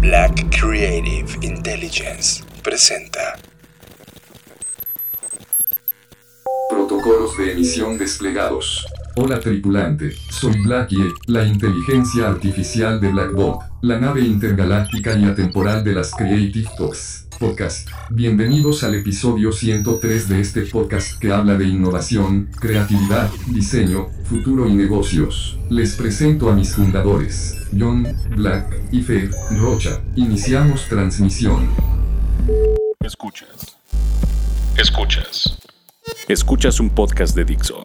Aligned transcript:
Black 0.00 0.48
Creative 0.50 1.26
Intelligence 1.42 2.44
presenta. 2.62 3.38
Protocolos 6.68 7.36
de 7.38 7.52
emisión 7.52 7.98
desplegados. 7.98 8.86
Hola 9.16 9.40
tripulante, 9.40 10.12
soy 10.30 10.60
Blackie, 10.62 11.12
la 11.26 11.44
inteligencia 11.44 12.28
artificial 12.28 13.00
de 13.00 13.10
Blackbot, 13.10 13.60
la 13.82 13.98
nave 13.98 14.22
intergaláctica 14.22 15.16
y 15.16 15.24
atemporal 15.24 15.84
de 15.84 15.94
las 15.94 16.10
Creative 16.12 16.68
Talks 16.76 17.23
Podcast. 17.38 17.88
Bienvenidos 18.10 18.84
al 18.84 18.94
episodio 18.94 19.52
103 19.52 20.28
de 20.28 20.40
este 20.40 20.62
podcast 20.62 21.18
que 21.18 21.32
habla 21.32 21.56
de 21.56 21.66
innovación, 21.66 22.48
creatividad, 22.60 23.30
diseño, 23.48 24.08
futuro 24.24 24.68
y 24.68 24.74
negocios. 24.74 25.58
Les 25.70 25.94
presento 25.96 26.50
a 26.50 26.54
mis 26.54 26.74
fundadores, 26.74 27.58
John, 27.76 28.06
Black 28.36 28.82
y 28.92 29.02
Fer 29.02 29.30
Rocha. 29.58 30.02
Iniciamos 30.16 30.88
transmisión. 30.88 31.68
Escuchas. 33.00 33.76
Escuchas. 34.76 35.58
Escuchas 36.28 36.80
un 36.80 36.90
podcast 36.90 37.36
de 37.36 37.44
Dixo. 37.44 37.84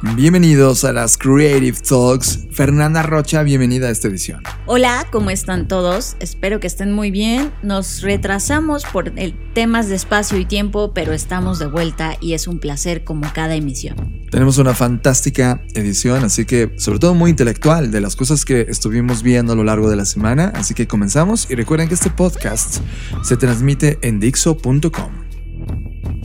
Bienvenidos 0.00 0.84
a 0.84 0.92
las 0.92 1.18
Creative 1.18 1.76
Talks. 1.76 2.46
Fernanda 2.52 3.02
Rocha, 3.02 3.42
bienvenida 3.42 3.88
a 3.88 3.90
esta 3.90 4.06
edición. 4.06 4.44
Hola, 4.66 5.08
¿cómo 5.10 5.30
están 5.30 5.66
todos? 5.66 6.16
Espero 6.20 6.60
que 6.60 6.68
estén 6.68 6.92
muy 6.92 7.10
bien. 7.10 7.52
Nos 7.64 8.02
retrasamos 8.02 8.84
por 8.84 9.12
el 9.16 9.34
temas 9.54 9.88
de 9.88 9.96
espacio 9.96 10.38
y 10.38 10.44
tiempo, 10.44 10.92
pero 10.94 11.12
estamos 11.12 11.58
de 11.58 11.66
vuelta 11.66 12.16
y 12.20 12.34
es 12.34 12.46
un 12.46 12.60
placer 12.60 13.02
como 13.02 13.32
cada 13.32 13.56
emisión. 13.56 13.96
Tenemos 14.30 14.58
una 14.58 14.72
fantástica 14.72 15.62
edición, 15.74 16.22
así 16.22 16.44
que 16.44 16.74
sobre 16.76 17.00
todo 17.00 17.14
muy 17.14 17.30
intelectual 17.30 17.90
de 17.90 18.00
las 18.00 18.14
cosas 18.14 18.44
que 18.44 18.66
estuvimos 18.68 19.24
viendo 19.24 19.54
a 19.54 19.56
lo 19.56 19.64
largo 19.64 19.90
de 19.90 19.96
la 19.96 20.04
semana, 20.04 20.52
así 20.54 20.74
que 20.74 20.86
comenzamos 20.86 21.50
y 21.50 21.56
recuerden 21.56 21.88
que 21.88 21.94
este 21.94 22.10
podcast 22.10 22.82
se 23.22 23.36
transmite 23.36 23.98
en 24.02 24.20
dixo.com. 24.20 25.27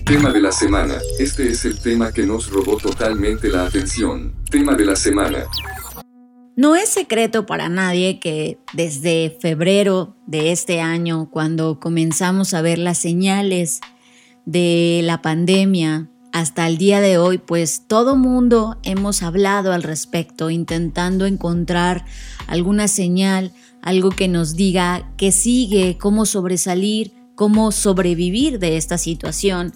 Tema 0.05 0.31
de 0.31 0.41
la 0.41 0.51
semana. 0.51 0.95
Este 1.17 1.49
es 1.49 1.63
el 1.63 1.79
tema 1.79 2.11
que 2.11 2.25
nos 2.25 2.49
robó 2.49 2.75
totalmente 2.75 3.47
la 3.47 3.65
atención. 3.65 4.33
Tema 4.51 4.75
de 4.75 4.85
la 4.85 4.97
semana. 4.97 5.45
No 6.57 6.75
es 6.75 6.89
secreto 6.89 7.45
para 7.45 7.69
nadie 7.69 8.19
que 8.19 8.59
desde 8.73 9.35
febrero 9.39 10.17
de 10.27 10.51
este 10.51 10.81
año, 10.81 11.29
cuando 11.31 11.79
comenzamos 11.79 12.53
a 12.53 12.61
ver 12.61 12.79
las 12.79 12.97
señales 12.97 13.79
de 14.45 15.01
la 15.03 15.21
pandemia, 15.21 16.09
hasta 16.33 16.67
el 16.67 16.77
día 16.77 16.99
de 16.99 17.17
hoy, 17.17 17.37
pues 17.37 17.83
todo 17.87 18.17
mundo 18.17 18.77
hemos 18.83 19.23
hablado 19.23 19.71
al 19.71 19.83
respecto, 19.83 20.49
intentando 20.49 21.25
encontrar 21.25 22.05
alguna 22.47 22.89
señal, 22.89 23.53
algo 23.81 24.09
que 24.09 24.27
nos 24.27 24.55
diga 24.55 25.13
qué 25.15 25.31
sigue, 25.31 25.97
cómo 25.97 26.25
sobresalir, 26.25 27.13
cómo 27.35 27.71
sobrevivir 27.71 28.59
de 28.59 28.77
esta 28.77 28.97
situación. 28.97 29.73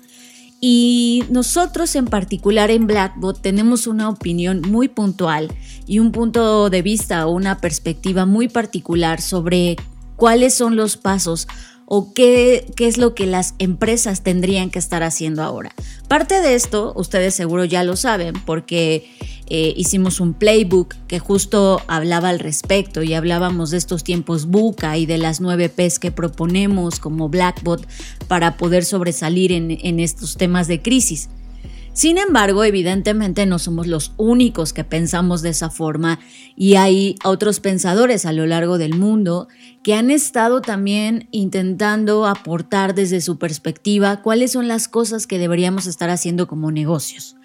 Y 0.59 1.23
nosotros 1.29 1.95
en 1.95 2.05
particular 2.05 2.71
en 2.71 2.87
Blackbot 2.87 3.41
tenemos 3.41 3.85
una 3.85 4.09
opinión 4.09 4.61
muy 4.61 4.87
puntual 4.87 5.53
y 5.85 5.99
un 5.99 6.11
punto 6.11 6.69
de 6.69 6.81
vista 6.81 7.27
o 7.27 7.31
una 7.31 7.59
perspectiva 7.59 8.25
muy 8.25 8.47
particular 8.47 9.21
sobre 9.21 9.75
cuáles 10.15 10.55
son 10.55 10.75
los 10.75 10.97
pasos 10.97 11.47
o 11.85 12.11
qué, 12.13 12.65
qué, 12.75 12.87
es 12.87 12.97
lo 12.97 13.15
que 13.15 13.25
las 13.27 13.53
empresas 13.59 14.21
tendrían 14.21 14.69
que 14.69 14.79
estar 14.79 15.03
haciendo 15.03 15.41
ahora. 15.43 15.73
Parte 16.09 16.41
de 16.41 16.55
esto, 16.55 16.91
ustedes 16.97 17.33
seguro 17.33 17.63
ya 17.63 17.83
lo 17.83 17.95
saben, 17.95 18.33
porque 18.45 19.09
eh, 19.49 19.73
hicimos 19.77 20.19
un 20.19 20.33
playbook 20.33 20.95
que 21.07 21.19
justo 21.19 21.81
hablaba 21.87 22.29
al 22.29 22.39
respecto 22.39 23.03
y 23.03 23.13
hablábamos 23.13 23.71
de 23.71 23.77
estos 23.77 24.03
tiempos 24.03 24.45
buca 24.47 24.97
y 24.97 25.05
de 25.05 25.17
las 25.17 25.41
nueve 25.41 25.69
P's 25.69 25.99
que 25.99 26.11
proponemos 26.11 26.99
como 26.99 27.29
Blackbot 27.29 27.87
para 28.27 28.57
poder 28.57 28.83
sobresalir 28.83 29.51
en, 29.51 29.71
en 29.71 29.99
estos 29.99 30.37
temas 30.37 30.67
de 30.67 30.81
crisis. 30.81 31.29
Sin 31.97 32.19
embargo, 32.19 32.63
evidentemente 32.63 33.47
no 33.47 33.57
somos 33.57 33.87
los 33.87 34.13
únicos 34.17 34.71
que 34.71 34.83
pensamos 34.83 35.41
de 35.41 35.49
esa 35.49 35.71
forma 35.71 36.19
y 36.55 36.75
hay 36.75 37.15
otros 37.23 37.59
pensadores 37.59 38.27
a 38.27 38.33
lo 38.33 38.45
largo 38.45 38.77
del 38.77 38.93
mundo 38.93 39.47
que 39.81 39.95
han 39.95 40.11
estado 40.11 40.61
también 40.61 41.27
intentando 41.31 42.27
aportar 42.27 42.93
desde 42.93 43.19
su 43.19 43.39
perspectiva 43.39 44.21
cuáles 44.21 44.51
son 44.51 44.67
las 44.67 44.87
cosas 44.87 45.25
que 45.25 45.39
deberíamos 45.39 45.87
estar 45.87 46.11
haciendo 46.11 46.47
como 46.47 46.69
negocios. 46.69 47.35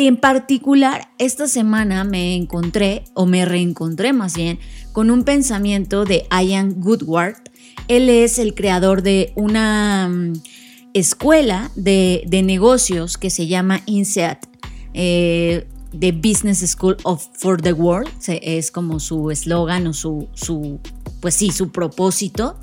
En 0.00 0.16
particular, 0.16 1.08
esta 1.18 1.48
semana 1.48 2.04
me 2.04 2.36
encontré, 2.36 3.02
o 3.14 3.26
me 3.26 3.44
reencontré 3.44 4.12
más 4.12 4.36
bien, 4.36 4.60
con 4.92 5.10
un 5.10 5.24
pensamiento 5.24 6.04
de 6.04 6.24
Ian 6.30 6.80
Goodward. 6.80 7.34
Él 7.88 8.08
es 8.08 8.38
el 8.38 8.54
creador 8.54 9.02
de 9.02 9.32
una 9.34 10.08
mm, 10.08 10.34
escuela 10.94 11.72
de, 11.74 12.24
negocios 12.44 13.18
que 13.18 13.28
se 13.28 13.48
llama 13.48 13.80
INSEAD, 13.86 14.38
eh, 14.94 15.66
The 15.98 16.12
Business 16.12 16.60
School 16.60 16.96
of 17.02 17.26
for 17.32 17.60
the 17.60 17.72
World, 17.72 18.08
es 18.28 18.70
como 18.70 19.00
su 19.00 19.32
eslogan 19.32 19.88
o 19.88 19.92
su, 19.92 20.28
su, 20.32 20.78
pues 21.20 21.34
sí, 21.34 21.50
su 21.50 21.72
propósito. 21.72 22.54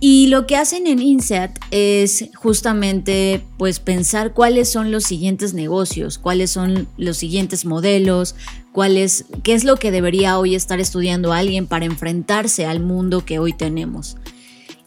Y 0.00 0.28
lo 0.28 0.46
que 0.46 0.56
hacen 0.56 0.86
en 0.86 1.02
INSEAD 1.02 1.50
es 1.72 2.26
justamente 2.36 3.42
pues 3.56 3.80
pensar 3.80 4.32
cuáles 4.32 4.70
son 4.70 4.92
los 4.92 5.04
siguientes 5.04 5.54
negocios, 5.54 6.18
cuáles 6.18 6.52
son 6.52 6.86
los 6.96 7.16
siguientes 7.16 7.64
modelos, 7.64 8.36
cuáles, 8.72 9.24
qué 9.42 9.54
es 9.54 9.64
lo 9.64 9.76
que 9.76 9.90
debería 9.90 10.38
hoy 10.38 10.54
estar 10.54 10.78
estudiando 10.78 11.32
alguien 11.32 11.66
para 11.66 11.84
enfrentarse 11.84 12.64
al 12.64 12.78
mundo 12.78 13.24
que 13.24 13.40
hoy 13.40 13.52
tenemos. 13.52 14.16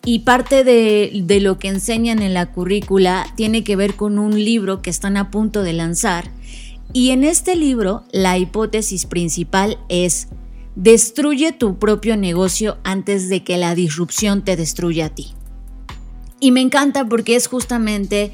Y 0.04 0.20
parte 0.20 0.64
de, 0.64 1.40
lo 1.42 1.60
que 1.60 1.68
enseñan 1.68 2.22
en 2.22 2.34
la 2.34 2.52
currícula 2.52 3.28
tiene 3.36 3.64
que 3.64 3.76
ver 3.76 3.96
con 3.96 4.18
un 4.18 4.44
libro 4.44 4.82
que 4.82 4.90
están 4.90 5.16
a 5.18 5.30
punto 5.30 5.62
de 5.62 5.74
lanzar. 5.74 6.32
Y 6.94 7.12
en 7.12 7.24
este 7.24 7.56
libro 7.56 8.04
la 8.12 8.38
hipótesis 8.38 9.06
principal 9.06 9.78
es 9.90 10.28
destruye 10.76 11.52
tu 11.52 11.78
propio 11.80 12.18
negocio 12.18 12.78
antes 12.84 13.30
de 13.30 13.44
que 13.44 13.58
la 13.58 13.76
disrupción 13.76 14.44
te 14.44 14.56
destruya 14.56 15.08
a 15.08 15.09
ti. 15.09 15.34
Y 16.40 16.52
me 16.52 16.62
encanta 16.62 17.08
porque 17.08 17.36
es 17.36 17.48
justamente 17.48 18.32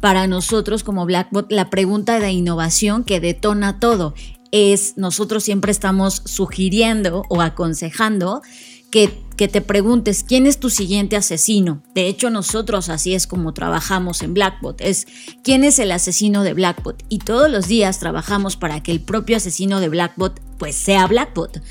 para 0.00 0.26
nosotros 0.26 0.84
como 0.84 1.06
Blackbot 1.06 1.50
la 1.50 1.70
pregunta 1.70 2.20
de 2.20 2.30
innovación 2.30 3.04
que 3.04 3.20
detona 3.20 3.80
todo. 3.80 4.14
Es 4.52 4.96
nosotros 4.96 5.42
siempre 5.42 5.72
estamos 5.72 6.22
sugiriendo 6.24 7.24
o 7.28 7.42
aconsejando 7.42 8.42
que, 8.90 9.08
te 9.36 9.60
preguntes 9.60 10.24
quién 10.24 10.46
es 10.46 10.58
tu 10.58 10.68
siguiente 10.68 11.16
asesino. 11.16 11.82
De 11.94 12.08
hecho, 12.08 12.28
nosotros 12.28 12.88
así 12.88 13.14
es 13.14 13.26
como 13.26 13.54
trabajamos 13.54 14.22
en 14.22 14.34
Blackbot, 14.34 14.80
es 14.80 15.06
quién 15.44 15.62
es 15.62 15.78
el 15.78 15.92
asesino 15.92 16.42
de 16.42 16.54
Blackbot. 16.54 17.04
Y 17.08 17.18
todos 17.18 17.50
los 17.50 17.68
días 17.68 18.00
trabajamos 18.00 18.56
para 18.56 18.82
que 18.82 18.90
el 18.90 19.00
propio 19.00 19.36
asesino 19.36 19.80
de 19.80 19.88
Blackbot 19.88 20.40
pues 20.58 20.74
sea 20.74 21.06
Blackbot 21.06 21.62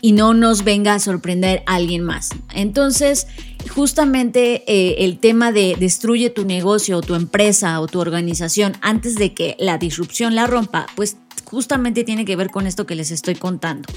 y 0.00 0.12
no 0.12 0.34
nos 0.34 0.64
venga 0.64 0.94
a 0.94 0.98
sorprender 0.98 1.62
a 1.66 1.74
alguien 1.74 2.02
más. 2.04 2.30
Entonces, 2.54 3.26
justamente 3.74 4.64
eh, 4.66 5.04
el 5.04 5.18
tema 5.18 5.52
de 5.52 5.76
destruye 5.78 6.30
tu 6.30 6.44
negocio 6.44 6.98
o 6.98 7.02
tu 7.02 7.14
empresa 7.14 7.80
o 7.80 7.86
tu 7.86 8.00
organización 8.00 8.76
antes 8.80 9.16
de 9.16 9.34
que 9.34 9.56
la 9.58 9.78
disrupción 9.78 10.34
la 10.34 10.46
rompa, 10.46 10.86
pues 10.94 11.16
justamente 11.44 12.04
tiene 12.04 12.24
que 12.24 12.36
ver 12.36 12.50
con 12.50 12.66
esto 12.66 12.86
que 12.86 12.94
les 12.94 13.10
estoy 13.10 13.34
contando. 13.34 13.88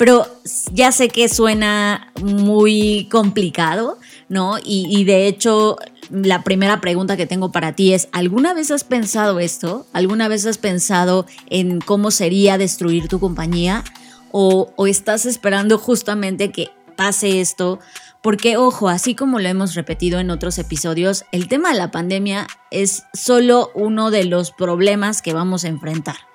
Pero 0.00 0.26
ya 0.72 0.92
sé 0.92 1.10
que 1.10 1.28
suena 1.28 2.10
muy 2.22 3.06
complicado, 3.10 3.98
¿no? 4.30 4.56
Y, 4.64 5.04
de 5.04 5.26
hecho, 5.26 5.76
la 6.08 6.42
primera 6.42 6.80
pregunta 6.80 7.18
que 7.18 7.26
tengo 7.26 7.52
para 7.52 7.74
ti 7.74 7.92
es, 7.92 8.08
¿alguna 8.10 8.54
vez 8.54 8.70
has 8.70 8.82
pensado 8.82 9.40
esto? 9.40 9.86
¿Alguna 9.92 10.26
vez 10.28 10.46
has 10.46 10.56
pensado 10.56 11.26
en 11.50 11.80
cómo 11.80 12.10
sería 12.10 12.56
destruir 12.56 13.08
tu 13.08 13.20
compañía? 13.20 13.84
¿O, 14.32 14.72
estás 14.86 15.26
esperando 15.26 15.76
justamente 15.76 16.50
que 16.50 16.70
pase 16.96 17.42
esto? 17.42 17.78
Porque, 18.22 18.56
ojo, 18.56 18.88
así 18.88 19.14
como 19.14 19.38
lo 19.38 19.50
hemos 19.50 19.74
repetido 19.74 20.18
en 20.18 20.30
otros 20.30 20.56
episodios, 20.56 21.26
el 21.30 21.46
tema 21.46 21.72
de 21.72 21.78
la 21.78 21.90
pandemia 21.90 22.46
es 22.70 23.02
solo 23.12 23.70
uno 23.74 24.10
de 24.10 24.24
los 24.24 24.50
problemas 24.50 25.20
que 25.20 25.34
vamos 25.34 25.64
a 25.64 25.68
enfrentar. 25.68 26.29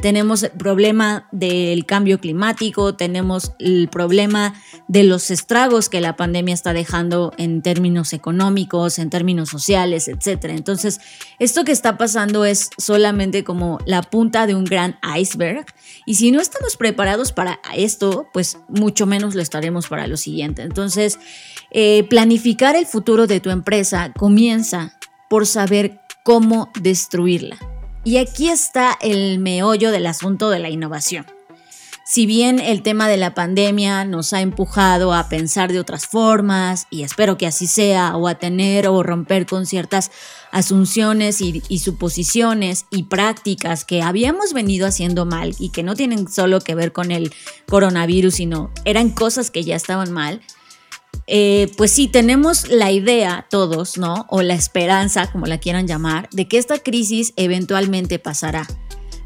Tenemos 0.00 0.44
el 0.44 0.52
problema 0.52 1.28
del 1.32 1.84
cambio 1.84 2.20
climático, 2.20 2.94
tenemos 2.94 3.52
el 3.58 3.88
problema 3.88 4.54
de 4.86 5.02
los 5.02 5.30
estragos 5.30 5.88
que 5.88 6.00
la 6.00 6.16
pandemia 6.16 6.54
está 6.54 6.72
dejando 6.72 7.32
en 7.36 7.62
términos 7.62 8.12
económicos, 8.12 8.98
en 8.98 9.10
términos 9.10 9.48
sociales, 9.48 10.06
etc. 10.06 10.44
Entonces, 10.50 11.00
esto 11.40 11.64
que 11.64 11.72
está 11.72 11.98
pasando 11.98 12.44
es 12.44 12.70
solamente 12.78 13.42
como 13.42 13.78
la 13.86 14.02
punta 14.02 14.46
de 14.46 14.54
un 14.54 14.64
gran 14.64 14.98
iceberg 15.18 15.66
y 16.06 16.14
si 16.14 16.30
no 16.30 16.40
estamos 16.40 16.76
preparados 16.76 17.32
para 17.32 17.58
esto, 17.76 18.28
pues 18.32 18.58
mucho 18.68 19.06
menos 19.06 19.34
lo 19.34 19.42
estaremos 19.42 19.88
para 19.88 20.06
lo 20.06 20.16
siguiente. 20.16 20.62
Entonces, 20.62 21.18
eh, 21.72 22.04
planificar 22.08 22.76
el 22.76 22.86
futuro 22.86 23.26
de 23.26 23.40
tu 23.40 23.50
empresa 23.50 24.12
comienza 24.16 24.98
por 25.28 25.46
saber 25.46 26.00
cómo 26.22 26.70
destruirla. 26.80 27.77
Y 28.04 28.16
aquí 28.18 28.48
está 28.48 28.96
el 29.00 29.38
meollo 29.38 29.90
del 29.90 30.06
asunto 30.06 30.50
de 30.50 30.58
la 30.58 30.70
innovación. 30.70 31.26
Si 32.10 32.24
bien 32.24 32.58
el 32.58 32.82
tema 32.82 33.06
de 33.06 33.18
la 33.18 33.34
pandemia 33.34 34.06
nos 34.06 34.32
ha 34.32 34.40
empujado 34.40 35.12
a 35.12 35.28
pensar 35.28 35.70
de 35.70 35.78
otras 35.78 36.06
formas, 36.06 36.86
y 36.88 37.02
espero 37.02 37.36
que 37.36 37.46
así 37.46 37.66
sea, 37.66 38.16
o 38.16 38.28
a 38.28 38.36
tener 38.36 38.88
o 38.88 39.02
romper 39.02 39.44
con 39.44 39.66
ciertas 39.66 40.10
asunciones 40.50 41.42
y, 41.42 41.62
y, 41.68 41.80
suposiciones 41.80 42.86
y 42.90 43.02
prácticas 43.02 43.84
que 43.84 44.00
habíamos 44.00 44.54
venido 44.54 44.86
haciendo 44.86 45.26
mal 45.26 45.54
y 45.58 45.68
que 45.68 45.82
no 45.82 45.94
tienen 45.94 46.28
solo 46.28 46.62
que 46.62 46.74
ver 46.74 46.92
con 46.92 47.10
el 47.10 47.30
coronavirus, 47.68 48.36
sino 48.36 48.70
eran 48.86 49.10
cosas 49.10 49.50
que 49.50 49.64
ya 49.64 49.76
estaban 49.76 50.10
mal, 50.10 50.40
eh, 51.30 51.70
pues 51.76 51.90
sí, 51.90 52.08
tenemos 52.08 52.68
la 52.68 52.90
idea 52.90 53.46
todos, 53.50 53.98
¿no? 53.98 54.26
O 54.30 54.40
la 54.40 54.54
esperanza, 54.54 55.30
como 55.30 55.44
la 55.44 55.58
quieran 55.58 55.86
llamar, 55.86 56.30
de 56.32 56.48
que 56.48 56.56
esta 56.56 56.78
crisis 56.78 57.34
eventualmente 57.36 58.18
pasará. 58.18 58.66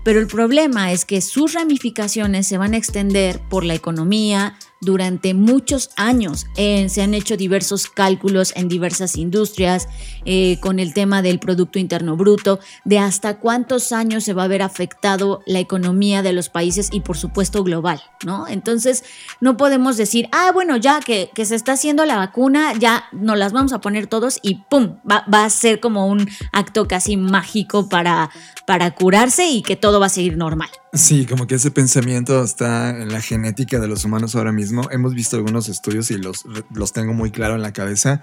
Pero 0.03 0.19
el 0.19 0.27
problema 0.27 0.91
es 0.91 1.05
que 1.05 1.21
sus 1.21 1.53
ramificaciones 1.53 2.49
se 2.49 2.59
van 2.59 2.75
a 2.75 2.77
extender 2.77 3.41
por 3.49 3.65
la 3.65 3.75
economía, 3.75 4.59
durante 4.83 5.33
muchos 5.33 5.91
años. 5.97 6.47
Eh, 6.57 6.89
se 6.89 7.03
han 7.03 7.15
hecho 7.15 7.37
diversos 7.37 7.87
cálculos 7.87 8.53
en 8.57 8.69
diversas 8.69 9.17
industrias 9.17 9.89
eh, 10.25 10.59
con 10.61 10.79
el 10.79 10.93
tema 10.93 11.23
del 11.23 11.39
Producto 11.39 11.79
Interno 11.79 12.17
Bruto, 12.17 12.59
de 12.85 12.99
hasta 12.99 13.39
cuántos 13.39 13.93
años 13.93 14.25
se 14.25 14.35
va 14.35 14.45
a 14.45 14.49
ver 14.49 14.61
afectado 14.61 15.41
la 15.47 15.61
economía 15.61 16.23
de 16.23 16.33
los 16.33 16.49
países 16.49 16.91
y 16.93 17.01
por 17.01 17.17
supuesto 17.17 17.63
global, 17.65 18.03
¿no? 18.27 18.47
Entonces 18.49 19.05
no 19.41 19.57
podemos 19.57 19.97
decir, 19.97 20.29
ah, 20.33 20.51
bueno, 20.53 20.77
ya 20.77 21.01
que, 21.01 21.31
se 21.43 21.55
está 21.55 21.73
haciendo 21.73 22.05
la 22.05 22.17
vacuna, 22.17 22.73
ya 22.79 23.05
nos 23.13 23.37
las 23.39 23.53
vamos 23.53 23.73
a 23.73 23.81
poner 23.81 24.07
todos 24.07 24.39
y 24.43 24.63
¡pum! 24.71 24.99
Va, 25.09 25.25
va 25.33 25.45
a 25.45 25.51
ser 25.51 25.81
como 25.81 26.07
un 26.07 26.29
acto 26.53 26.87
casi 26.87 27.17
mágico 27.17 27.89
para, 27.89 28.31
para 28.67 28.95
curarse 28.95 29.49
y 29.49 29.63
que 29.63 29.77
todo 29.77 30.01
va 30.01 30.07
a 30.07 30.11
seguir 30.11 30.37
normal. 30.37 30.71
Sí, 30.95 31.25
como 31.25 31.47
que 31.47 31.55
ese 31.55 31.71
pensamiento 31.71 32.45
está 32.45 32.91
en 32.91 33.11
la 33.11 33.23
genética 33.23 33.81
de 33.81 33.89
los 33.89 34.05
humanos 34.05 34.35
ahora 34.35 34.53
mismo. 34.53 34.91
Hemos 34.91 35.15
visto 35.15 35.37
algunos 35.39 35.71
estudios 35.71 36.11
y 36.11 36.19
los, 36.19 36.45
los 36.71 36.93
tengo 36.93 37.15
muy 37.15 37.31
claro 37.31 37.55
en 37.55 37.63
la 37.63 37.73
cabeza 37.73 38.23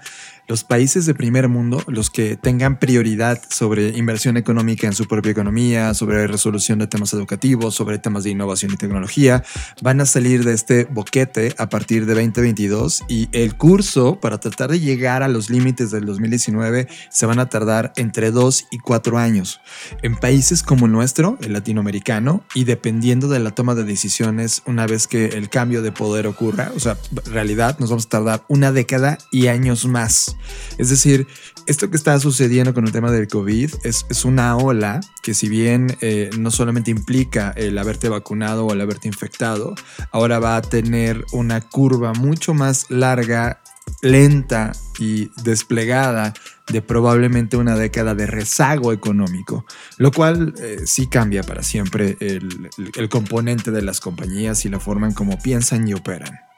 los 0.50 0.64
países 0.64 1.06
de 1.06 1.14
primer 1.14 1.46
mundo, 1.46 1.80
los 1.86 2.10
que 2.10 2.36
tengan 2.36 2.80
prioridad 2.80 3.40
sobre 3.50 3.96
inversión 3.96 4.36
económica 4.36 4.88
en 4.88 4.94
su 4.94 5.06
propia 5.06 5.30
economía, 5.30 5.94
sobre 5.94 6.26
resolución 6.26 6.80
de 6.80 6.88
temas 6.88 7.12
educativos, 7.12 7.76
sobre 7.76 8.00
temas 8.00 8.24
de 8.24 8.30
innovación 8.30 8.72
y 8.72 8.76
tecnología, 8.76 9.44
van 9.80 10.00
a 10.00 10.06
salir 10.06 10.42
de 10.42 10.52
este 10.52 10.86
boquete 10.86 11.54
a 11.56 11.68
partir 11.68 12.04
de 12.04 12.14
2022 12.14 13.04
y 13.06 13.28
el 13.30 13.54
curso 13.54 14.18
para 14.18 14.40
tratar 14.40 14.72
de 14.72 14.80
llegar 14.80 15.22
a 15.22 15.28
los 15.28 15.50
límites 15.50 15.92
del 15.92 16.04
2019 16.04 16.88
se 17.10 17.26
van 17.26 17.38
a 17.38 17.48
tardar 17.48 17.92
entre 17.94 18.32
dos 18.32 18.66
y 18.72 18.78
cuatro 18.78 19.18
años. 19.18 19.60
En 20.02 20.16
países 20.16 20.64
como 20.64 20.86
el 20.86 20.92
nuestro, 20.92 21.38
el 21.42 21.52
latinoamericano, 21.52 22.42
y 22.56 22.64
dependiendo 22.64 23.28
de 23.28 23.38
la 23.38 23.52
toma 23.52 23.76
de 23.76 23.84
decisiones 23.84 24.62
una 24.66 24.88
vez 24.88 25.06
que 25.06 25.26
el 25.26 25.48
cambio 25.48 25.80
de 25.80 25.92
poder 25.92 26.26
ocurra, 26.26 26.72
o 26.74 26.80
sea, 26.80 26.96
realidad 27.26 27.78
nos 27.78 27.90
vamos 27.90 28.06
a 28.06 28.08
tardar 28.08 28.42
una 28.48 28.72
década 28.72 29.16
y 29.30 29.46
años 29.46 29.86
más. 29.86 30.34
Es 30.78 30.90
decir, 30.90 31.26
esto 31.66 31.90
que 31.90 31.96
está 31.96 32.18
sucediendo 32.18 32.74
con 32.74 32.86
el 32.86 32.92
tema 32.92 33.10
del 33.10 33.28
COVID 33.28 33.70
es, 33.84 34.24
una 34.24 34.56
ola 34.56 35.00
que 35.22 35.34
si 35.34 35.48
bien 35.48 35.96
eh, 36.00 36.30
no 36.38 36.50
solamente 36.50 36.90
implica 36.90 37.52
el 37.56 37.78
haberte 37.78 38.08
vacunado 38.08 38.66
o 38.66 38.72
el 38.72 38.80
haberte 38.80 39.08
infectado, 39.08 39.74
ahora 40.10 40.38
va 40.38 40.56
a 40.56 40.62
tener 40.62 41.24
una 41.32 41.60
curva 41.60 42.12
mucho 42.12 42.54
más 42.54 42.90
larga, 42.90 43.60
lenta 44.02 44.72
y 44.98 45.30
desplegada 45.42 46.34
de 46.68 46.82
probablemente 46.82 47.56
una 47.56 47.76
década 47.76 48.14
de 48.14 48.26
rezago 48.26 48.92
económico, 48.92 49.64
lo 49.96 50.12
cual 50.12 50.54
eh, 50.60 50.80
sí 50.84 51.06
cambia 51.06 51.42
para 51.42 51.62
siempre 51.62 52.16
el, 52.20 52.70
el 52.94 53.08
componente 53.08 53.70
de 53.70 53.82
las 53.82 54.00
compañías 54.00 54.64
y 54.64 54.68
la 54.68 54.80
forma 54.80 55.06
en 55.06 55.14
cómo 55.14 55.38
piensan 55.38 55.86
y 55.88 55.94
operan. 55.94 56.49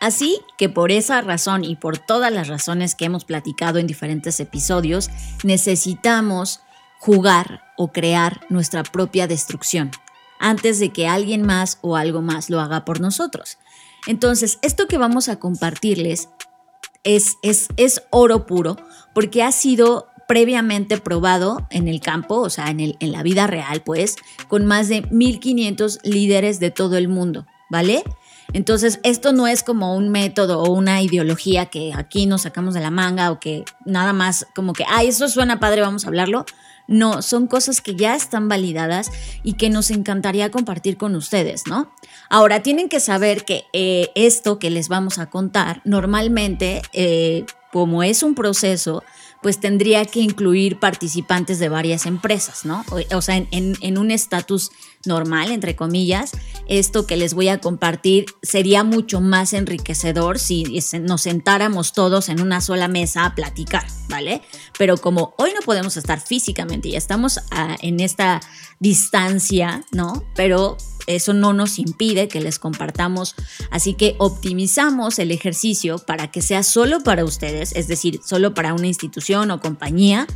Así 0.00 0.40
que 0.56 0.68
por 0.68 0.92
esa 0.92 1.20
razón 1.20 1.64
y 1.64 1.76
por 1.76 1.98
todas 1.98 2.32
las 2.32 2.48
razones 2.48 2.94
que 2.94 3.06
hemos 3.06 3.24
platicado 3.24 3.78
en 3.78 3.86
diferentes 3.86 4.38
episodios, 4.38 5.10
necesitamos 5.42 6.60
jugar 6.98 7.62
o 7.76 7.92
crear 7.92 8.40
nuestra 8.48 8.82
propia 8.82 9.26
destrucción 9.26 9.90
antes 10.38 10.78
de 10.78 10.90
que 10.90 11.08
alguien 11.08 11.42
más 11.42 11.78
o 11.80 11.96
algo 11.96 12.22
más 12.22 12.48
lo 12.48 12.60
haga 12.60 12.84
por 12.84 13.00
nosotros. 13.00 13.58
Entonces, 14.06 14.58
esto 14.62 14.86
que 14.86 14.98
vamos 14.98 15.28
a 15.28 15.38
compartirles 15.38 16.28
es, 17.04 17.36
es, 17.42 17.68
es 17.76 18.02
oro 18.10 18.46
puro 18.46 18.76
porque 19.14 19.42
ha 19.42 19.52
sido 19.52 20.08
previamente 20.28 20.98
probado 20.98 21.66
en 21.70 21.88
el 21.88 22.00
campo, 22.00 22.36
o 22.36 22.50
sea, 22.50 22.70
en, 22.70 22.80
el, 22.80 22.96
en 23.00 23.12
la 23.12 23.22
vida 23.22 23.46
real, 23.46 23.82
pues, 23.82 24.16
con 24.46 24.66
más 24.66 24.88
de 24.88 25.02
1500 25.10 26.00
líderes 26.04 26.60
de 26.60 26.70
todo 26.70 26.98
el 26.98 27.08
mundo, 27.08 27.46
¿vale? 27.70 28.04
Entonces, 28.52 28.98
esto 29.02 29.32
no 29.32 29.46
es 29.46 29.62
como 29.62 29.94
un 29.94 30.08
método 30.08 30.62
o 30.62 30.72
una 30.72 31.02
ideología 31.02 31.66
que 31.66 31.92
aquí 31.94 32.26
nos 32.26 32.42
sacamos 32.42 32.74
de 32.74 32.80
la 32.80 32.90
manga 32.90 33.30
o 33.30 33.40
que 33.40 33.64
nada 33.84 34.12
más 34.12 34.46
como 34.54 34.72
que, 34.72 34.84
ay, 34.88 35.08
eso 35.08 35.28
suena 35.28 35.60
padre, 35.60 35.82
vamos 35.82 36.04
a 36.04 36.08
hablarlo. 36.08 36.46
No, 36.86 37.20
son 37.20 37.46
cosas 37.46 37.82
que 37.82 37.94
ya 37.94 38.16
están 38.16 38.48
validadas 38.48 39.10
y 39.42 39.52
que 39.54 39.68
nos 39.68 39.90
encantaría 39.90 40.50
compartir 40.50 40.96
con 40.96 41.14
ustedes, 41.14 41.66
¿no? 41.66 41.92
Ahora, 42.30 42.62
tienen 42.62 42.88
que 42.88 42.98
saber 42.98 43.44
que 43.44 43.66
eh, 43.74 44.10
esto 44.14 44.58
que 44.58 44.70
les 44.70 44.88
vamos 44.88 45.18
a 45.18 45.28
contar, 45.28 45.82
normalmente, 45.84 46.80
eh, 46.94 47.44
como 47.70 48.02
es 48.02 48.22
un 48.22 48.34
proceso, 48.34 49.04
pues 49.42 49.60
tendría 49.60 50.04
que 50.04 50.20
incluir 50.20 50.78
participantes 50.78 51.58
de 51.58 51.68
varias 51.68 52.06
empresas, 52.06 52.64
¿no? 52.64 52.84
O, 53.14 53.22
sea, 53.22 53.36
en, 53.36 53.98
un 53.98 54.10
estatus 54.10 54.70
normal, 55.04 55.52
entre 55.52 55.76
comillas, 55.76 56.32
esto 56.66 57.06
que 57.06 57.16
les 57.16 57.34
voy 57.34 57.48
a 57.48 57.58
compartir 57.60 58.26
sería 58.42 58.82
mucho 58.82 59.20
más 59.20 59.52
enriquecedor 59.52 60.38
si 60.38 60.64
nos 61.00 61.22
sentáramos 61.22 61.92
todos 61.92 62.28
en 62.28 62.40
una 62.40 62.60
sola 62.60 62.88
mesa 62.88 63.24
a 63.24 63.34
platicar, 63.34 63.86
¿vale? 64.08 64.42
Pero 64.76 64.96
como 64.96 65.34
hoy 65.38 65.50
no 65.54 65.60
podemos 65.64 65.96
estar 65.96 66.20
físicamente 66.20 66.88
y 66.88 66.96
estamos 66.96 67.40
ah, 67.50 67.76
en 67.80 68.00
esta 68.00 68.40
distancia, 68.80 69.84
¿no? 69.92 70.24
Pero 70.34 70.76
eso 71.08 71.32
no 71.32 71.52
nos 71.52 71.78
impide 71.78 72.28
que 72.28 72.40
les 72.40 72.58
compartamos. 72.58 73.34
Así 73.70 73.94
que 73.94 74.14
optimizamos 74.18 75.18
el 75.18 75.30
ejercicio 75.30 75.98
para 75.98 76.30
que 76.30 76.42
sea 76.42 76.62
solo 76.62 77.02
para 77.02 77.24
ustedes, 77.24 77.72
es 77.74 77.88
decir, 77.88 78.20
solo 78.24 78.54
para 78.54 78.74
una 78.74 78.86
institución 78.86 79.50
o 79.50 79.60
compañía 79.60 80.26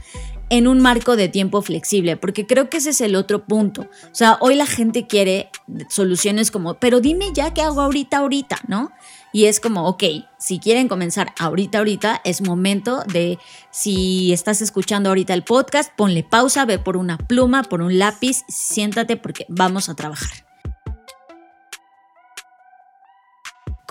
en 0.52 0.68
un 0.68 0.80
marco 0.80 1.16
de 1.16 1.28
tiempo 1.28 1.62
flexible, 1.62 2.18
porque 2.18 2.46
creo 2.46 2.68
que 2.68 2.76
ese 2.76 2.90
es 2.90 3.00
el 3.00 3.16
otro 3.16 3.46
punto. 3.46 3.82
O 3.82 4.14
sea, 4.14 4.36
hoy 4.40 4.54
la 4.54 4.66
gente 4.66 5.06
quiere 5.06 5.48
soluciones 5.88 6.50
como, 6.50 6.74
pero 6.74 7.00
dime 7.00 7.30
ya 7.32 7.54
qué 7.54 7.62
hago 7.62 7.80
ahorita, 7.80 8.18
ahorita, 8.18 8.58
¿no? 8.68 8.92
Y 9.32 9.46
es 9.46 9.60
como, 9.60 9.88
ok, 9.88 10.04
si 10.38 10.58
quieren 10.58 10.88
comenzar 10.88 11.32
ahorita, 11.38 11.78
ahorita, 11.78 12.20
es 12.22 12.42
momento 12.42 13.02
de, 13.10 13.38
si 13.70 14.30
estás 14.34 14.60
escuchando 14.60 15.08
ahorita 15.08 15.32
el 15.32 15.42
podcast, 15.42 15.90
ponle 15.96 16.22
pausa, 16.22 16.66
ve 16.66 16.78
por 16.78 16.98
una 16.98 17.16
pluma, 17.16 17.62
por 17.62 17.80
un 17.80 17.98
lápiz, 17.98 18.42
siéntate 18.46 19.16
porque 19.16 19.46
vamos 19.48 19.88
a 19.88 19.94
trabajar. 19.94 20.51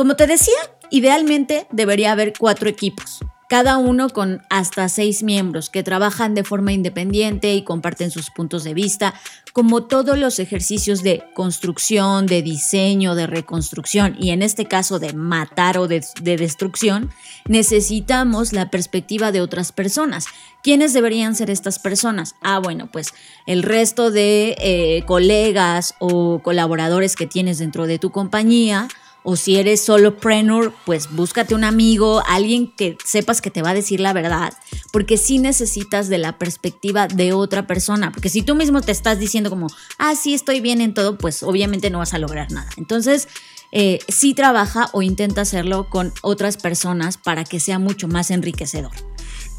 Como 0.01 0.15
te 0.15 0.25
decía, 0.25 0.57
idealmente 0.89 1.67
debería 1.69 2.11
haber 2.11 2.33
cuatro 2.35 2.67
equipos, 2.67 3.19
cada 3.47 3.77
uno 3.77 4.09
con 4.09 4.41
hasta 4.49 4.89
seis 4.89 5.21
miembros 5.21 5.69
que 5.69 5.83
trabajan 5.83 6.33
de 6.33 6.43
forma 6.43 6.73
independiente 6.73 7.53
y 7.53 7.63
comparten 7.63 8.09
sus 8.09 8.31
puntos 8.31 8.63
de 8.63 8.73
vista, 8.73 9.13
como 9.53 9.83
todos 9.83 10.17
los 10.17 10.39
ejercicios 10.39 11.03
de 11.03 11.23
construcción, 11.35 12.25
de 12.25 12.41
diseño, 12.41 13.13
de 13.13 13.27
reconstrucción 13.27 14.15
y 14.19 14.31
en 14.31 14.41
este 14.41 14.65
caso 14.65 14.97
de 14.97 15.13
matar 15.13 15.77
o 15.77 15.87
de, 15.87 16.03
destrucción, 16.23 17.11
necesitamos 17.45 18.53
la 18.53 18.71
perspectiva 18.71 19.31
de 19.31 19.41
otras 19.41 19.71
personas. 19.71 20.25
¿Quiénes 20.63 20.93
deberían 20.93 21.35
ser 21.35 21.51
estas 21.51 21.77
personas? 21.77 22.33
Ah, 22.41 22.57
bueno, 22.57 22.89
pues 22.91 23.13
el 23.45 23.61
resto 23.61 24.09
de 24.09 24.55
eh, 24.57 25.03
colegas 25.05 25.93
o 25.99 26.39
colaboradores 26.39 27.15
que 27.15 27.27
tienes 27.27 27.59
dentro 27.59 27.85
de 27.85 27.99
tu 27.99 28.11
compañía, 28.11 28.87
o 29.23 29.35
si 29.35 29.57
eres 29.57 29.81
solopreneur, 29.81 30.73
pues 30.85 31.11
búscate 31.11 31.53
un 31.55 31.63
amigo, 31.63 32.23
alguien 32.27 32.71
que 32.71 32.97
sepas 33.03 33.41
que 33.41 33.51
te 33.51 33.61
va 33.61 33.69
a 33.71 33.73
decir 33.73 33.99
la 33.99 34.13
verdad, 34.13 34.53
porque 34.91 35.17
sí 35.17 35.37
necesitas 35.37 36.09
de 36.09 36.17
la 36.17 36.37
perspectiva 36.37 37.07
de 37.07 37.33
otra 37.33 37.67
persona, 37.67 38.11
porque 38.11 38.29
si 38.29 38.41
tú 38.41 38.55
mismo 38.55 38.81
te 38.81 38.91
estás 38.91 39.19
diciendo 39.19 39.49
como, 39.49 39.67
ah, 39.97 40.15
sí, 40.15 40.33
estoy 40.33 40.59
bien 40.59 40.81
en 40.81 40.93
todo, 40.93 41.17
pues 41.17 41.43
obviamente 41.43 41.89
no 41.89 41.99
vas 41.99 42.13
a 42.13 42.19
lograr 42.19 42.51
nada. 42.51 42.69
Entonces, 42.77 43.27
eh, 43.71 43.99
sí 44.09 44.33
trabaja 44.33 44.89
o 44.91 45.01
intenta 45.01 45.41
hacerlo 45.41 45.89
con 45.89 46.13
otras 46.21 46.57
personas 46.57 47.17
para 47.17 47.43
que 47.43 47.59
sea 47.59 47.79
mucho 47.79 48.07
más 48.07 48.31
enriquecedor. 48.31 48.91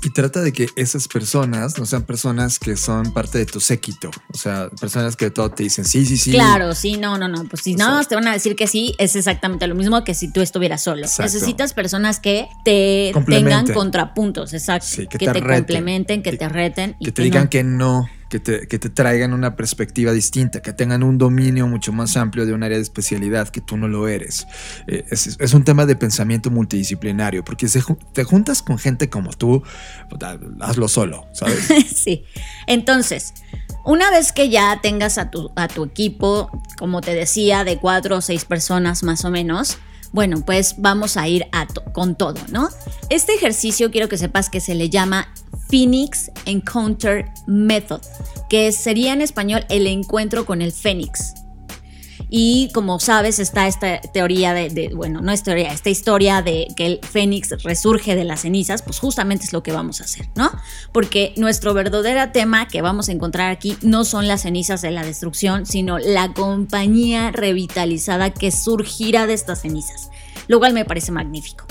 Y 0.04 0.10
trata 0.10 0.40
de 0.40 0.52
que 0.52 0.68
esas 0.74 1.06
personas 1.06 1.78
no 1.78 1.86
sean 1.86 2.02
personas 2.02 2.58
que 2.58 2.76
son 2.76 3.12
parte 3.12 3.38
de 3.38 3.46
tu 3.46 3.60
séquito. 3.60 4.10
O 4.32 4.36
sea, 4.36 4.68
personas 4.80 5.14
que 5.14 5.30
todo 5.30 5.50
te 5.50 5.62
dicen 5.62 5.84
sí, 5.84 6.04
sí, 6.04 6.16
sí. 6.16 6.32
Claro, 6.32 6.74
sí, 6.74 6.96
no, 6.96 7.18
no, 7.18 7.28
no. 7.28 7.44
Pues 7.44 7.62
si 7.62 7.76
no 7.76 8.02
te 8.04 8.16
van 8.16 8.26
a 8.26 8.32
decir 8.32 8.56
que 8.56 8.66
sí, 8.66 8.94
es 8.98 9.14
exactamente 9.14 9.66
lo 9.68 9.74
mismo 9.76 10.02
que 10.02 10.14
si 10.14 10.32
tú 10.32 10.40
estuvieras 10.40 10.82
solo. 10.82 11.02
Necesitas 11.02 11.72
personas 11.72 12.18
que 12.18 12.48
te 12.64 13.12
tengan 13.26 13.72
contrapuntos, 13.72 14.52
exacto. 14.54 15.08
que, 15.08 15.18
te, 15.18 15.40
complementen, 15.40 16.22
que, 16.22 16.36
te 16.36 16.48
reten. 16.48 16.96
Que 17.00 17.12
te 17.12 17.22
digan 17.22 17.48
que 17.48 17.62
no 17.62 18.08
que 18.40 18.78
te, 18.78 18.88
traigan 18.88 19.34
una 19.34 19.56
perspectiva 19.56 20.10
distinta, 20.10 20.62
que 20.62 20.72
tengan 20.72 21.02
un 21.02 21.18
dominio 21.18 21.66
mucho 21.66 21.92
más 21.92 22.16
amplio 22.16 22.46
de 22.46 22.54
un 22.54 22.62
área 22.62 22.78
de 22.78 22.82
especialidad 22.82 23.50
que 23.50 23.60
tú 23.60 23.76
no 23.76 23.88
lo 23.88 24.08
eres. 24.08 24.46
Eh, 24.86 25.04
es, 25.10 25.52
un 25.52 25.64
tema 25.64 25.84
de 25.84 25.96
pensamiento 25.96 26.50
multidisciplinario, 26.50 27.44
porque 27.44 27.68
si 27.68 27.80
te 28.14 28.24
juntas 28.24 28.62
con 28.62 28.78
gente 28.78 29.10
como 29.10 29.34
tú, 29.34 29.62
hazlo 30.60 30.88
solo, 30.88 31.26
¿sabes? 31.34 31.68
sí. 31.94 32.24
Entonces, 32.66 33.34
una 33.84 34.10
vez 34.10 34.32
que 34.32 34.48
ya 34.48 34.80
tengas 34.80 35.18
a 35.18 35.30
tu, 35.30 35.50
a 35.54 35.68
tu 35.68 35.84
equipo, 35.84 36.50
como 36.78 37.02
te 37.02 37.14
decía, 37.14 37.64
de 37.64 37.76
cuatro 37.76 38.16
o 38.16 38.20
seis 38.22 38.46
personas 38.46 39.02
más 39.02 39.26
o 39.26 39.30
menos, 39.30 39.76
bueno, 40.12 40.42
pues 40.46 40.76
vamos 40.78 41.18
a 41.18 41.28
ir 41.28 41.46
a 41.52 41.66
con 41.92 42.16
todo, 42.16 42.40
¿no? 42.50 42.70
Este 43.10 43.34
ejercicio 43.34 43.90
quiero 43.90 44.08
que 44.08 44.16
sepas 44.16 44.48
que 44.48 44.60
se 44.60 44.74
le 44.74 44.88
llama 44.88 45.28
Phoenix 45.72 46.30
Encounter 46.44 47.24
Method, 47.46 48.02
que 48.50 48.72
sería 48.72 49.14
en 49.14 49.22
español 49.22 49.64
el 49.70 49.86
encuentro 49.86 50.44
con 50.44 50.60
el 50.60 50.70
fénix. 50.70 51.32
Y 52.28 52.68
como 52.74 53.00
sabes, 53.00 53.38
está 53.38 53.66
esta 53.66 53.98
teoría 53.98 54.52
de, 54.52 54.90
bueno, 54.94 55.22
no 55.22 55.32
es 55.32 55.42
teoría, 55.42 55.72
esta 55.72 55.88
historia 55.88 56.42
de 56.42 56.68
que 56.76 56.84
el 56.84 57.00
fénix 57.02 57.62
resurge 57.62 58.14
de 58.14 58.24
las 58.24 58.42
cenizas, 58.42 58.82
pues 58.82 58.98
justamente 58.98 59.46
es 59.46 59.54
lo 59.54 59.62
que 59.62 59.72
vamos 59.72 60.02
a 60.02 60.04
hacer, 60.04 60.28
¿no? 60.34 60.50
Porque 60.92 61.32
nuestro 61.38 61.72
verdadero 61.72 62.32
tema 62.32 62.68
que 62.68 62.82
vamos 62.82 63.08
a 63.08 63.12
encontrar 63.12 63.50
aquí 63.50 63.78
no 63.80 64.04
son 64.04 64.28
las 64.28 64.42
cenizas 64.42 64.82
de 64.82 64.90
la 64.90 65.04
destrucción, 65.04 65.64
sino 65.64 65.98
la 65.98 66.34
compañía 66.34 67.30
revitalizada 67.32 68.28
que 68.28 68.50
surgirá 68.50 69.26
de 69.26 69.32
estas 69.32 69.62
cenizas, 69.62 70.10
lo 70.48 70.58
cual 70.58 70.74
me 70.74 70.84
parece 70.84 71.12
magnífico. 71.12 71.64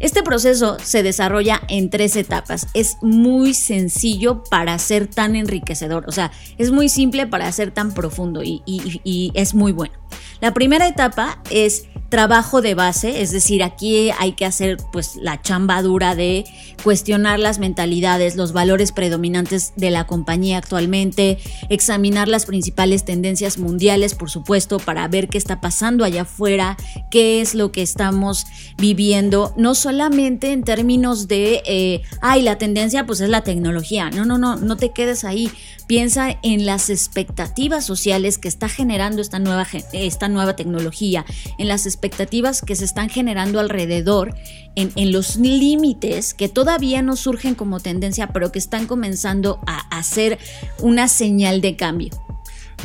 Este 0.00 0.22
proceso 0.22 0.76
se 0.82 1.02
desarrolla 1.02 1.62
en 1.68 1.90
tres 1.90 2.16
etapas. 2.16 2.66
Es 2.74 2.96
muy 3.02 3.54
sencillo 3.54 4.44
para 4.44 4.78
ser 4.78 5.06
tan 5.06 5.36
enriquecedor. 5.36 6.04
O 6.08 6.12
sea, 6.12 6.30
es 6.56 6.70
muy 6.70 6.88
simple 6.88 7.26
para 7.26 7.50
ser 7.52 7.72
tan 7.72 7.92
profundo 7.92 8.42
y, 8.42 8.62
y 8.66 9.32
es 9.34 9.54
muy 9.54 9.72
bueno. 9.72 9.94
La 10.40 10.54
primera 10.54 10.86
etapa 10.86 11.42
es 11.50 11.86
trabajo 12.08 12.62
de 12.62 12.74
base, 12.74 13.20
es 13.20 13.32
decir, 13.32 13.62
aquí 13.62 14.10
hay 14.18 14.32
que 14.32 14.46
hacer 14.46 14.78
pues 14.92 15.16
la 15.16 15.42
chamba 15.42 15.82
dura 15.82 16.14
de 16.14 16.44
cuestionar 16.82 17.38
las 17.38 17.58
mentalidades, 17.58 18.34
los 18.36 18.52
valores 18.52 18.92
predominantes 18.92 19.72
de 19.76 19.90
la 19.90 20.06
compañía 20.06 20.58
actualmente, 20.58 21.38
examinar 21.68 22.28
las 22.28 22.46
principales 22.46 23.04
tendencias 23.04 23.58
mundiales, 23.58 24.14
por 24.14 24.30
supuesto, 24.30 24.78
para 24.78 25.06
ver 25.08 25.28
qué 25.28 25.36
está 25.36 25.60
pasando 25.60 26.04
allá 26.04 26.22
afuera, 26.22 26.76
qué 27.10 27.40
es 27.40 27.54
lo 27.54 27.72
que 27.72 27.82
estamos 27.82 28.46
viviendo, 28.78 29.52
no 29.56 29.74
solamente 29.74 30.52
en 30.52 30.64
términos 30.64 31.28
de, 31.28 31.62
eh, 31.66 32.02
ay, 32.22 32.42
la 32.42 32.56
tendencia 32.56 33.04
pues 33.04 33.20
es 33.20 33.28
la 33.28 33.42
tecnología, 33.42 34.08
no, 34.10 34.24
no, 34.24 34.38
no, 34.38 34.56
no 34.56 34.76
te 34.76 34.92
quedes 34.92 35.24
ahí, 35.24 35.50
piensa 35.88 36.38
en 36.42 36.66
las 36.66 36.90
expectativas 36.90 37.84
sociales 37.84 38.38
que 38.38 38.46
está 38.46 38.68
generando 38.68 39.20
esta 39.22 39.40
nueva, 39.40 39.66
esta 39.92 40.28
nueva 40.28 40.54
tecnología, 40.54 41.24
en 41.56 41.66
las 41.66 41.86
expectativas 41.86 42.62
que 42.62 42.76
se 42.76 42.84
están 42.84 43.08
generando 43.08 43.58
alrededor, 43.58 44.36
en, 44.76 44.92
en 44.94 45.10
los 45.10 45.36
límites 45.36 46.34
que 46.34 46.48
todavía 46.48 47.02
no 47.02 47.16
surgen 47.16 47.56
como 47.56 47.80
tendencia, 47.80 48.28
pero 48.28 48.52
que 48.52 48.60
están 48.60 48.86
comenzando 48.86 49.60
a 49.66 49.78
hacer 49.98 50.38
una 50.80 51.08
señal 51.08 51.62
de 51.62 51.74
cambio. 51.74 52.27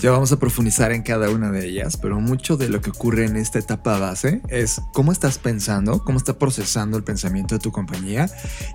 Ya 0.01 0.11
vamos 0.11 0.31
a 0.33 0.37
profundizar 0.37 0.91
en 0.91 1.01
cada 1.01 1.29
una 1.29 1.49
de 1.49 1.65
ellas, 1.65 1.95
pero 1.97 2.19
mucho 2.19 2.57
de 2.57 2.67
lo 2.67 2.81
que 2.81 2.89
ocurre 2.89 3.25
en 3.25 3.37
esta 3.37 3.59
etapa 3.59 3.99
base 3.99 4.41
es 4.49 4.81
cómo 4.91 5.11
estás 5.11 5.37
pensando, 5.37 6.03
cómo 6.03 6.17
está 6.17 6.37
procesando 6.37 6.97
el 6.97 7.03
pensamiento 7.03 7.55
de 7.55 7.59
tu 7.59 7.71
compañía 7.71 8.29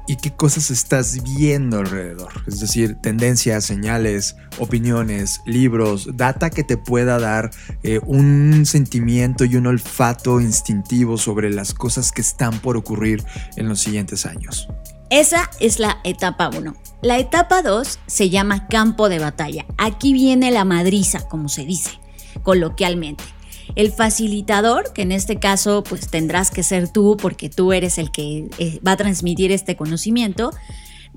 y 0.06 0.16
qué 0.16 0.34
cosas 0.34 0.70
estás 0.70 1.22
viendo 1.22 1.80
alrededor. 1.80 2.32
Es 2.46 2.60
decir, 2.60 2.96
tendencias, 3.02 3.66
señales, 3.66 4.36
opiniones, 4.58 5.42
libros, 5.44 6.08
data 6.16 6.48
que 6.48 6.64
te 6.64 6.78
pueda 6.78 7.18
dar 7.18 7.50
eh, 7.82 8.00
un 8.06 8.64
sentimiento 8.64 9.44
y 9.44 9.56
un 9.56 9.66
olfato 9.66 10.40
instintivo 10.40 11.18
sobre 11.18 11.50
las 11.50 11.74
cosas 11.74 12.10
que 12.10 12.22
están 12.22 12.58
por 12.60 12.76
ocurrir 12.76 13.22
en 13.56 13.68
los 13.68 13.80
siguientes 13.80 14.24
años. 14.24 14.68
Esa 15.10 15.50
es 15.58 15.78
la 15.78 16.00
etapa 16.04 16.50
1. 16.54 16.74
La 17.00 17.18
etapa 17.18 17.62
2 17.62 17.98
se 18.06 18.28
llama 18.28 18.68
campo 18.68 19.08
de 19.08 19.18
batalla. 19.18 19.64
Aquí 19.78 20.12
viene 20.12 20.50
la 20.50 20.64
madriza, 20.64 21.26
como 21.28 21.48
se 21.48 21.64
dice 21.64 21.98
coloquialmente. 22.42 23.24
El 23.74 23.92
facilitador, 23.92 24.92
que 24.92 25.02
en 25.02 25.12
este 25.12 25.38
caso 25.38 25.82
pues 25.82 26.08
tendrás 26.08 26.50
que 26.50 26.62
ser 26.62 26.88
tú 26.88 27.16
porque 27.20 27.48
tú 27.48 27.72
eres 27.72 27.98
el 27.98 28.10
que 28.10 28.48
eh, 28.58 28.80
va 28.86 28.92
a 28.92 28.96
transmitir 28.96 29.52
este 29.52 29.76
conocimiento, 29.76 30.50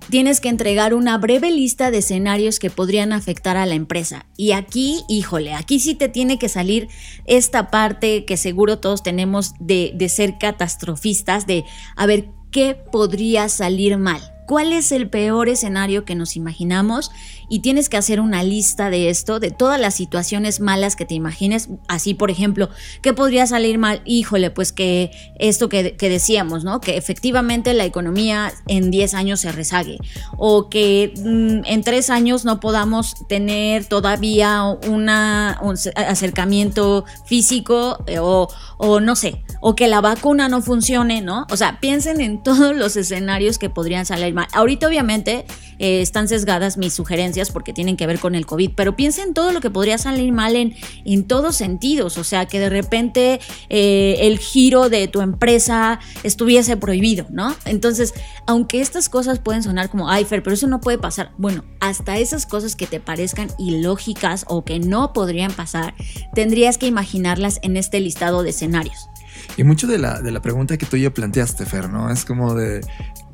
tienes 0.09 0.41
que 0.41 0.49
entregar 0.49 0.93
una 0.93 1.17
breve 1.17 1.51
lista 1.51 1.91
de 1.91 1.99
escenarios 1.99 2.59
que 2.59 2.69
podrían 2.69 3.13
afectar 3.13 3.57
a 3.57 3.65
la 3.65 3.75
empresa. 3.75 4.25
Y 4.35 4.51
aquí, 4.51 5.03
híjole, 5.07 5.53
aquí 5.53 5.79
sí 5.79 5.95
te 5.95 6.09
tiene 6.09 6.39
que 6.39 6.49
salir 6.49 6.87
esta 7.25 7.69
parte 7.71 8.25
que 8.25 8.37
seguro 8.37 8.79
todos 8.79 9.03
tenemos 9.03 9.53
de, 9.59 9.91
de 9.95 10.09
ser 10.09 10.37
catastrofistas, 10.37 11.47
de 11.47 11.65
a 11.95 12.05
ver 12.05 12.29
qué 12.51 12.75
podría 12.75 13.49
salir 13.49 13.97
mal. 13.97 14.21
¿Cuál 14.47 14.73
es 14.73 14.91
el 14.91 15.09
peor 15.09 15.49
escenario 15.49 16.03
que 16.03 16.15
nos 16.15 16.35
imaginamos? 16.35 17.11
Y 17.49 17.59
tienes 17.59 17.89
que 17.89 17.97
hacer 17.97 18.19
una 18.19 18.43
lista 18.43 18.89
de 18.89 19.09
esto, 19.09 19.39
de 19.39 19.51
todas 19.51 19.79
las 19.79 19.95
situaciones 19.95 20.59
malas 20.59 20.95
que 20.95 21.05
te 21.05 21.15
imagines. 21.15 21.69
Así, 21.87 22.13
por 22.13 22.31
ejemplo, 22.31 22.69
¿qué 23.01 23.13
podría 23.13 23.45
salir 23.45 23.77
mal? 23.77 24.01
Híjole, 24.05 24.51
pues 24.51 24.71
que 24.71 25.11
esto 25.39 25.69
que, 25.69 25.95
decíamos, 25.99 26.63
¿no? 26.63 26.81
Que 26.81 26.97
efectivamente 26.97 27.73
la 27.73 27.85
economía 27.85 28.53
en 28.67 28.91
10 28.91 29.13
años 29.13 29.41
se 29.41 29.51
rezague. 29.51 29.97
O 30.37 30.69
que 30.69 31.13
mm, 31.17 31.65
en 31.65 31.83
3 31.83 32.09
años 32.09 32.45
no 32.45 32.59
podamos 32.59 33.15
tener 33.27 33.85
todavía 33.85 34.63
un 34.63 35.09
acercamiento 35.09 37.05
físico 37.25 38.03
eh, 38.07 38.19
o, 38.19 38.47
o 38.77 38.99
no 38.99 39.15
sé, 39.15 39.43
o 39.61 39.75
que 39.75 39.87
la 39.87 40.01
vacuna 40.01 40.49
no 40.49 40.61
funcione, 40.61 41.21
¿no? 41.21 41.45
O 41.51 41.57
sea, 41.57 41.79
piensen 41.79 42.21
en 42.21 42.41
todos 42.43 42.75
los 42.75 42.95
escenarios 42.95 43.57
que 43.57 43.69
podrían 43.69 44.05
salir 44.05 44.33
mal. 44.33 44.40
Ahorita 44.53 44.87
obviamente 44.87 45.45
eh, 45.81 46.01
están 46.01 46.27
sesgadas 46.27 46.77
mis 46.77 46.93
sugerencias 46.93 47.49
porque 47.49 47.73
tienen 47.73 47.97
que 47.97 48.05
ver 48.05 48.19
con 48.19 48.35
el 48.35 48.45
COVID, 48.45 48.71
pero 48.75 48.95
piensen 48.95 49.29
en 49.29 49.33
todo 49.33 49.51
lo 49.51 49.61
que 49.61 49.71
podría 49.71 49.97
salir 49.97 50.31
mal 50.31 50.55
en, 50.55 50.75
en 51.05 51.23
todos 51.23 51.55
sentidos, 51.55 52.19
o 52.19 52.23
sea, 52.23 52.45
que 52.45 52.59
de 52.59 52.69
repente 52.69 53.39
eh, 53.69 54.17
el 54.21 54.37
giro 54.37 54.89
de 54.89 55.07
tu 55.07 55.21
empresa 55.21 55.99
estuviese 56.21 56.77
prohibido, 56.77 57.25
¿no? 57.31 57.55
Entonces, 57.65 58.13
aunque 58.45 58.79
estas 58.79 59.09
cosas 59.09 59.39
pueden 59.39 59.63
sonar 59.63 59.89
como, 59.89 60.07
ay, 60.07 60.23
Fer, 60.23 60.43
pero 60.43 60.53
eso 60.53 60.67
no 60.67 60.81
puede 60.81 60.99
pasar, 60.99 61.31
bueno, 61.39 61.63
hasta 61.79 62.19
esas 62.19 62.45
cosas 62.45 62.75
que 62.75 62.85
te 62.85 62.99
parezcan 62.99 63.49
ilógicas 63.57 64.45
o 64.47 64.63
que 64.63 64.77
no 64.79 65.13
podrían 65.13 65.51
pasar, 65.51 65.95
tendrías 66.35 66.77
que 66.77 66.85
imaginarlas 66.85 67.59
en 67.63 67.75
este 67.75 67.99
listado 67.99 68.43
de 68.43 68.51
escenarios. 68.51 69.09
Y 69.57 69.63
mucho 69.63 69.87
de 69.87 69.97
la, 69.97 70.21
de 70.21 70.31
la 70.31 70.41
pregunta 70.41 70.77
que 70.77 70.85
tú 70.85 70.97
ya 70.97 71.11
planteaste, 71.11 71.65
Fer, 71.65 71.89
¿no? 71.89 72.11
Es 72.11 72.25
como 72.25 72.53
de, 72.53 72.81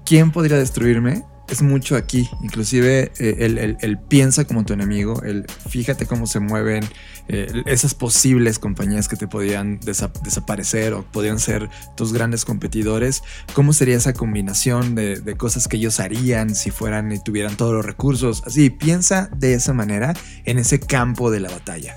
¿quién 0.07 0.31
podría 0.31 0.57
destruirme? 0.57 1.23
Es 1.49 1.61
mucho 1.61 1.95
aquí, 1.95 2.29
inclusive 2.41 3.11
eh, 3.19 3.77
el, 3.79 3.97
piensa 3.99 4.45
como 4.45 4.65
tu 4.65 4.73
enemigo, 4.73 5.21
el 5.23 5.45
fíjate 5.69 6.05
cómo 6.05 6.27
se 6.27 6.41
mueven 6.41 6.83
eh, 7.29 7.63
esas 7.65 7.93
posibles 7.93 8.59
compañías 8.59 9.07
que 9.07 9.15
te 9.15 9.27
podían 9.27 9.79
desaparecer 9.79 10.93
o 10.93 11.03
podían 11.03 11.39
ser 11.39 11.69
tus 11.95 12.11
grandes 12.11 12.43
competidores, 12.43 13.23
cómo 13.53 13.71
sería 13.71 13.95
esa 13.95 14.11
combinación 14.11 14.93
de, 14.95 15.21
de, 15.21 15.35
cosas 15.35 15.69
que 15.69 15.77
ellos 15.77 16.01
harían 16.01 16.53
si 16.53 16.69
fueran 16.69 17.13
y 17.13 17.19
tuvieran 17.19 17.55
todos 17.55 17.73
los 17.73 17.85
recursos. 17.85 18.43
Así, 18.45 18.69
piensa 18.69 19.29
de 19.37 19.53
esa 19.53 19.73
manera 19.73 20.13
en 20.43 20.59
ese 20.59 20.81
campo 20.81 21.31
de 21.31 21.39
la 21.39 21.49
batalla. 21.49 21.95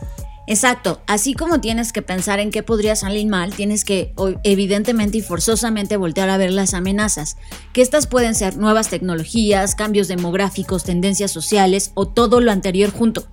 Exacto, 0.50 1.00
así 1.06 1.34
como 1.34 1.60
tienes 1.60 1.92
que 1.92 2.02
pensar 2.02 2.40
en 2.40 2.50
qué 2.50 2.64
podría 2.64 2.96
salir 2.96 3.24
mal, 3.28 3.54
tienes 3.54 3.84
que 3.84 4.12
evidentemente 4.42 5.18
y 5.18 5.20
forzosamente 5.20 5.96
voltear 5.96 6.28
a 6.28 6.38
ver 6.38 6.50
las 6.50 6.74
amenazas, 6.74 7.36
que 7.72 7.82
estas 7.82 8.08
pueden 8.08 8.34
ser 8.34 8.56
nuevas 8.56 8.88
tecnologías, 8.88 9.76
cambios 9.76 10.08
demográficos, 10.08 10.82
tendencias 10.82 11.30
sociales 11.30 11.92
o 11.94 12.08
todo 12.08 12.40
lo 12.40 12.50
anterior 12.50 12.90
junto. 12.90 13.28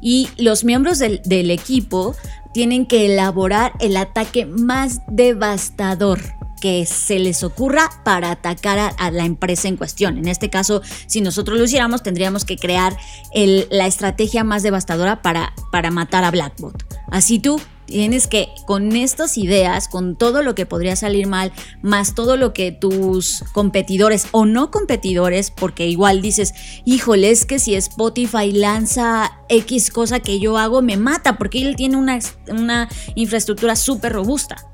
Y 0.00 0.30
los 0.38 0.64
miembros 0.64 0.98
del, 0.98 1.20
del 1.26 1.50
equipo 1.50 2.16
tienen 2.54 2.86
que 2.86 3.04
elaborar 3.04 3.72
el 3.78 3.94
ataque 3.98 4.46
más 4.46 5.02
devastador 5.08 6.35
que 6.66 6.84
se 6.84 7.20
les 7.20 7.44
ocurra 7.44 7.88
para 8.02 8.32
atacar 8.32 8.92
a, 8.98 9.10
la 9.12 9.24
empresa 9.24 9.68
en 9.68 9.76
cuestión. 9.76 10.18
En 10.18 10.26
este 10.26 10.50
caso, 10.50 10.82
si 11.06 11.20
nosotros 11.20 11.58
lo 11.58 11.64
hiciéramos, 11.64 12.02
tendríamos 12.02 12.44
que 12.44 12.56
crear 12.56 12.96
la 13.32 13.86
estrategia 13.86 14.42
más 14.42 14.64
devastadora 14.64 15.22
para, 15.22 15.54
para 15.70 15.92
matar 15.92 16.24
a 16.24 16.32
Blackbot. 16.32 16.84
Así 17.12 17.38
tú 17.38 17.60
tienes 17.86 18.26
que, 18.26 18.48
con 18.66 18.96
estas 18.96 19.38
ideas, 19.38 19.86
con 19.86 20.16
todo 20.16 20.42
lo 20.42 20.56
que 20.56 20.66
podría 20.66 20.96
salir 20.96 21.28
mal, 21.28 21.52
más 21.82 22.16
todo 22.16 22.36
lo 22.36 22.52
que 22.52 22.72
tus 22.72 23.44
competidores 23.52 24.26
o 24.32 24.44
no 24.44 24.72
competidores, 24.72 25.52
porque 25.52 25.86
igual 25.86 26.20
dices, 26.20 26.52
híjole, 26.84 27.30
es 27.30 27.46
que 27.46 27.60
si 27.60 27.76
Spotify 27.76 28.50
lanza 28.50 29.38
X 29.48 29.92
cosa 29.92 30.18
que 30.18 30.40
yo 30.40 30.58
hago, 30.58 30.82
me 30.82 30.96
mata, 30.96 31.38
porque 31.38 31.62
él 31.62 31.76
tiene 31.76 31.96
una, 31.96 32.18
una 32.48 32.88
infraestructura 33.14 33.76
súper 33.76 34.14
robusta. 34.14 34.66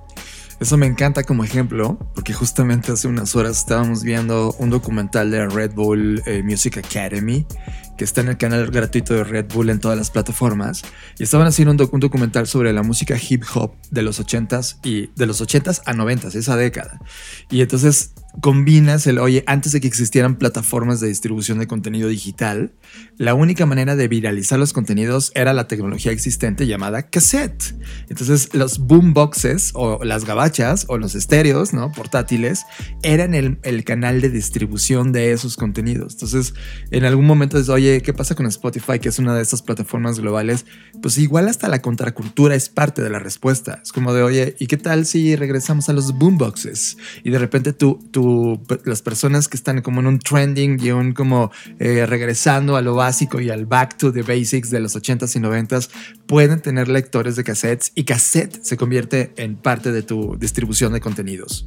Eso 0.62 0.76
me 0.76 0.86
encanta 0.86 1.24
como 1.24 1.42
ejemplo, 1.42 1.98
porque 2.14 2.32
justamente 2.32 2.92
hace 2.92 3.08
unas 3.08 3.34
horas 3.34 3.58
estábamos 3.58 4.04
viendo 4.04 4.54
un 4.60 4.70
documental 4.70 5.28
de 5.32 5.48
Red 5.48 5.72
Bull 5.72 6.22
eh, 6.24 6.44
Music 6.44 6.78
Academy, 6.78 7.44
que 7.98 8.04
está 8.04 8.20
en 8.20 8.28
el 8.28 8.36
canal 8.36 8.70
gratuito 8.70 9.12
de 9.12 9.24
Red 9.24 9.46
Bull 9.52 9.70
en 9.70 9.80
todas 9.80 9.98
las 9.98 10.12
plataformas, 10.12 10.84
y 11.18 11.24
estaban 11.24 11.48
haciendo 11.48 11.88
un, 11.90 11.98
documental 11.98 12.46
sobre 12.46 12.72
la 12.72 12.84
música 12.84 13.16
hip 13.16 13.42
hop 13.56 13.72
de 13.90 14.02
los 14.02 14.20
80s 14.20 14.76
y 14.84 15.08
de 15.16 15.26
los 15.26 15.42
80s 15.42 15.82
a 15.84 15.94
90s, 15.94 16.36
esa 16.36 16.54
década. 16.54 17.00
Y 17.50 17.60
entonces 17.60 18.12
combinas 18.40 19.06
el, 19.06 19.18
oye, 19.18 19.44
antes 19.46 19.72
de 19.72 19.80
que 19.80 19.86
existieran 19.86 20.36
plataformas 20.36 21.00
de 21.00 21.08
distribución 21.08 21.58
de 21.58 21.66
contenido 21.66 22.08
digital, 22.08 22.72
la 23.18 23.34
única 23.34 23.66
manera 23.66 23.94
de 23.94 24.08
viralizar 24.08 24.58
los 24.58 24.72
contenidos 24.72 25.32
era 25.34 25.52
la 25.52 25.68
tecnología 25.68 26.12
existente 26.12 26.66
llamada 26.66 27.08
cassette. 27.10 27.74
Entonces 28.08 28.54
los 28.54 28.78
boomboxes 28.78 29.72
o 29.74 30.02
las 30.04 30.24
gabachas 30.24 30.86
o 30.88 30.96
los 30.96 31.14
estéreos, 31.14 31.72
¿no? 31.74 31.92
Portátiles, 31.92 32.64
eran 33.02 33.34
el, 33.34 33.58
el, 33.62 33.84
canal 33.84 34.20
de 34.20 34.30
distribución 34.30 35.12
de 35.12 35.32
esos 35.32 35.56
contenidos. 35.56 36.14
Entonces, 36.14 36.54
en 36.90 37.04
algún 37.04 37.26
momento 37.26 37.58
es, 37.58 37.68
oye, 37.68 38.00
¿qué 38.00 38.12
pasa 38.12 38.34
con 38.34 38.46
Spotify, 38.46 38.98
que 39.00 39.08
es 39.08 39.18
una 39.18 39.34
de 39.34 39.42
estas 39.42 39.60
plataformas 39.60 40.20
globales? 40.20 40.64
Pues 41.02 41.18
igual 41.18 41.48
hasta 41.48 41.68
la 41.68 41.82
contracultura 41.82 42.54
es 42.54 42.68
parte 42.68 43.02
de 43.02 43.10
la 43.10 43.18
respuesta. 43.18 43.80
Es 43.82 43.92
como 43.92 44.14
de, 44.14 44.22
oye, 44.22 44.56
¿y 44.58 44.68
qué 44.68 44.76
tal 44.76 45.04
si 45.04 45.36
regresamos 45.36 45.88
a 45.88 45.92
los 45.92 46.12
boomboxes? 46.12 46.96
Y 47.24 47.30
de 47.30 47.38
repente 47.38 47.72
tú, 47.72 47.98
tú 48.10 48.21
las 48.84 49.02
personas 49.02 49.48
que 49.48 49.56
están 49.56 49.82
como 49.82 50.00
en 50.00 50.06
un 50.06 50.18
trending 50.18 50.78
y 50.80 50.90
un 50.90 51.12
como 51.12 51.50
eh, 51.78 52.06
regresando 52.06 52.76
a 52.76 52.82
lo 52.82 52.94
básico 52.94 53.40
y 53.40 53.50
al 53.50 53.66
back 53.66 53.96
to 53.96 54.12
the 54.12 54.22
basics 54.22 54.70
de 54.70 54.80
los 54.80 54.96
80s 54.96 55.36
y 55.36 55.40
90s, 55.40 55.90
pueden 56.26 56.60
tener 56.60 56.88
lectores 56.88 57.36
de 57.36 57.44
cassettes 57.44 57.92
y 57.94 58.04
cassette 58.04 58.62
se 58.62 58.76
convierte 58.76 59.32
en 59.36 59.56
parte 59.56 59.92
de 59.92 60.02
tu 60.02 60.36
distribución 60.38 60.92
de 60.92 61.00
contenidos. 61.00 61.66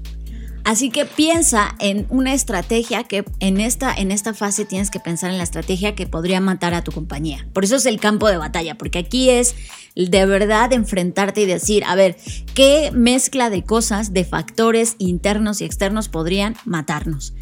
Así 0.66 0.90
que 0.90 1.06
piensa 1.06 1.76
en 1.80 2.08
una 2.10 2.34
estrategia 2.34 3.04
que 3.04 3.24
en 3.40 3.62
esta, 3.62 3.94
en 3.94 4.12
esta 4.12 4.34
fase 4.34 4.66
tienes 4.66 4.90
que 4.90 5.00
pensar 5.00 5.30
en 5.30 5.38
la 5.38 5.44
estrategia 5.44 5.94
que 5.94 6.08
podría 6.08 6.42
matar 6.42 6.74
a 6.74 6.84
tu 6.84 6.92
compañía. 6.92 7.48
Por 7.54 7.64
eso 7.64 7.76
es 7.76 7.86
el 7.86 8.00
campo 8.00 8.28
de 8.30 8.38
batalla, 8.38 8.76
porque 8.76 8.98
aquí 8.98 9.30
es 9.30 9.54
de 9.96 10.26
verdad 10.26 10.74
enfrentarte 10.74 11.42
y 11.42 11.46
decir, 11.46 11.84
a 11.86 11.94
ver, 11.94 12.18
¿qué 12.56 12.90
mezcla 12.92 13.52
de 13.52 13.64
cosas, 13.64 14.12
de 14.12 14.26
factores 14.26 14.96
internos 14.98 15.62
y 15.62 15.66
externos 15.66 16.10
podrían 16.10 16.56
matarnos? 16.66 17.36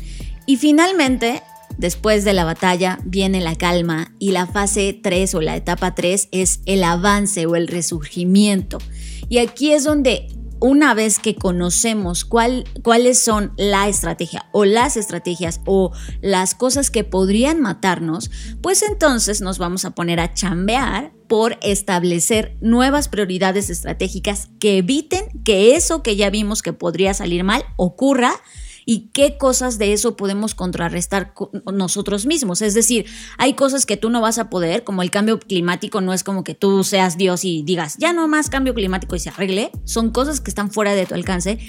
Y 0.46 0.58
finalmente, 0.58 1.42
después 1.78 2.26
de 2.26 2.34
la 2.34 2.44
batalla, 2.44 3.00
viene 3.06 3.40
la 3.40 3.56
calma 3.56 4.12
y 4.20 4.32
la 4.32 4.48
fase 4.48 5.00
3 5.02 5.34
o 5.36 5.40
la 5.40 5.56
etapa 5.56 5.96
3 5.96 6.28
es 6.34 6.60
el 6.66 6.84
avance 6.84 7.46
o 7.46 7.56
el 7.56 7.70
resurgimiento. 7.70 8.80
Y 9.30 9.38
aquí 9.38 9.72
es 9.72 9.86
donde 9.86 10.28
una 10.64 10.94
vez 10.94 11.20
que 11.20 11.36
conocemos 11.36 12.24
cuál, 12.24 12.64
cuáles 12.84 13.20
son 13.20 13.52
la 13.58 13.90
estrategia 13.90 14.46
o 14.54 14.64
las 14.64 14.96
estrategias 14.96 15.60
o 15.66 15.92
las 16.22 16.56
cosas 16.56 16.90
que 16.90 17.04
podrían 17.04 17.60
matarnos, 17.60 18.32
pues 18.62 18.82
entonces 18.82 19.42
nos 19.42 19.58
vamos 19.58 19.84
a 19.84 19.92
poner 19.92 20.22
a 20.22 20.34
chambear 20.34 21.12
por 21.28 21.58
establecer 21.64 22.56
nuevas 22.62 23.10
prioridades 23.10 23.70
estratégicas 23.70 24.52
que 24.62 24.78
eviten 24.78 25.26
que 25.44 25.76
eso 25.76 26.02
que 26.02 26.16
ya 26.16 26.30
vimos 26.30 26.62
que 26.62 26.72
podría 26.72 27.14
salir 27.14 27.44
mal 27.44 27.66
ocurra 27.76 28.32
y 28.86 29.10
qué 29.14 29.38
cosas 29.38 29.78
de 29.78 29.94
eso 29.94 30.16
podemos 30.16 30.56
contrarrestar 30.56 31.34
nosotros 31.72 32.26
mismos. 32.26 32.62
Es 32.62 32.74
decir, 32.74 33.06
hay 33.38 33.54
cosas 33.54 33.86
que 33.86 33.98
tú 33.98 34.10
no 34.10 34.22
vas 34.22 34.38
a 34.38 34.50
poder, 34.50 34.84
como 34.84 35.02
el 35.02 35.12
cambio 35.12 35.40
climático, 35.40 36.02
no 36.02 36.14
es 36.14 36.24
como 36.24 36.44
que 36.44 36.56
tú 36.56 36.84
seas 36.84 37.18
Dios 37.18 37.46
y 37.46 37.64
digas, 37.64 37.98
ya 37.98 38.14
no 38.14 38.28
más 38.28 38.50
cambio 38.50 38.74
climático 38.74 39.16
y 39.16 39.20
se 39.20 39.30
arregle, 39.30 39.72
son 39.86 40.12
cosas 40.12 40.42
que 40.42 40.50
están 40.50 40.72
fuera 40.72 40.94
de 40.94 41.06
tu 41.06 41.16
alcance, 41.16 41.60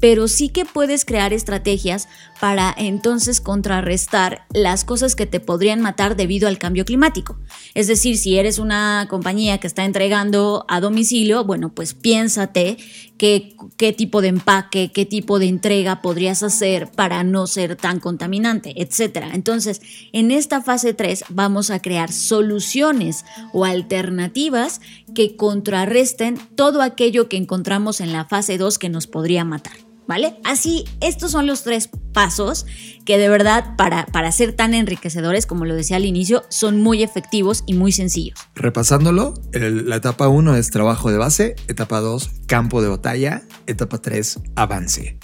pero 0.00 0.28
sí 0.28 0.48
que 0.48 0.64
puedes 0.64 1.04
crear 1.04 1.32
estrategias 1.32 2.08
para 2.40 2.74
entonces 2.76 3.40
contrarrestar 3.40 4.46
las 4.52 4.84
cosas 4.84 5.16
que 5.16 5.26
te 5.26 5.40
podrían 5.40 5.80
matar 5.80 6.16
debido 6.16 6.46
al 6.48 6.58
cambio 6.58 6.84
climático. 6.84 7.38
Es 7.74 7.86
decir, 7.86 8.18
si 8.18 8.36
eres 8.38 8.58
una 8.58 9.06
compañía 9.08 9.58
que 9.58 9.66
está 9.66 9.84
entregando 9.84 10.64
a 10.68 10.80
domicilio, 10.80 11.44
bueno, 11.44 11.72
pues 11.72 11.94
piénsate 11.94 12.76
qué, 13.16 13.94
tipo 13.96 14.20
de 14.20 14.28
empaque, 14.28 14.90
qué 14.92 15.06
tipo 15.06 15.38
de 15.38 15.46
entrega 15.46 16.02
podrías 16.02 16.42
hacer 16.42 16.90
para 16.90 17.24
no 17.24 17.46
ser 17.46 17.76
tan 17.76 18.00
contaminante, 18.00 18.74
etc. 18.76 19.28
Entonces, 19.32 19.80
en 20.12 20.30
esta 20.30 20.60
fase 20.60 20.94
3 20.94 21.24
vamos 21.30 21.70
a 21.70 21.80
crear 21.80 22.12
soluciones 22.12 23.24
o 23.52 23.64
alternativas 23.64 24.80
que 25.14 25.36
contrarresten 25.36 26.38
todo 26.56 26.82
aquello 26.82 27.28
que 27.28 27.36
encontramos 27.36 28.00
en 28.00 28.12
la 28.12 28.24
fase 28.24 28.58
2 28.58 28.78
que 28.78 28.88
nos 28.88 29.06
podría 29.06 29.44
matar. 29.44 29.93
¿Vale? 30.06 30.38
Así, 30.44 30.84
estos 31.00 31.30
son 31.30 31.46
los 31.46 31.62
tres 31.62 31.88
pasos 32.12 32.66
que 33.04 33.18
de 33.18 33.28
verdad 33.28 33.76
para, 33.76 34.06
para 34.06 34.30
ser 34.32 34.52
tan 34.52 34.74
enriquecedores, 34.74 35.46
como 35.46 35.64
lo 35.64 35.74
decía 35.74 35.96
al 35.96 36.04
inicio, 36.04 36.44
son 36.48 36.80
muy 36.80 37.02
efectivos 37.02 37.64
y 37.66 37.74
muy 37.74 37.92
sencillos. 37.92 38.38
Repasándolo, 38.54 39.34
la 39.52 39.96
etapa 39.96 40.28
1 40.28 40.56
es 40.56 40.70
trabajo 40.70 41.10
de 41.10 41.18
base, 41.18 41.56
etapa 41.68 42.00
2 42.00 42.30
campo 42.46 42.82
de 42.82 42.88
batalla, 42.88 43.42
etapa 43.66 44.00
3 44.00 44.40
avance. 44.56 45.18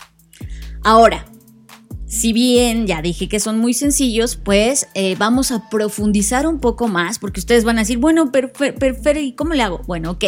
Ahora, 0.82 1.26
si 2.10 2.32
bien 2.32 2.88
ya 2.88 3.02
dije 3.02 3.28
que 3.28 3.38
son 3.38 3.58
muy 3.58 3.72
sencillos, 3.72 4.34
pues 4.34 4.88
eh, 4.94 5.14
vamos 5.16 5.52
a 5.52 5.68
profundizar 5.70 6.46
un 6.46 6.58
poco 6.58 6.88
más, 6.88 7.20
porque 7.20 7.38
ustedes 7.38 7.64
van 7.64 7.78
a 7.78 7.82
decir, 7.82 7.98
bueno, 7.98 8.32
pero, 8.32 8.50
pero, 8.52 9.20
¿y 9.20 9.32
cómo 9.34 9.54
le 9.54 9.62
hago? 9.62 9.82
Bueno, 9.86 10.10
ok, 10.10 10.24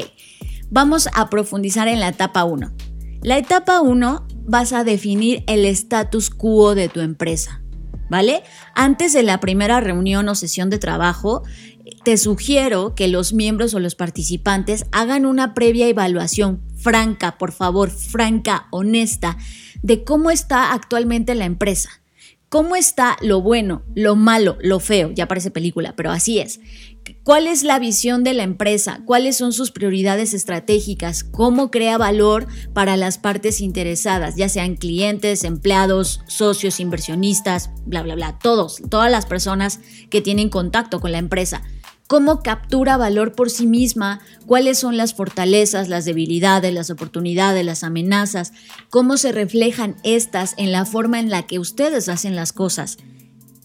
vamos 0.71 1.09
a 1.15 1.29
profundizar 1.29 1.89
en 1.89 1.99
la 1.99 2.09
etapa 2.09 2.45
1. 2.45 2.73
La 3.23 3.39
etapa 3.39 3.81
1 3.81 4.27
vas 4.47 4.73
a 4.73 4.83
definir 4.83 5.45
el 5.47 5.65
status 5.67 6.29
quo 6.29 6.75
de 6.75 6.89
tu 6.89 6.99
empresa, 6.99 7.63
¿vale? 8.11 8.43
Antes 8.75 9.13
de 9.13 9.23
la 9.23 9.39
primera 9.39 9.79
reunión 9.79 10.29
o 10.29 10.35
sesión 10.35 10.71
de 10.71 10.79
trabajo, 10.79 11.45
te 12.03 12.17
sugiero 12.17 12.97
que 12.97 13.07
los 13.07 13.33
miembros 13.33 13.75
o 13.75 13.79
los 13.79 13.95
participantes 13.95 14.87
hagan 14.91 15.25
una 15.25 15.55
previa 15.55 15.87
evaluación 15.87 16.63
franca, 16.75 17.39
por 17.39 17.53
favor, 17.53 17.91
franca, 17.91 18.67
honesta, 18.73 19.39
de 19.83 20.03
cómo 20.03 20.33
está 20.33 20.73
actualmente 20.73 21.37
la 21.37 21.45
empresa. 21.45 22.03
¿Cómo 22.49 22.75
está 22.75 23.17
lo 23.23 23.41
bueno, 23.41 23.83
lo 23.95 24.17
malo, 24.17 24.59
lo 24.61 24.81
feo? 24.81 25.13
Ya 25.13 25.29
parece 25.29 25.51
película, 25.51 25.95
pero 25.97 26.11
así 26.11 26.41
es. 26.41 26.61
¿Cuál 27.25 27.47
es 27.47 27.63
la 27.63 27.79
visión 27.79 28.25
de 28.25 28.35
la 28.35 28.43
empresa? 28.43 29.01
¿Cuáles 29.05 29.37
son 29.37 29.53
sus 29.53 29.71
prioridades 29.71 30.35
estratégicas? 30.35 31.23
¿Cómo 31.23 31.71
crea 31.71 31.99
valor 31.99 32.47
para 32.73 32.97
las 32.97 33.19
partes 33.19 33.61
interesadas, 33.61 34.37
ya 34.37 34.49
sean 34.49 34.77
clientes, 34.77 35.45
empleados, 35.45 36.21
socios, 36.27 36.81
inversionistas, 36.81 37.71
bla, 37.87 38.03
bla, 38.03 38.17
bla? 38.17 38.39
Todos, 38.41 38.83
todas 38.91 39.11
las 39.11 39.27
personas 39.27 39.81
que 40.11 40.21
tienen 40.21 40.49
contacto 40.49 41.01
con 41.01 41.13
la 41.13 41.19
empresa. 41.19 41.63
¿Cómo 42.09 42.43
captura 42.43 42.97
valor 42.97 43.33
por 43.33 43.49
sí 43.51 43.67
misma? 43.67 44.21
¿Cuáles 44.47 44.79
son 44.79 44.97
las 44.97 45.15
fortalezas, 45.15 45.89
las 45.89 46.05
debilidades, 46.05 46.75
las 46.75 46.91
oportunidades, 46.91 47.65
las 47.65 47.85
amenazas? 47.85 48.53
¿Cómo 48.91 49.17
se 49.17 49.33
reflejan 49.33 49.97
estas 50.03 50.55
en 50.59 50.73
la 50.73 50.85
forma 50.85 51.21
en 51.21 51.31
la 51.31 51.47
que 51.47 51.59
ustedes 51.59 52.09
hacen 52.09 52.37
las 52.37 52.53
cosas? 52.53 52.99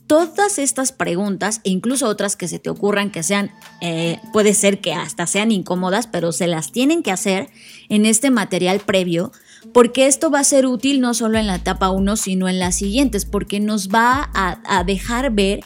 Todas 0.07 0.57
estas 0.57 0.91
preguntas 0.91 1.61
e 1.63 1.69
incluso 1.69 2.07
otras 2.07 2.35
que 2.35 2.47
se 2.47 2.59
te 2.59 2.69
ocurran 2.69 3.11
que 3.11 3.23
sean, 3.23 3.51
eh, 3.81 4.19
puede 4.33 4.53
ser 4.53 4.79
que 4.79 4.93
hasta 4.93 5.27
sean 5.27 5.51
incómodas, 5.51 6.07
pero 6.07 6.31
se 6.31 6.47
las 6.47 6.71
tienen 6.71 7.03
que 7.03 7.11
hacer 7.11 7.49
en 7.89 8.05
este 8.05 8.31
material 8.31 8.79
previo, 8.79 9.31
porque 9.73 10.07
esto 10.07 10.31
va 10.31 10.39
a 10.39 10.45
ser 10.45 10.65
útil 10.65 11.01
no 11.01 11.13
solo 11.13 11.37
en 11.37 11.47
la 11.47 11.55
etapa 11.55 11.91
1, 11.91 12.15
sino 12.15 12.47
en 12.47 12.59
las 12.59 12.75
siguientes, 12.75 13.25
porque 13.25 13.59
nos 13.59 13.89
va 13.89 14.29
a 14.33 14.83
dejar 14.83 15.31
ver 15.31 15.59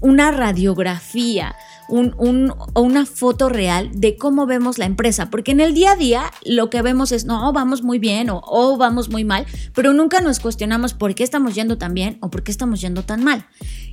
una 0.00 0.30
radiografía, 0.30 1.54
un, 1.88 2.54
una 2.74 3.06
foto 3.06 3.48
real 3.48 3.90
de 3.94 4.16
cómo 4.16 4.46
vemos 4.46 4.78
la 4.78 4.86
empresa, 4.86 5.30
porque 5.30 5.52
en 5.52 5.60
el 5.60 5.74
día 5.74 5.92
a 5.92 5.96
día 5.96 6.30
lo 6.44 6.70
que 6.70 6.82
vemos 6.82 7.12
es, 7.12 7.24
no, 7.24 7.52
vamos 7.52 7.82
muy 7.82 7.98
bien 7.98 8.30
o 8.30 8.40
oh, 8.44 8.76
vamos 8.76 9.10
muy 9.10 9.24
mal, 9.24 9.46
pero 9.74 9.92
nunca 9.92 10.20
nos 10.20 10.40
cuestionamos 10.40 10.94
por 10.94 11.14
qué 11.14 11.24
estamos 11.24 11.54
yendo 11.54 11.78
tan 11.78 11.94
bien 11.94 12.18
o 12.20 12.30
por 12.30 12.42
qué 12.42 12.50
estamos 12.50 12.80
yendo 12.80 13.02
tan 13.04 13.22
mal. 13.24 13.46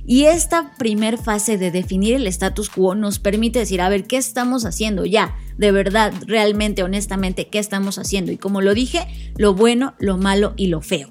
Y 0.06 0.24
esta 0.24 0.74
primer 0.78 1.18
fase 1.18 1.58
de 1.58 1.70
definir 1.70 2.14
el 2.14 2.26
status 2.26 2.70
quo 2.70 2.94
nos 2.94 3.18
permite 3.18 3.58
decir, 3.58 3.80
a 3.80 3.88
ver, 3.88 4.06
¿qué 4.06 4.16
estamos 4.16 4.64
haciendo 4.64 5.04
ya? 5.04 5.36
de 5.60 5.72
verdad, 5.72 6.14
realmente, 6.26 6.82
honestamente, 6.82 7.48
qué 7.48 7.58
estamos 7.58 7.98
haciendo. 7.98 8.32
Y 8.32 8.38
como 8.38 8.62
lo 8.62 8.72
dije, 8.72 9.06
lo 9.36 9.52
bueno, 9.52 9.94
lo 9.98 10.16
malo 10.16 10.54
y 10.56 10.68
lo 10.68 10.80
feo. 10.80 11.10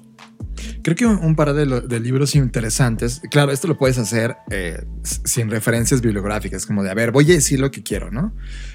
Creo 0.82 0.96
que 0.96 1.06
un, 1.06 1.36
par 1.36 1.52
de, 1.52 2.00
libros 2.00 2.34
interesantes, 2.34 3.20
claro, 3.30 3.52
esto 3.52 3.68
lo 3.68 3.76
puedes 3.76 3.98
hacer 3.98 4.36
eh, 4.50 4.84
sin 5.02 5.50
referencias 5.50 6.00
bibliográficas, 6.00 6.66
como 6.66 6.82
de, 6.82 6.90
a 6.90 6.94
ver, 6.94 7.12
voy 7.12 7.30
a 7.30 7.34
decir 7.34 7.60
lo 7.60 7.70
que 7.70 7.82
quiero, 7.82 8.10
¿no? 8.10 8.34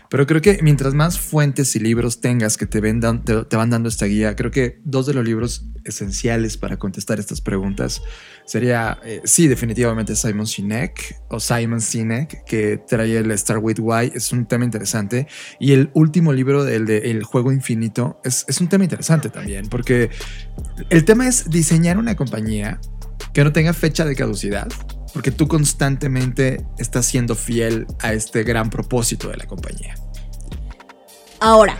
Pero 0.10 0.28
creo 0.28 0.42
que 0.42 0.60
mientras 0.62 0.94
más 0.94 1.20
fuentes 1.20 1.76
y 1.76 1.80
libros 1.80 2.22
tengas 2.22 2.58
que 2.58 2.66
te, 2.66 2.82
vendan, 2.82 3.24
te, 3.24 3.56
van 3.56 3.70
dando 3.70 3.90
esta 3.90 4.06
guía, 4.06 4.36
creo 4.36 4.52
que 4.52 4.80
dos 4.84 5.06
de 5.06 5.14
los 5.14 5.26
libros 5.26 5.66
esenciales 5.84 6.58
para 6.58 6.78
contestar 6.78 7.20
estas 7.20 7.42
preguntas 7.42 8.02
sería, 8.46 9.00
eh, 9.04 9.22
sí, 9.24 9.48
definitivamente 9.48 10.16
Simon 10.16 10.48
Sinek 10.48 11.22
o 11.30 11.40
Simon 11.40 11.82
Sinek, 11.82 12.44
que 12.46 12.78
trae 12.78 13.18
el 13.18 13.32
Star 13.32 13.58
with 13.58 13.80
Why, 13.80 14.12
es 14.14 14.32
un 14.32 14.46
tema 14.46 14.66
interesante. 14.66 15.28
Y 15.60 15.74
el 15.74 15.90
último 15.94 16.34
libro, 16.34 16.64
del 16.64 16.86
de 16.86 17.10
El 17.12 17.24
Juego 17.24 17.52
Infinito, 17.52 18.20
es, 18.24 18.46
es 18.48 18.62
un 18.62 18.68
tema 18.68 18.84
interesante 18.84 19.30
también, 19.30 19.68
porque 19.68 20.10
el 20.90 21.06
tema 21.06 21.28
es 21.28 21.50
diseñar 21.50 21.98
una 21.98 22.16
compañía 22.16 22.80
que 23.34 23.44
no 23.44 23.52
tenga 23.52 23.74
fecha 23.74 24.06
de 24.06 24.16
caducidad, 24.16 24.70
porque 25.16 25.32
tú 25.32 25.48
constantemente 25.48 26.68
estás 26.78 27.06
siendo 27.06 27.36
fiel 27.36 27.88
a 28.02 28.12
este 28.12 28.44
gran 28.44 28.70
propósito 28.70 29.30
de 29.30 29.38
la 29.38 29.46
compañía. 29.46 29.96
Ahora, 31.40 31.78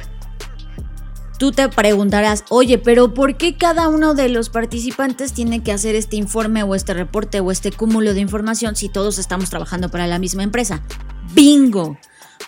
tú 1.38 1.52
te 1.52 1.68
preguntarás, 1.68 2.46
oye, 2.50 2.78
pero 2.78 3.14
¿por 3.14 3.36
qué 3.36 3.58
cada 3.58 3.90
uno 3.90 4.14
de 4.14 4.30
los 4.30 4.50
participantes 4.50 5.34
tiene 5.34 5.64
que 5.64 5.74
hacer 5.74 5.96
este 5.96 6.16
informe 6.16 6.64
o 6.64 6.76
este 6.76 6.94
reporte 6.94 7.42
o 7.42 7.52
este 7.52 7.74
cúmulo 7.74 8.14
de 8.14 8.22
información 8.22 8.78
si 8.78 8.88
todos 8.88 9.18
estamos 9.18 9.50
trabajando 9.50 9.90
para 9.92 10.08
la 10.08 10.18
misma 10.18 10.44
empresa? 10.44 10.82
Bingo 11.34 11.98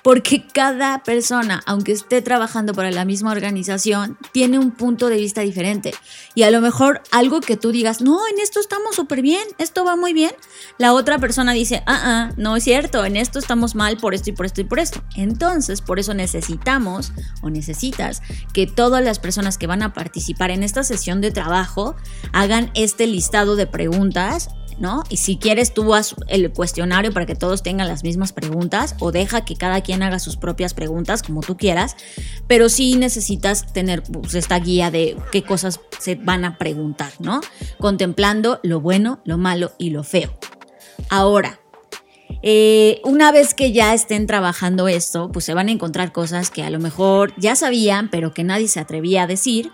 porque 0.08 0.48
cada 0.54 1.04
persona, 1.04 1.62
aunque 1.65 1.91
esté 1.91 2.22
trabajando 2.22 2.74
para 2.74 2.91
la 2.91 3.04
misma 3.04 3.34
organización, 3.34 4.17
tiene 4.32 4.58
un 4.58 4.72
punto 4.72 5.10
de 5.10 5.17
vista 5.17 5.41
diferente. 5.41 5.93
Y 6.34 6.43
a 6.43 6.50
lo 6.50 6.62
mejor 6.62 7.02
algo 7.12 7.41
que 7.41 7.58
tú 7.58 7.74
digas, 7.74 8.00
no, 8.00 8.17
en 8.32 8.39
esto 8.39 8.62
estamos 8.62 8.96
súper 8.96 9.22
bien, 9.22 9.46
esto 9.58 9.84
va 9.84 9.98
muy 9.98 10.13
bien, 10.13 10.32
la 10.78 10.93
otra 10.93 11.20
persona 11.20 11.52
dice, 11.52 11.84
ah, 11.88 12.00
ah, 12.06 12.32
no 12.38 12.56
es 12.56 12.63
cierto, 12.63 13.04
en 13.04 13.17
esto 13.17 13.38
estamos 13.38 13.76
mal 13.76 13.98
por 13.98 14.13
esto 14.13 14.30
y 14.30 14.34
por 14.34 14.46
esto 14.46 14.62
y 14.62 14.63
por 14.63 14.80
esto. 14.80 15.04
Entonces, 15.17 15.82
por 15.82 16.00
eso 16.00 16.13
necesitamos 16.13 17.12
o 17.41 17.50
necesitas 17.50 18.22
que 18.54 18.65
todas 18.65 19.04
las 19.04 19.20
personas 19.20 19.58
que 19.58 19.67
van 19.67 19.84
a 19.84 19.93
participar 19.93 20.52
en 20.52 20.63
esta 20.63 20.86
sesión 20.86 21.20
de 21.20 21.32
trabajo 21.32 21.98
hagan 22.32 22.72
este 22.76 23.08
listado 23.08 23.58
de 23.58 23.67
preguntas 23.67 24.48
¿no? 24.80 25.04
Y 25.10 25.18
si 25.18 25.38
quieres 25.38 25.74
tú 25.74 25.94
haz 25.94 26.16
el 26.28 26.52
cuestionario 26.52 27.12
para 27.12 27.26
que 27.26 27.36
todos 27.36 27.63
tengan 27.63 27.88
las 27.88 28.04
mismas 28.04 28.34
preguntas 28.34 28.96
o 29.00 29.12
deja 29.12 29.46
que 29.46 29.56
cada 29.56 29.82
quien 29.82 30.04
haga 30.04 30.20
sus 30.20 30.38
propias 30.38 30.74
preguntas 30.74 31.24
como 31.24 31.42
tú 31.42 31.58
quieras, 31.58 31.96
pero 32.48 32.70
sí 32.70 32.96
necesitas 32.96 33.72
tener 33.74 34.04
pues, 34.04 34.36
esta 34.36 34.60
guía 34.60 34.92
de 34.92 35.18
qué 35.32 35.44
cosas 35.44 35.80
se 36.00 36.16
van 36.16 36.46
a 36.46 36.58
preguntar, 36.58 37.12
¿no? 37.20 37.42
Contemplando 37.80 38.60
lo 38.63 38.82
bueno, 38.82 39.20
lo 39.26 39.38
malo 39.38 39.72
y 39.78 39.90
lo 39.90 40.04
feo. 40.04 40.38
Ahora, 41.10 41.60
eh, 42.44 43.02
una 43.04 43.32
vez 43.32 43.54
que 43.54 43.72
ya 43.72 43.94
estén 43.94 44.28
trabajando 44.28 44.88
esto, 44.88 45.32
pues 45.32 45.46
se 45.46 45.54
van 45.54 45.70
a 45.70 45.72
encontrar 45.72 46.12
cosas 46.12 46.50
que 46.52 46.63
a 46.63 46.70
lo 46.70 46.80
mejor 46.80 47.34
ya 47.38 47.56
sabían, 47.56 48.10
pero 48.10 48.34
que 48.34 48.44
nadie 48.44 48.68
se 48.68 48.80
atrevía 48.80 49.24
a 49.24 49.28
decir 49.28 49.72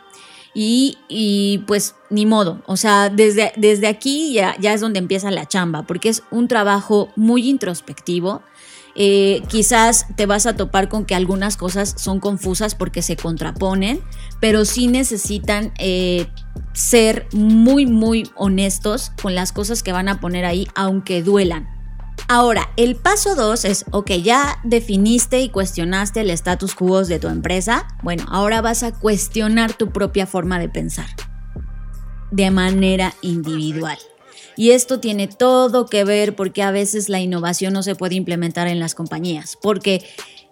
y, 0.53 1.63
pues 1.65 1.95
ni 2.09 2.25
modo, 2.25 2.61
o 2.67 2.77
sea, 2.77 3.09
desde, 3.09 3.53
desde 3.57 3.87
aquí 3.87 4.33
ya, 4.33 4.55
ya, 4.59 4.73
es 4.73 4.81
donde 4.81 4.99
empieza 4.99 5.31
la 5.31 5.47
chamba, 5.47 5.83
porque 5.83 6.09
es 6.09 6.23
un 6.29 6.47
trabajo 6.47 7.09
muy 7.15 7.49
introspectivo. 7.49 8.41
Eh, 8.95 9.41
quizás 9.49 10.05
te 10.15 10.27
vas 10.27 10.45
a 10.45 10.55
topar 10.55 10.87
con 10.87 11.05
que 11.05 11.15
algunas 11.15 11.57
cosas 11.57 11.95
son 11.97 12.19
confusas 12.19 12.75
porque 12.75 13.01
se 13.01 13.15
contraponen, 13.15 13.99
pero 14.39 14.65
sí 14.65 14.85
necesitan 14.85 15.73
eh, 15.79 16.27
ser 16.73 17.27
muy, 17.33 17.87
muy 17.87 18.29
honestos 18.35 19.11
con 19.19 19.33
las 19.33 19.51
cosas 19.51 19.81
que 19.81 19.91
van 19.91 20.09
a 20.09 20.19
poner 20.19 20.45
ahí, 20.45 20.67
aunque 20.75 21.23
duelan. 21.23 21.72
Ahora, 22.27 22.69
el 22.77 22.95
paso 22.95 23.35
2 23.35 23.65
es, 23.65 23.85
ok, 23.91 24.11
ya 24.11 24.59
definiste 24.63 25.41
y 25.41 25.49
cuestionaste 25.49 26.21
el 26.21 26.29
status 26.29 26.73
quo 26.73 27.03
de 27.03 27.19
tu 27.19 27.27
empresa. 27.27 27.87
Bueno, 28.01 28.25
ahora 28.29 28.61
vas 28.61 28.83
a 28.83 28.91
cuestionar 28.91 29.73
tu 29.73 29.91
propia 29.91 30.25
forma 30.25 30.59
de 30.59 30.69
pensar 30.69 31.07
de 32.31 32.49
manera 32.49 33.13
individual. 33.21 33.97
Y 34.55 34.71
esto 34.71 34.99
tiene 34.99 35.27
todo 35.27 35.85
que 35.85 36.03
ver 36.03 36.35
porque 36.35 36.63
a 36.63 36.71
veces 36.71 37.09
la 37.09 37.19
innovación 37.19 37.73
no 37.73 37.83
se 37.83 37.95
puede 37.95 38.15
implementar 38.15 38.67
en 38.67 38.79
las 38.79 38.95
compañías, 38.95 39.57
porque 39.61 40.05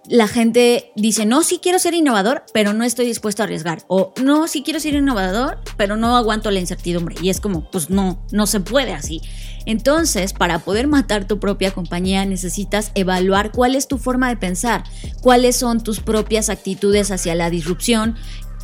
la 0.07 0.27
gente 0.27 0.91
dice, 0.95 1.25
no, 1.25 1.43
sí 1.43 1.59
quiero 1.61 1.77
ser 1.77 1.93
innovador, 1.93 2.43
pero 2.53 2.73
no 2.73 2.83
estoy 2.83 3.05
dispuesto 3.05 3.43
a 3.43 3.45
arriesgar. 3.45 3.83
O 3.87 4.13
no, 4.21 4.47
sí 4.47 4.63
quiero 4.63 4.79
ser 4.79 4.95
innovador, 4.95 5.59
pero 5.77 5.95
no 5.95 6.17
aguanto 6.17 6.49
la 6.49 6.59
incertidumbre. 6.59 7.15
Y 7.21 7.29
es 7.29 7.39
como, 7.39 7.69
pues 7.69 7.89
no, 7.89 8.25
no 8.31 8.47
se 8.47 8.59
puede 8.59 8.93
así. 8.93 9.21
Entonces, 9.65 10.33
para 10.33 10.59
poder 10.59 10.87
matar 10.87 11.27
tu 11.27 11.39
propia 11.39 11.71
compañía 11.71 12.25
necesitas 12.25 12.91
evaluar 12.95 13.51
cuál 13.51 13.75
es 13.75 13.87
tu 13.87 13.97
forma 13.97 14.29
de 14.29 14.37
pensar, 14.37 14.83
cuáles 15.21 15.55
son 15.55 15.83
tus 15.83 15.99
propias 15.99 16.49
actitudes 16.49 17.11
hacia 17.11 17.35
la 17.35 17.49
disrupción, 17.49 18.15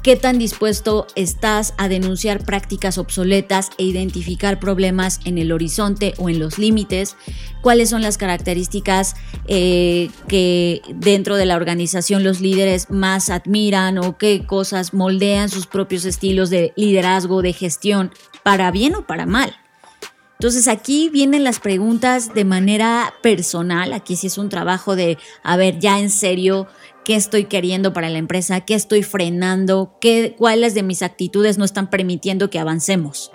qué 0.07 0.15
tan 0.15 0.39
dispuesto 0.39 1.05
estás 1.15 1.73
a 1.77 1.89
denunciar 1.89 2.45
prácticas 2.45 2.97
obsoletas 2.97 3.71
e 3.77 3.83
identificar 3.83 4.60
problemas 4.60 5.19
en 5.25 5.38
el 5.38 5.51
horizonte 5.51 6.13
o 6.17 6.29
en 6.29 6.39
los 6.39 6.57
límites, 6.57 7.17
cuáles 7.62 7.89
son 7.89 8.01
las 8.01 8.17
características 8.17 9.15
eh, 9.47 10.10
que 10.29 10.81
dentro 10.95 11.36
de 11.36 11.45
la 11.45 11.57
organización 11.57 12.23
los 12.23 12.39
líderes 12.39 12.89
más 12.89 13.29
admiran 13.29 13.97
o 13.97 14.17
qué 14.17 14.45
cosas 14.45 14.93
moldean 14.93 15.49
sus 15.49 15.67
propios 15.67 16.05
estilos 16.05 16.49
de 16.49 16.71
liderazgo, 16.77 17.41
de 17.41 17.51
gestión, 17.51 18.12
para 18.43 18.71
bien 18.71 18.95
o 18.95 19.05
para 19.05 19.25
mal. 19.25 19.55
Entonces 20.39 20.67
aquí 20.67 21.10
vienen 21.10 21.43
las 21.43 21.60
preguntas 21.60 22.34
de 22.36 22.45
manera 22.45 23.15
personal, 23.23 23.91
aquí 23.91 24.15
sí 24.15 24.28
es 24.28 24.38
un 24.38 24.50
trabajo 24.50 24.95
de, 24.95 25.17
a 25.41 25.58
ver, 25.58 25.80
ya 25.80 26.00
en 26.00 26.12
serio, 26.12 26.67
qué 27.04 27.15
estoy 27.15 27.45
queriendo 27.45 27.91
para 27.91 28.10
la 28.10 28.19
empresa, 28.19 28.62
qué 28.62 28.76
estoy 28.76 29.02
frenando, 29.02 29.97
qué, 30.00 30.36
cuáles 30.38 30.76
de 30.76 30.84
mis 30.84 31.02
actitudes 31.02 31.58
no 31.58 31.65
están 31.65 31.89
permitiendo 31.89 32.52
que 32.52 32.60
avancemos. 32.60 33.32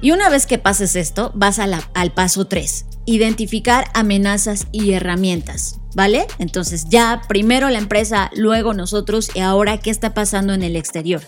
Y 0.00 0.12
una 0.12 0.28
vez 0.28 0.46
que 0.46 0.58
pases 0.58 0.94
esto, 0.94 1.32
vas 1.34 1.58
al 1.58 2.12
paso 2.12 2.46
3, 2.46 2.86
identificar 3.04 3.86
amenazas 3.94 4.66
y 4.70 4.92
herramientas, 4.92 5.80
¿vale? 5.94 6.26
Entonces 6.38 6.86
ya 6.88 7.22
primero 7.28 7.68
la 7.68 7.78
empresa, 7.78 8.30
luego 8.36 8.74
nosotros 8.74 9.30
y 9.34 9.40
ahora 9.40 9.78
qué 9.78 9.90
está 9.90 10.14
pasando 10.14 10.54
en 10.54 10.62
el 10.62 10.76
exterior. 10.76 11.22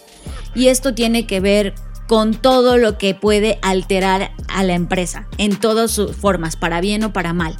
Y 0.54 0.68
esto 0.68 0.94
tiene 0.94 1.26
que 1.26 1.40
ver 1.40 1.74
con 2.06 2.34
todo 2.34 2.76
lo 2.76 2.98
que 2.98 3.14
puede 3.14 3.58
alterar 3.62 4.32
a 4.48 4.62
la 4.62 4.74
empresa 4.74 5.26
en 5.38 5.56
todas 5.56 5.90
sus 5.90 6.14
formas, 6.16 6.56
para 6.56 6.80
bien 6.80 7.04
o 7.04 7.12
para 7.12 7.32
mal. 7.32 7.56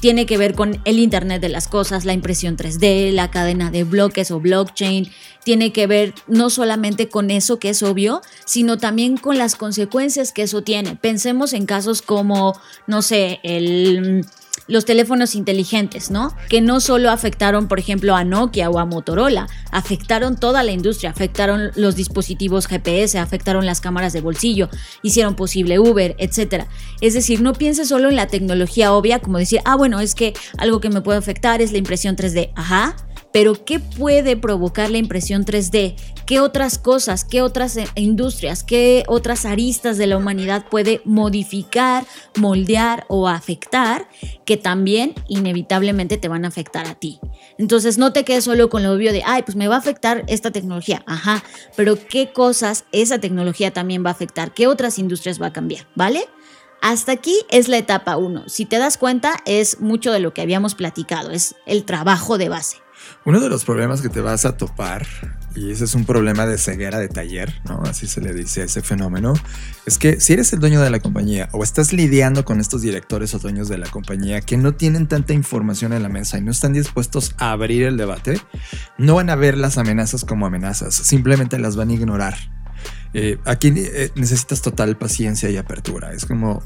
Tiene 0.00 0.26
que 0.26 0.36
ver 0.36 0.54
con 0.54 0.80
el 0.84 0.98
Internet 0.98 1.40
de 1.40 1.48
las 1.48 1.66
Cosas, 1.66 2.04
la 2.04 2.12
impresión 2.12 2.56
3D, 2.56 3.12
la 3.12 3.30
cadena 3.30 3.70
de 3.70 3.84
bloques 3.84 4.30
o 4.30 4.38
blockchain. 4.38 5.10
Tiene 5.44 5.72
que 5.72 5.86
ver 5.86 6.14
no 6.26 6.50
solamente 6.50 7.08
con 7.08 7.30
eso 7.30 7.58
que 7.58 7.70
es 7.70 7.82
obvio, 7.82 8.20
sino 8.44 8.76
también 8.76 9.16
con 9.16 9.38
las 9.38 9.56
consecuencias 9.56 10.32
que 10.32 10.42
eso 10.42 10.62
tiene. 10.62 10.96
Pensemos 10.96 11.54
en 11.54 11.64
casos 11.64 12.02
como, 12.02 12.58
no 12.86 13.00
sé, 13.00 13.40
el 13.42 14.26
los 14.68 14.84
teléfonos 14.84 15.34
inteligentes, 15.34 16.10
¿no? 16.10 16.36
Que 16.48 16.60
no 16.60 16.80
solo 16.80 17.10
afectaron, 17.10 17.66
por 17.66 17.78
ejemplo, 17.80 18.14
a 18.14 18.22
Nokia 18.22 18.70
o 18.70 18.78
a 18.78 18.84
Motorola, 18.84 19.48
afectaron 19.72 20.36
toda 20.36 20.62
la 20.62 20.72
industria, 20.72 21.10
afectaron 21.10 21.70
los 21.74 21.96
dispositivos 21.96 22.66
GPS, 22.66 23.18
afectaron 23.18 23.66
las 23.66 23.80
cámaras 23.80 24.12
de 24.12 24.20
bolsillo, 24.20 24.68
hicieron 25.02 25.34
posible 25.34 25.78
Uber, 25.78 26.14
etc. 26.18 26.66
Es 27.00 27.14
decir, 27.14 27.40
no 27.40 27.54
pienses 27.54 27.88
solo 27.88 28.08
en 28.08 28.16
la 28.16 28.26
tecnología 28.26 28.92
obvia, 28.92 29.18
como 29.18 29.38
decir, 29.38 29.60
ah, 29.64 29.74
bueno, 29.74 30.00
es 30.00 30.14
que 30.14 30.34
algo 30.58 30.80
que 30.80 30.90
me 30.90 31.00
puede 31.00 31.18
afectar 31.18 31.62
es 31.62 31.72
la 31.72 31.78
impresión 31.78 32.14
3D. 32.14 32.52
Ajá, 32.54 32.96
pero 33.32 33.64
¿qué 33.64 33.80
puede 33.80 34.36
provocar 34.36 34.90
la 34.90 34.98
impresión 34.98 35.44
3D? 35.44 35.96
¿Qué 36.26 36.40
otras 36.40 36.78
cosas, 36.78 37.24
qué 37.24 37.42
otras 37.42 37.76
eh, 37.76 37.86
industrias, 37.94 38.62
qué 38.62 39.04
otras 39.06 39.44
aristas 39.44 39.98
de 39.98 40.06
la 40.06 40.16
humanidad 40.16 40.66
puede 40.68 41.00
modificar, 41.04 42.04
moldear 42.36 43.04
o 43.08 43.28
afectar 43.28 44.08
que 44.44 44.56
también 44.56 45.14
inevitablemente 45.28 46.18
te 46.18 46.28
van 46.28 46.44
a 46.44 46.48
afectar 46.48 46.86
a 46.86 46.94
ti? 46.94 47.20
Entonces 47.58 47.98
no 47.98 48.12
te 48.12 48.24
quedes 48.24 48.44
solo 48.44 48.68
con 48.68 48.82
lo 48.82 48.92
obvio 48.92 49.12
de, 49.12 49.22
ay, 49.24 49.42
pues 49.42 49.56
me 49.56 49.68
va 49.68 49.76
a 49.76 49.78
afectar 49.78 50.24
esta 50.26 50.50
tecnología. 50.50 51.02
Ajá, 51.06 51.42
pero 51.76 51.98
¿qué 52.08 52.32
cosas 52.32 52.84
esa 52.92 53.18
tecnología 53.18 53.72
también 53.72 54.04
va 54.04 54.10
a 54.10 54.12
afectar? 54.12 54.52
¿Qué 54.52 54.66
otras 54.66 54.98
industrias 54.98 55.40
va 55.40 55.46
a 55.46 55.52
cambiar? 55.52 55.86
¿Vale? 55.94 56.24
Hasta 56.80 57.12
aquí 57.12 57.36
es 57.50 57.68
la 57.68 57.78
etapa 57.78 58.16
1. 58.16 58.48
Si 58.48 58.64
te 58.64 58.78
das 58.78 58.98
cuenta, 58.98 59.36
es 59.46 59.80
mucho 59.80 60.12
de 60.12 60.20
lo 60.20 60.32
que 60.32 60.42
habíamos 60.42 60.74
platicado, 60.74 61.30
es 61.32 61.56
el 61.66 61.84
trabajo 61.84 62.38
de 62.38 62.48
base. 62.48 62.76
Uno 63.28 63.40
de 63.40 63.50
los 63.50 63.66
problemas 63.66 64.00
que 64.00 64.08
te 64.08 64.22
vas 64.22 64.46
a 64.46 64.56
topar, 64.56 65.06
y 65.54 65.70
ese 65.70 65.84
es 65.84 65.94
un 65.94 66.06
problema 66.06 66.46
de 66.46 66.56
ceguera 66.56 66.98
de 66.98 67.08
taller, 67.08 67.60
¿no? 67.68 67.82
Así 67.82 68.06
se 68.06 68.22
le 68.22 68.32
dice 68.32 68.62
a 68.62 68.64
ese 68.64 68.80
fenómeno, 68.80 69.34
es 69.84 69.98
que 69.98 70.18
si 70.18 70.32
eres 70.32 70.50
el 70.54 70.60
dueño 70.60 70.80
de 70.80 70.88
la 70.88 70.98
compañía 70.98 71.50
o 71.52 71.62
estás 71.62 71.92
lidiando 71.92 72.46
con 72.46 72.58
estos 72.58 72.80
directores 72.80 73.34
o 73.34 73.38
dueños 73.38 73.68
de 73.68 73.76
la 73.76 73.86
compañía 73.90 74.40
que 74.40 74.56
no 74.56 74.72
tienen 74.76 75.08
tanta 75.08 75.34
información 75.34 75.92
en 75.92 76.04
la 76.04 76.08
mesa 76.08 76.38
y 76.38 76.40
no 76.40 76.50
están 76.50 76.72
dispuestos 76.72 77.34
a 77.36 77.52
abrir 77.52 77.82
el 77.82 77.98
debate, 77.98 78.40
no 78.96 79.16
van 79.16 79.28
a 79.28 79.36
ver 79.36 79.58
las 79.58 79.76
amenazas 79.76 80.24
como 80.24 80.46
amenazas, 80.46 80.94
simplemente 80.94 81.58
las 81.58 81.76
van 81.76 81.90
a 81.90 81.92
ignorar. 81.92 82.34
Eh, 83.12 83.36
aquí 83.44 83.74
eh, 83.76 84.10
necesitas 84.14 84.62
total 84.62 84.96
paciencia 84.96 85.50
y 85.50 85.58
apertura. 85.58 86.14
Es 86.14 86.24
como 86.24 86.62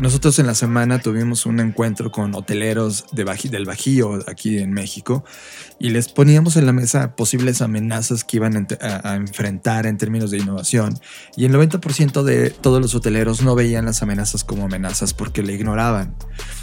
nosotros 0.00 0.38
en 0.38 0.46
la 0.46 0.54
semana 0.54 0.98
tuvimos 1.00 1.46
un 1.46 1.60
encuentro 1.60 2.10
con 2.10 2.34
hoteleros 2.34 3.06
de 3.12 3.24
del 3.24 3.64
Bajío 3.64 4.18
aquí 4.28 4.58
en 4.58 4.72
México 4.72 5.24
y 5.78 5.90
les 5.90 6.08
poníamos 6.08 6.56
en 6.56 6.66
la 6.66 6.72
mesa 6.72 7.16
posibles 7.16 7.62
amenazas 7.62 8.24
que 8.24 8.36
iban 8.36 8.66
a, 8.80 9.14
enfrentar 9.14 9.86
en 9.86 9.98
términos 9.98 10.30
de 10.30 10.38
innovación 10.38 10.98
y 11.36 11.44
el 11.44 11.52
90% 11.52 12.22
de 12.22 12.50
todos 12.50 12.80
los 12.80 12.94
hoteleros 12.94 13.42
no 13.42 13.54
veían 13.54 13.84
las 13.84 14.02
amenazas 14.02 14.44
como 14.44 14.64
amenazas 14.64 15.14
porque 15.14 15.42
le 15.42 15.54
ignoraban. 15.54 16.14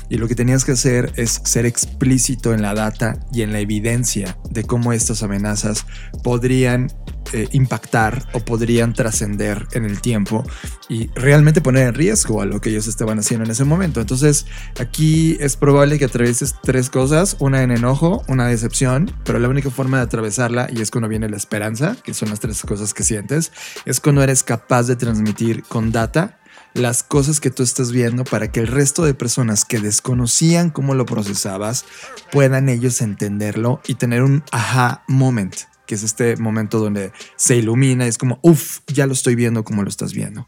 Y 0.10 0.18
lo 0.18 0.28
que 0.28 0.36
tenías 0.36 0.66
que 0.66 0.74
hacer 0.74 1.14
es 1.16 1.42
ser 1.44 1.66
explícito 1.66 2.54
en 2.54 2.62
la 2.62 2.74
data 2.74 3.20
y 3.32 3.44
en 3.44 3.54
la 3.54 3.60
evidencia 3.60 4.38
de 4.50 4.64
cómo 4.64 4.92
estas 4.94 5.24
amenazas 5.24 5.86
podrían 6.24 6.88
eh, 7.32 7.48
impactar 7.52 8.28
o 8.34 8.40
podrían 8.40 8.94
trascender 8.94 9.68
en 9.74 9.86
el 9.86 10.02
tiempo 10.02 10.44
y 10.88 11.10
realmente 11.10 11.62
poner 11.62 11.88
en 11.88 11.94
riesgo 11.94 12.42
a 12.42 12.46
lo 12.48 12.60
que 12.60 12.72
ellos 12.72 12.88
estaban 12.88 13.20
haciendo 13.20 13.46
en 13.46 13.52
ese 13.52 13.66
momento. 13.66 14.02
Entonces, 14.02 14.48
aquí 14.80 15.38
es 15.40 15.56
probable 15.56 16.00
que 16.00 16.06
atravieses 16.06 16.56
tres 16.64 16.90
cosas, 16.90 17.38
una 17.40 17.62
en 17.62 17.70
enojo, 17.70 18.24
una 18.28 18.48
decepción, 18.48 19.14
pero 19.26 19.38
la 19.38 19.48
única 19.48 19.70
forma 19.70 19.98
de 19.98 20.04
atravesarla, 20.04 20.70
y 20.74 20.82
es 20.82 20.90
cuando 20.90 21.08
viene 21.08 21.30
la 21.30 21.38
esperanza, 21.38 21.96
que 22.04 22.16
son 22.16 22.30
las 22.30 22.40
tres 22.40 22.62
cosas 22.64 22.96
que 22.96 23.04
sientes, 23.04 23.52
es 23.86 24.00
cuando 24.00 24.24
eres 24.24 24.42
capaz 24.42 24.88
de 24.88 24.96
transmitir 24.96 25.62
con 25.64 25.92
data 25.92 26.40
las 26.74 27.04
cosas 27.04 27.40
que 27.40 27.50
tú 27.50 27.64
estás 27.64 27.92
viendo 27.92 28.24
para 28.24 28.52
que 28.52 28.60
el 28.60 28.68
resto 28.68 29.04
de 29.04 29.14
personas 29.14 29.66
que 29.66 29.80
desconocían 29.80 30.70
cómo 30.70 30.94
lo 30.96 31.06
procesabas 31.06 31.86
puedan 32.32 32.70
ellos 32.70 33.02
entenderlo 33.02 33.82
y 33.88 33.96
tener 33.96 34.24
un 34.24 34.44
aha 34.52 35.04
moment 35.08 35.56
que 35.90 35.96
es 35.96 36.04
este 36.04 36.38
momento 36.38 36.78
donde 36.78 37.12
se 37.36 37.56
ilumina 37.56 38.06
y 38.06 38.10
es 38.10 38.20
como, 38.20 38.38
uff, 38.44 38.82
ya 38.86 39.08
lo 39.08 39.14
estoy 39.14 39.34
viendo 39.34 39.64
como 39.64 39.82
lo 39.82 39.90
estás 39.90 40.14
viendo. 40.14 40.48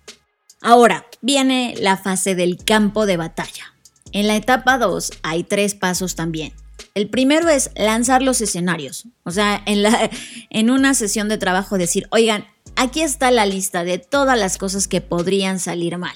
Ahora 0.62 1.08
viene 1.22 1.74
la 1.80 1.98
fase 1.98 2.36
del 2.36 2.64
campo 2.64 3.08
de 3.08 3.18
batalla. 3.18 3.74
En 4.12 4.28
la 4.28 4.36
etapa 4.36 4.78
2 4.78 5.14
hay 5.24 5.44
tres 5.44 5.74
pasos 5.74 6.16
también. 6.16 6.54
El 6.94 7.10
primero 7.10 7.50
es 7.50 7.72
lanzar 7.76 8.22
los 8.22 8.40
escenarios. 8.42 9.08
O 9.24 9.32
sea, 9.32 9.60
en, 9.66 9.82
la, 9.82 10.12
en 10.52 10.70
una 10.70 10.94
sesión 10.94 11.28
de 11.28 11.40
trabajo 11.40 11.80
decir, 11.80 12.08
oigan, 12.12 12.46
aquí 12.76 13.02
está 13.02 13.32
la 13.32 13.46
lista 13.46 13.84
de 13.84 13.98
todas 13.98 14.38
las 14.38 14.58
cosas 14.58 14.88
que 14.88 15.02
podrían 15.02 15.60
salir 15.60 15.98
mal. 15.98 16.16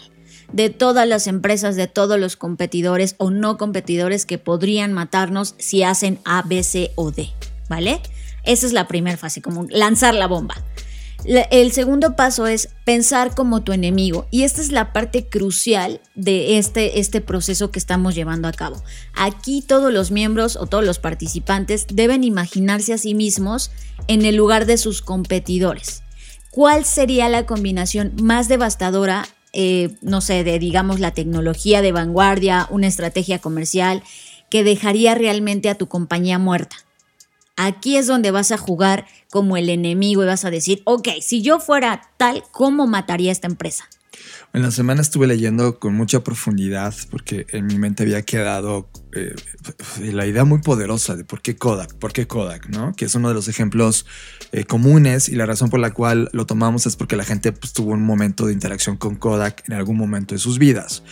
De 0.52 0.70
todas 0.70 1.08
las 1.08 1.28
empresas, 1.28 1.76
de 1.76 1.88
todos 1.88 2.20
los 2.20 2.36
competidores 2.36 3.15
o 3.18 3.32
no 3.32 3.58
competidores 3.58 4.26
que 4.26 4.38
podrían 4.38 4.94
matarnos 4.94 5.56
si 5.58 5.84
hacen 5.84 6.20
A, 6.24 6.44
B, 6.44 6.63
C 6.63 6.91
o 6.96 7.12
D. 7.12 7.30
¿Vale? 7.68 8.02
Esa 8.44 8.68
es 8.68 8.74
la 8.74 8.88
primera 8.88 9.18
fase, 9.18 9.41
como 9.41 9.65
lanzar 9.70 10.13
la 10.13 10.28
bomba. 10.28 10.56
El 11.26 11.72
segundo 11.72 12.15
paso 12.15 12.46
es 12.46 12.70
pensar 12.84 13.34
como 13.34 13.63
tu 13.63 13.74
enemigo 13.74 14.28
y 14.30 14.44
esta 14.44 14.62
es 14.62 14.72
la 14.72 14.94
parte 14.94 15.28
crucial 15.28 16.00
de 16.13 16.60
este, 16.60 17.00
este 17.00 17.20
proceso 17.20 17.72
que 17.72 17.80
estamos 17.80 18.13
llevando 18.13 18.48
a 18.48 18.52
cabo. 18.52 18.84
Aquí 19.15 19.63
todos 19.63 19.91
los 19.91 20.12
miembros 20.12 20.56
o 20.56 20.68
todos 20.68 20.86
los 20.86 21.00
participantes 21.00 21.88
deben 21.91 22.24
imaginarse 22.24 22.94
a 22.94 23.00
sí 23.00 23.15
mismos 23.15 23.72
en 24.08 24.24
el 24.24 24.36
lugar 24.36 24.68
de 24.68 24.78
sus 24.78 25.02
competidores. 25.02 26.04
¿Cuál 26.56 26.86
sería 26.86 27.28
la 27.28 27.46
combinación 27.46 28.13
más 28.24 28.48
devastadora, 28.48 29.28
eh, 29.52 29.98
no 30.02 30.22
sé, 30.22 30.46
de 30.46 30.58
digamos 30.58 31.02
la 31.02 31.12
tecnología 31.12 31.82
de 31.82 31.91
vanguardia, 31.91 32.65
una 32.72 32.88
estrategia 32.88 33.39
comercial 33.39 34.04
que 34.50 34.63
dejaría 34.63 35.15
realmente 35.15 35.68
a 35.68 35.76
tu 35.76 35.89
compañía 35.89 36.39
muerta? 36.39 36.78
Aquí 37.58 37.98
es 37.98 38.08
donde 38.08 38.32
vas 38.32 38.54
a 38.54 38.58
jugar 38.58 39.06
como 39.30 39.58
el 39.58 39.70
enemigo 39.70 40.24
y 40.24 40.28
vas 40.28 40.46
a 40.46 40.50
decir, 40.50 40.82
ok, 40.86 41.10
si 41.20 41.41
yo 41.41 41.60
fuera 41.60 42.04
tal, 42.15 42.46
¿cómo 42.54 42.88
mataría 42.88 43.34
esta 43.34 43.48
empresa? 43.48 43.89
En 44.54 44.62
la 44.62 44.72
semana 44.72 45.02
estuve 45.02 45.28
leyendo 45.28 45.78
con 45.78 45.94
mucha 45.94 46.24
profundidad 46.24 46.96
porque 47.12 47.48
en 47.50 47.65
mi 47.65 47.78
mente 47.78 48.04
había 48.04 48.22
quedado 48.22 48.89
eh, 49.15 49.34
la 50.12 50.25
idea 50.25 50.43
muy 50.43 50.60
poderosa 50.60 51.15
de 51.15 51.23
por 51.23 51.41
qué 51.41 51.56
Kodak, 51.56 51.93
por 51.95 52.13
qué 52.13 52.28
Kodak, 52.28 52.67
¿no? 52.69 52.93
Que 52.95 53.06
es 53.06 53.15
uno 53.15 53.30
de 53.30 53.34
los 53.34 53.47
ejemplos 53.47 54.06
eh, 54.51 54.65
comunes 54.65 55.30
y 55.30 55.36
la 55.36 55.45
razón 55.45 55.69
por 55.69 55.80
la 55.80 55.91
cual 55.91 56.30
lo 56.34 56.45
tomamos 56.45 56.86
es 56.86 56.95
porque 56.95 57.15
la 57.15 57.23
gente 57.23 57.51
pues, 57.51 57.73
tuvo 57.73 57.93
un 57.93 58.04
momento 58.04 58.45
de 58.45 58.54
interacción 58.54 58.97
con 58.97 59.15
Kodak 59.15 59.63
en 59.67 59.75
algún 59.75 59.97
momento 59.97 60.36
de 60.36 60.39
sus 60.39 60.60
vidas. 60.60 61.04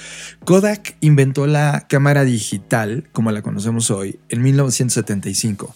Kodak 0.45 0.95
inventó 0.99 1.47
la 1.47 1.87
cámara 1.87 2.23
digital, 2.23 3.09
como 3.11 3.31
la 3.31 3.41
conocemos 3.41 3.89
hoy, 3.91 4.19
en 4.29 4.41
1975. 4.41 5.75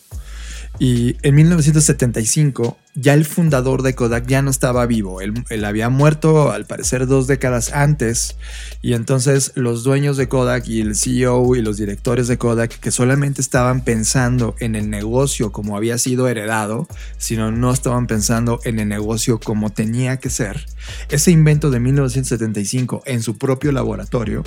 Y 0.80 1.18
en 1.24 1.36
1975 1.36 2.78
ya 3.00 3.14
el 3.14 3.26
fundador 3.26 3.84
de 3.84 3.94
Kodak 3.94 4.26
ya 4.26 4.42
no 4.42 4.50
estaba 4.50 4.86
vivo, 4.88 5.22
él, 5.22 5.66
había 5.66 5.90
muerto 5.90 6.52
al 6.52 6.66
parecer 6.66 7.06
dos 7.06 7.28
décadas 7.28 7.72
antes. 7.72 8.38
Y 8.82 8.94
entonces 8.94 9.52
los 9.56 9.84
dueños 9.84 10.18
de 10.18 10.28
Kodak 10.28 10.68
y 10.68 10.82
el 10.82 10.96
CEO 10.96 11.56
y 11.56 11.62
los 11.62 11.78
directores 11.78 12.28
de 12.28 12.38
Kodak 12.40 12.80
que 12.80 12.92
solamente 12.92 13.42
estaban 13.42 13.84
pensando 13.84 14.56
en 14.60 14.76
el 14.76 14.90
negocio 14.90 15.52
como 15.52 15.78
había 15.78 15.98
sido 16.00 16.28
heredado, 16.28 16.88
sino 17.18 17.52
no 17.52 17.72
estaban 17.72 18.08
pensando 18.08 18.60
en 18.64 18.80
el 18.80 18.88
negocio 18.88 19.40
como 19.40 19.72
tenía 19.72 20.18
que 20.18 20.30
ser, 20.30 20.66
ese 21.10 21.32
invento 21.32 21.70
de 21.70 21.80
1975 21.80 23.04
en 23.06 23.22
su 23.22 23.38
propio 23.38 23.72
laboratorio, 23.72 24.44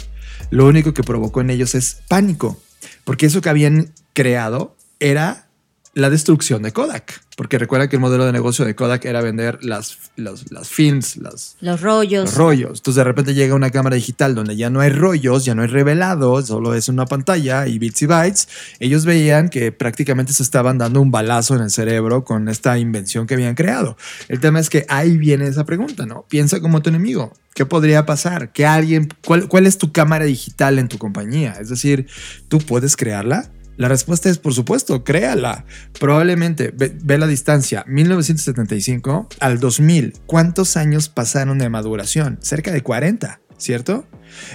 lo 0.51 0.67
único 0.67 0.93
que 0.95 1.03
provocó 1.03 1.41
en 1.41 1.51
ellos 1.51 1.75
es 1.75 2.03
pánico, 2.09 2.61
porque 3.05 3.27
eso 3.27 3.41
que 3.41 3.49
habían 3.49 3.93
creado 4.13 4.77
era 4.99 5.50
la 5.95 6.11
destrucción 6.11 6.63
de 6.63 6.73
Kodak. 6.73 7.23
Porque 7.37 7.59
recuerda 7.59 7.89
que 7.89 7.97
el 7.97 8.01
modelo 8.01 8.27
de 8.27 8.33
negocio 8.33 8.65
de 8.65 8.75
Kodak 8.75 9.05
era 9.07 9.23
vender 9.23 9.65
las, 9.65 9.97
las 10.17 10.69
films, 10.69 11.17
las, 11.17 11.57
los 11.61 11.81
rollos. 11.81 12.27
Los 12.27 12.35
rollos. 12.35 12.79
Entonces 12.81 12.97
de 12.97 13.05
repente 13.05 13.35
llega 13.35 13.55
una 13.55 13.71
cámara 13.71 13.97
digital 13.97 14.35
donde 14.35 14.57
ya 14.57 14.69
no 14.69 14.81
hay 14.81 14.91
rollos, 14.91 15.45
ya 15.45 15.55
no 15.55 15.63
hay 15.63 15.69
revelado, 15.69 16.43
solo 16.43 16.75
es 16.75 16.89
una 16.89 17.07
pantalla 17.07 17.67
y 17.67 17.79
bits 17.79 18.03
y 18.03 18.07
bytes. 18.07 18.49
Ellos 18.79 19.05
veían 19.07 19.49
que 19.49 19.73
prácticamente 19.73 20.33
se 20.33 20.43
estaban 20.43 20.77
dando 20.77 21.01
un 21.01 21.11
balazo 21.11 21.57
en 21.57 21.63
el 21.63 21.71
cerebro 21.71 22.25
con 22.25 22.49
esta 22.49 22.79
invención 22.79 23.27
que 23.27 23.35
habían 23.35 23.55
creado. 23.55 23.97
El 24.29 24.39
tema 24.39 24.61
es 24.61 24.69
que 24.69 24.85
ahí 24.89 25.17
viene 25.17 25.47
esa 25.47 25.65
pregunta, 25.65 26.05
¿no? 26.05 26.27
Piensa 26.29 26.61
como 26.61 26.83
tu 26.83 26.91
enemigo. 26.91 27.33
¿Qué 27.55 27.65
podría 27.67 28.07
pasar? 28.07 28.53
Que 28.53 28.67
alguien, 28.67 29.09
cuál, 29.25 29.49
¿Cuál 29.49 29.67
es 29.67 29.79
tu 29.79 29.93
cámara 29.93 30.27
digital 30.27 30.79
en 30.79 30.89
tu 30.89 30.99
compañía? 30.99 31.57
Es 31.59 31.71
decir, 31.71 32.07
¿tú 32.49 32.59
puedes 32.59 32.97
crearla? 32.97 33.51
La 33.81 33.89
respuesta 33.89 34.29
es, 34.29 34.37
por 34.37 34.53
supuesto, 34.53 35.05
créala. 35.05 35.65
Probablemente, 35.99 36.71
ve, 36.71 37.17
la 37.17 37.27
distancia, 37.27 37.83
1975 37.89 39.27
al 39.41 39.59
2000. 39.59 40.19
¿Cuántos 40.27 40.77
años 40.77 41.09
pasaron 41.09 41.57
de 41.57 41.71
maduración? 41.71 42.39
Cerca 42.43 42.73
de 42.73 42.83
40, 42.83 43.41
¿cierto? 43.61 44.05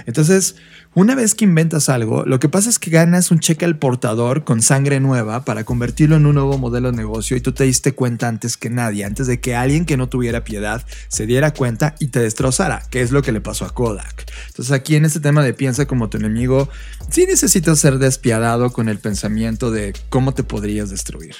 Entonces, 0.06 0.56
una 0.94 1.14
vez 1.14 1.34
que 1.34 1.44
inventas 1.44 1.88
algo, 1.88 2.24
lo 2.24 2.40
que 2.40 2.48
pasa 2.48 2.70
es 2.70 2.78
que 2.78 2.90
ganas 2.90 3.30
un 3.30 3.38
cheque 3.38 3.66
al 3.66 3.78
portador 3.78 4.44
con 4.44 4.62
sangre 4.62 4.98
nueva 4.98 5.44
para 5.44 5.64
convertirlo 5.64 6.16
en 6.16 6.24
un 6.24 6.34
nuevo 6.34 6.56
modelo 6.56 6.90
de 6.90 6.96
negocio 6.96 7.36
y 7.36 7.42
tú 7.42 7.52
te 7.52 7.64
diste 7.64 7.92
cuenta 7.92 8.28
antes 8.28 8.56
que 8.56 8.70
nadie, 8.70 9.04
antes 9.04 9.26
de 9.26 9.38
que 9.38 9.54
alguien 9.54 9.84
que 9.84 9.98
no 9.98 10.08
tuviera 10.08 10.44
piedad 10.44 10.84
se 11.08 11.26
diera 11.26 11.52
cuenta 11.52 11.94
y 11.98 12.08
te 12.08 12.20
destrozara, 12.20 12.82
que 12.90 13.02
es 13.02 13.10
lo 13.10 13.20
que 13.22 13.32
le 13.32 13.42
pasó 13.42 13.66
a 13.66 13.74
Kodak. 13.74 14.24
Entonces 14.48 14.72
aquí 14.72 14.96
en 14.96 15.04
este 15.04 15.20
tema 15.20 15.42
de 15.42 15.52
piensa 15.52 15.86
como 15.86 16.08
tu 16.08 16.16
enemigo, 16.16 16.70
sí 17.10 17.26
necesitas 17.26 17.78
ser 17.78 17.98
despiadado 17.98 18.72
con 18.72 18.88
el 18.88 18.98
pensamiento 18.98 19.70
de 19.70 19.92
cómo 20.08 20.32
te 20.32 20.44
podrías 20.44 20.88
destruir. 20.88 21.34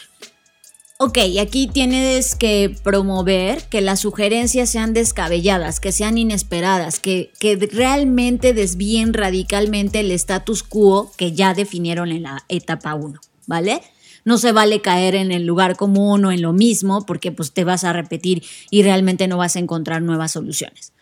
Ok, 0.98 1.18
aquí 1.42 1.66
tienes 1.66 2.34
que 2.34 2.74
promover 2.82 3.62
que 3.64 3.82
las 3.82 4.00
sugerencias 4.00 4.70
sean 4.70 4.94
descabelladas, 4.94 5.78
que 5.78 5.92
sean 5.92 6.16
inesperadas, 6.16 7.00
que, 7.00 7.32
que 7.38 7.56
realmente 7.70 8.54
desvíen 8.54 9.12
radicalmente 9.12 10.00
el 10.00 10.10
status 10.12 10.62
quo 10.62 11.12
que 11.18 11.32
ya 11.32 11.52
definieron 11.52 12.12
en 12.12 12.22
la 12.22 12.46
etapa 12.48 12.94
1, 12.94 13.20
¿vale? 13.46 13.82
No 14.24 14.38
se 14.38 14.52
vale 14.52 14.80
caer 14.80 15.16
en 15.16 15.32
el 15.32 15.44
lugar 15.44 15.76
común 15.76 16.24
o 16.24 16.32
en 16.32 16.40
lo 16.40 16.54
mismo 16.54 17.04
porque 17.04 17.30
pues 17.30 17.52
te 17.52 17.64
vas 17.64 17.84
a 17.84 17.92
repetir 17.92 18.42
y 18.70 18.82
realmente 18.82 19.28
no 19.28 19.36
vas 19.36 19.56
a 19.56 19.58
encontrar 19.58 20.00
nuevas 20.00 20.32
soluciones. 20.32 20.94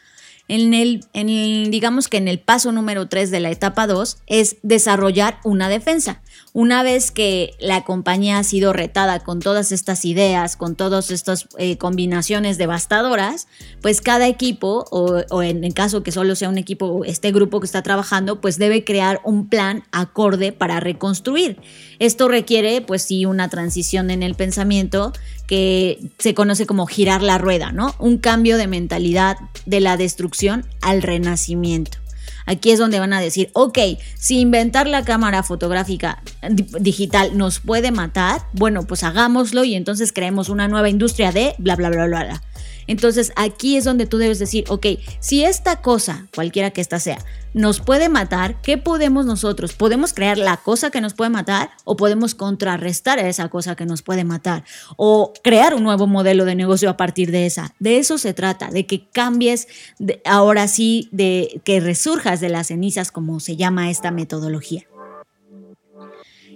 En 0.47 0.75
el, 0.75 1.07
en 1.15 1.71
digamos 1.71 2.09
que 2.09 2.19
en 2.19 2.29
el 2.29 2.39
paso 2.39 2.71
número 2.71 3.09
3 3.09 3.31
de 3.31 3.41
la 3.41 3.51
etapa 3.51 3.87
2 3.87 4.19
es 4.27 4.57
desarrollar 4.63 5.39
una 5.43 5.71
defensa. 5.71 6.21
Una 6.53 6.83
vez 6.83 7.11
que 7.11 7.55
la 7.59 7.83
compañía 7.83 8.39
ha 8.39 8.45
sido 8.45 8.73
retada 8.73 9.21
con 9.21 9.41
todas 9.41 9.73
estas 9.73 10.05
ideas, 10.05 10.57
con 10.57 10.77
todas 10.77 11.11
estas 11.11 11.49
eh, 11.59 11.79
combinaciones 11.79 12.59
devastadoras, 12.59 13.49
pues 13.81 14.01
cada 14.01 14.29
equipo, 14.29 14.85
o, 14.91 15.43
en 15.43 15.65
el 15.65 15.75
caso 15.75 16.03
que 16.03 16.13
solo 16.13 16.37
sea 16.37 16.49
un 16.51 16.59
equipo, 16.59 17.05
este 17.05 17.33
grupo 17.33 17.59
que 17.61 17.67
está 17.67 17.83
trabajando, 17.83 18.41
pues 18.41 18.59
debe 18.59 18.85
crear 18.85 19.21
un 19.25 19.49
plan 19.49 19.83
acorde 19.93 20.53
para 20.53 20.79
reconstruir. 20.79 21.59
Esto 22.05 22.29
requiere, 22.29 22.83
pues 22.83 23.01
sí, 23.01 23.25
una 23.25 23.49
transición 23.49 24.11
en 24.11 24.23
el 24.23 24.35
pensamiento 24.35 25.15
que 25.47 25.99
se 26.19 26.35
conoce 26.35 26.67
como 26.67 26.85
girar 26.87 27.23
la 27.23 27.39
rueda, 27.39 27.73
¿no? 27.73 27.95
Un 27.99 28.19
cambio 28.19 28.59
de 28.59 28.67
mentalidad 28.67 29.39
de 29.65 29.81
la 29.81 29.97
destrucción 29.97 30.67
al 30.83 31.01
renacimiento. 31.01 31.97
Aquí 32.45 32.73
es 32.73 32.79
donde 32.79 33.01
van 33.01 33.15
a 33.15 33.23
decir, 33.23 33.49
ok, 33.55 33.79
si 34.19 34.39
inventar 34.39 34.87
la 34.87 35.03
cámara 35.03 35.43
fotográfica 35.43 36.23
digital 36.79 37.39
nos 37.39 37.61
puede 37.61 37.91
matar, 37.91 38.43
bueno, 38.53 38.83
pues 38.87 39.03
hagámoslo 39.03 39.65
y 39.65 39.75
entonces 39.75 40.13
creemos 40.13 40.51
una 40.51 40.69
nueva 40.69 40.91
industria 40.91 41.33
de 41.33 41.55
bla, 41.57 41.75
bla, 41.75 41.89
bla, 41.89 42.05
bla, 42.05 42.25
bla. 42.25 42.43
Entonces 42.87 43.33
aquí 43.37 43.77
es 43.77 43.85
donde 43.85 44.07
tú 44.07 44.19
debes 44.19 44.39
decir, 44.39 44.65
ok, 44.69 44.87
si 45.21 45.45
esta 45.45 45.81
cosa, 45.81 46.27
cualquiera 46.35 46.71
que 46.71 46.81
esta 46.81 47.01
sea, 47.01 47.19
nos 47.55 47.81
puede 47.81 48.09
matar, 48.09 48.61
¿qué 48.63 48.79
podemos 48.79 49.27
nosotros? 49.27 49.75
¿Podemos 49.75 50.13
crear 50.13 50.39
la 50.39 50.57
cosa 50.57 50.91
que 50.91 51.01
nos 51.01 51.15
puede 51.15 51.31
matar 51.31 51.71
o 51.85 51.97
podemos 51.97 52.35
contrarrestar 52.35 53.21
a 53.21 53.29
esa 53.29 53.49
cosa 53.49 53.77
que 53.77 53.87
nos 53.87 54.03
puede 54.03 54.25
matar? 54.25 54.65
O 54.97 55.33
crear 55.43 55.75
un 55.75 55.85
nuevo 55.85 56.09
modelo 56.09 56.45
de 56.45 56.57
negocio 56.57 56.91
a 56.91 56.97
partir 56.97 57.31
de 57.31 57.47
esa. 57.47 57.73
De 57.79 57.99
eso 57.99 58.19
se 58.19 58.35
trata, 58.35 58.71
de 58.71 58.87
que 58.87 59.09
cambies 59.09 59.69
ahora 60.25 60.67
sí, 60.67 61.09
de 61.13 61.61
que 61.65 61.79
resurjas 61.79 62.41
de 62.41 62.49
las 62.49 62.67
cenizas, 62.67 63.13
como 63.13 63.39
se 63.39 63.57
llama 63.57 63.89
esta 63.89 64.11
metodología. 64.11 64.87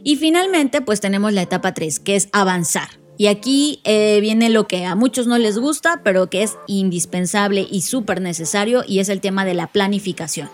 Y 0.03 0.17
finalmente, 0.17 0.81
pues 0.81 1.01
tenemos 1.01 1.33
la 1.33 1.43
etapa 1.43 1.75
3, 1.75 2.01
que 2.01 2.17
es 2.17 2.29
avanzar. 2.33 2.89
Y 3.19 3.27
aquí 3.27 3.81
eh, 3.83 4.21
viene 4.21 4.49
lo 4.49 4.69
que 4.69 4.87
a 4.87 4.95
muchos 4.95 5.27
no 5.27 5.39
les 5.39 5.59
gusta, 5.59 6.03
pero 6.05 6.31
que 6.31 6.45
es 6.45 6.57
indispensable 6.69 7.67
y 7.69 7.81
súper 7.81 8.21
necesario, 8.21 8.85
y 8.87 9.01
es 9.01 9.09
el 9.09 9.21
tema 9.21 9.45
de 9.45 9.55
la 9.55 9.67
planificación. 9.67 10.49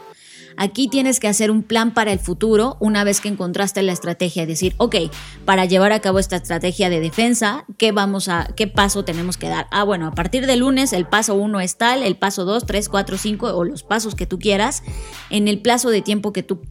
Aquí 0.56 0.88
tienes 0.88 1.20
que 1.20 1.28
hacer 1.28 1.50
un 1.50 1.62
plan 1.62 1.94
para 1.94 2.12
el 2.12 2.18
futuro 2.18 2.76
una 2.80 3.04
vez 3.04 3.20
que 3.20 3.28
encontraste 3.28 3.82
la 3.82 3.92
estrategia, 3.92 4.46
decir, 4.46 4.74
ok, 4.78 4.96
para 5.44 5.64
llevar 5.64 5.92
a 5.92 6.00
cabo 6.00 6.18
esta 6.18 6.36
estrategia 6.36 6.90
de 6.90 7.00
defensa, 7.00 7.64
¿qué 7.78 7.92
vamos 7.92 8.28
a, 8.28 8.48
qué 8.56 8.66
paso 8.66 9.04
tenemos 9.04 9.36
que 9.36 9.48
dar? 9.48 9.66
Ah, 9.70 9.84
bueno, 9.84 10.06
a 10.06 10.12
partir 10.12 10.46
del 10.46 10.60
lunes 10.60 10.92
el 10.92 11.06
paso 11.06 11.34
1 11.34 11.60
es 11.60 11.76
tal, 11.76 12.02
el 12.02 12.16
paso 12.16 12.44
2, 12.44 12.66
3, 12.66 12.88
4, 12.88 13.18
5 13.18 13.46
o 13.54 13.64
los 13.64 13.82
pasos 13.82 14.14
que 14.14 14.26
tú 14.26 14.38
quieras 14.38 14.82
en 15.30 15.48
el 15.48 15.60
plazo 15.60 15.90
de 15.90 16.02
tiempo 16.02 16.32
que 16.32 16.42
tú 16.42 16.62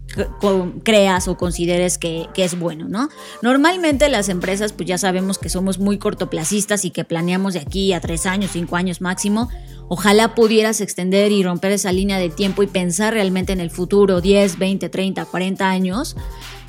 creas 0.84 1.28
o 1.28 1.38
consideres 1.38 1.98
que, 1.98 2.28
que 2.34 2.44
es 2.44 2.58
bueno, 2.58 2.88
¿no? 2.88 3.10
Normalmente 3.42 4.10
las 4.10 4.30
empresas, 4.30 4.74
pues 4.74 4.88
ya 4.88 4.98
sabemos 4.98 5.38
que 5.38 5.50
somos 5.50 5.80
muy 5.80 5.98
cortoplacistas 5.98 6.86
y 6.86 6.92
que 6.92 7.04
planeamos 7.04 7.54
de 7.54 7.60
aquí 7.60 7.94
a 7.94 8.00
3 8.00 8.26
años, 8.28 8.52
5 8.52 8.76
años 8.76 9.02
máximo 9.02 9.50
Ojalá 9.88 10.34
pudieras 10.36 10.82
extender 10.82 11.32
y 11.32 11.44
romper 11.44 11.72
esa 11.72 11.92
línea 11.92 12.18
de 12.18 12.30
tiempo 12.30 12.64
y 12.64 12.68
pensar 12.68 13.14
realmente 13.14 13.54
en 13.54 13.60
el 13.60 13.70
futuro, 13.70 14.22
10, 14.22 14.58
20, 14.58 14.90
30, 14.90 15.26
40 15.26 15.70
años. 15.70 16.16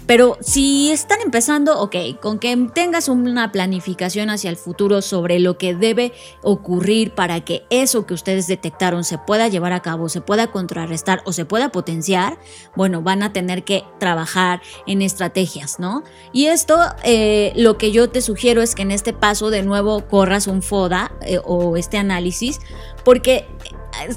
Pero 0.07 0.37
si 0.41 0.91
están 0.91 1.21
empezando, 1.23 1.81
ok, 1.81 1.97
con 2.21 2.39
que 2.39 2.55
tengas 2.75 3.09
una 3.09 3.51
planificación 3.53 4.29
hacia 4.29 4.51
el 4.51 4.57
futuro 4.57 5.01
sobre 5.01 5.39
lo 5.39 5.57
que 5.57 5.75
debe 5.75 6.13
ocurrir 6.43 7.13
para 7.13 7.41
que 7.41 7.65
eso 7.71 8.05
que 8.05 8.13
ustedes 8.13 8.47
detectaron 8.47 9.05
se 9.05 9.17
pueda 9.19 9.49
llevar 9.49 9.73
a 9.73 9.81
cabo, 9.81 10.09
se 10.09 10.21
pueda 10.21 10.49
contrarrestar 10.49 11.23
o 11.25 11.33
se 11.33 11.47
pueda 11.47 11.71
potenciar, 11.71 12.39
bueno, 12.77 13.01
van 13.01 13.23
a 13.23 13.33
tener 13.33 13.65
que 13.65 13.85
trabajar 13.99 14.61
en 14.87 15.01
estrategias, 15.01 15.79
¿no? 15.79 16.03
Y 16.33 16.47
esto, 16.47 16.79
eh, 17.03 17.53
lo 17.57 17.79
que 17.79 17.91
yo 17.91 18.11
te 18.11 18.21
sugiero 18.21 18.61
es 18.61 18.75
que 18.75 18.83
en 18.83 18.91
este 18.91 19.15
paso 19.15 19.51
de 19.51 19.63
nuevo 19.63 20.07
corras 20.07 20.47
un 20.47 20.63
FODA 20.63 21.13
eh, 21.23 21.39
o 21.43 21.77
este 21.77 21.97
análisis 21.97 22.61
porque 23.05 23.47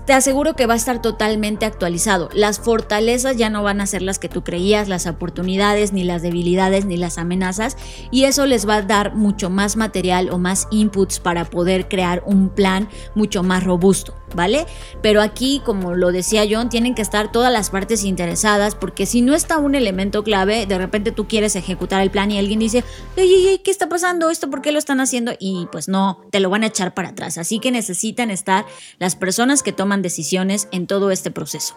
te 0.05 0.13
aseguro 0.13 0.55
que 0.55 0.65
va 0.65 0.73
a 0.73 0.77
estar 0.77 1.01
totalmente 1.01 1.65
actualizado. 1.65 2.29
Las 2.33 2.59
fortalezas 2.59 3.37
ya 3.37 3.49
no 3.49 3.63
van 3.63 3.81
a 3.81 3.87
ser 3.87 4.01
las 4.01 4.19
que 4.19 4.29
tú 4.29 4.43
creías, 4.43 4.87
las 4.87 5.07
oportunidades, 5.07 5.93
ni 5.93 6.03
las 6.03 6.21
debilidades, 6.21 6.85
ni 6.85 6.97
las 6.97 7.17
amenazas, 7.17 7.77
y 8.11 8.25
eso 8.25 8.45
les 8.45 8.67
va 8.67 8.75
a 8.75 8.81
dar 8.81 9.15
mucho 9.15 9.49
más 9.49 9.75
material 9.77 10.29
o 10.29 10.37
más 10.37 10.67
inputs 10.71 11.19
para 11.19 11.45
poder 11.45 11.87
crear 11.87 12.23
un 12.25 12.49
plan 12.49 12.89
mucho 13.15 13.43
más 13.43 13.63
robusto. 13.63 14.13
¿vale? 14.35 14.65
Pero 15.01 15.21
aquí, 15.21 15.61
como 15.63 15.95
lo 15.95 16.11
decía 16.11 16.43
John, 16.49 16.69
tienen 16.69 16.95
que 16.95 17.01
estar 17.01 17.31
todas 17.31 17.51
las 17.51 17.69
partes 17.69 18.03
interesadas, 18.03 18.75
porque 18.75 19.05
si 19.05 19.21
no 19.21 19.33
está 19.33 19.57
un 19.57 19.75
elemento 19.75 20.23
clave, 20.23 20.65
de 20.65 20.77
repente 20.77 21.11
tú 21.11 21.27
quieres 21.27 21.55
ejecutar 21.55 22.01
el 22.01 22.11
plan 22.11 22.31
y 22.31 22.37
alguien 22.37 22.59
dice, 22.59 22.83
ey, 23.15 23.61
¿qué 23.63 23.71
está 23.71 23.89
pasando? 23.89 24.29
¿Esto 24.29 24.49
por 24.49 24.61
qué 24.61 24.71
lo 24.71 24.79
están 24.79 24.99
haciendo? 24.99 25.33
Y 25.39 25.67
pues 25.71 25.87
no, 25.87 26.21
te 26.31 26.39
lo 26.39 26.49
van 26.49 26.63
a 26.63 26.67
echar 26.67 26.93
para 26.93 27.09
atrás. 27.09 27.37
Así 27.37 27.59
que 27.59 27.71
necesitan 27.71 28.31
estar 28.31 28.65
las 28.99 29.15
personas 29.15 29.63
que 29.63 29.66
toman 29.73 30.01
decisiones 30.01 30.67
en 30.71 30.87
todo 30.87 31.11
este 31.11 31.31
proceso. 31.31 31.75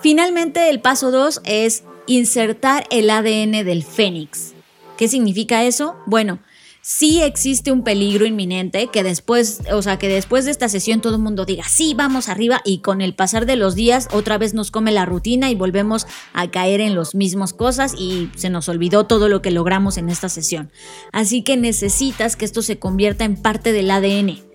Finalmente, 0.00 0.70
el 0.70 0.80
paso 0.80 1.10
2 1.10 1.40
es 1.44 1.82
insertar 2.06 2.84
el 2.90 3.10
ADN 3.10 3.64
del 3.64 3.84
Fénix. 3.84 4.54
¿Qué 4.96 5.08
significa 5.08 5.64
eso? 5.64 5.96
Bueno, 6.06 6.40
sí 6.82 7.20
existe 7.22 7.70
un 7.70 7.84
peligro 7.84 8.24
inminente 8.24 8.88
que 8.88 9.02
después, 9.02 9.60
o 9.72 9.82
sea, 9.82 9.98
que 9.98 10.08
después 10.08 10.44
de 10.44 10.50
esta 10.50 10.68
sesión 10.68 11.00
todo 11.00 11.16
el 11.16 11.22
mundo 11.22 11.44
diga, 11.44 11.64
sí, 11.68 11.94
vamos 11.94 12.28
arriba 12.28 12.62
y 12.64 12.78
con 12.78 13.00
el 13.00 13.14
pasar 13.14 13.44
de 13.44 13.56
los 13.56 13.74
días 13.74 14.08
otra 14.12 14.38
vez 14.38 14.54
nos 14.54 14.70
come 14.70 14.90
la 14.90 15.04
rutina 15.04 15.50
y 15.50 15.54
volvemos 15.54 16.06
a 16.32 16.50
caer 16.50 16.80
en 16.80 16.96
las 16.96 17.14
mismas 17.14 17.52
cosas 17.52 17.94
y 17.96 18.30
se 18.36 18.50
nos 18.50 18.68
olvidó 18.68 19.04
todo 19.04 19.28
lo 19.28 19.42
que 19.42 19.50
logramos 19.50 19.98
en 19.98 20.08
esta 20.08 20.28
sesión. 20.28 20.70
Así 21.12 21.42
que 21.42 21.56
necesitas 21.56 22.36
que 22.36 22.44
esto 22.44 22.62
se 22.62 22.78
convierta 22.78 23.24
en 23.24 23.36
parte 23.36 23.72
del 23.72 23.90
ADN 23.90 24.47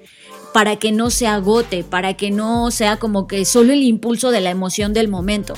para 0.54 0.78
que 0.78 0.92
no 0.92 1.10
se 1.10 1.28
agote, 1.28 1.84
para 1.84 2.14
que 2.14 2.32
no 2.32 2.72
sea 2.72 2.98
como 2.98 3.28
que 3.28 3.44
solo 3.44 3.74
el 3.74 3.84
impulso 3.84 4.32
de 4.32 4.42
la 4.42 4.52
emoción 4.52 4.94
del 4.94 5.08
momento. 5.08 5.56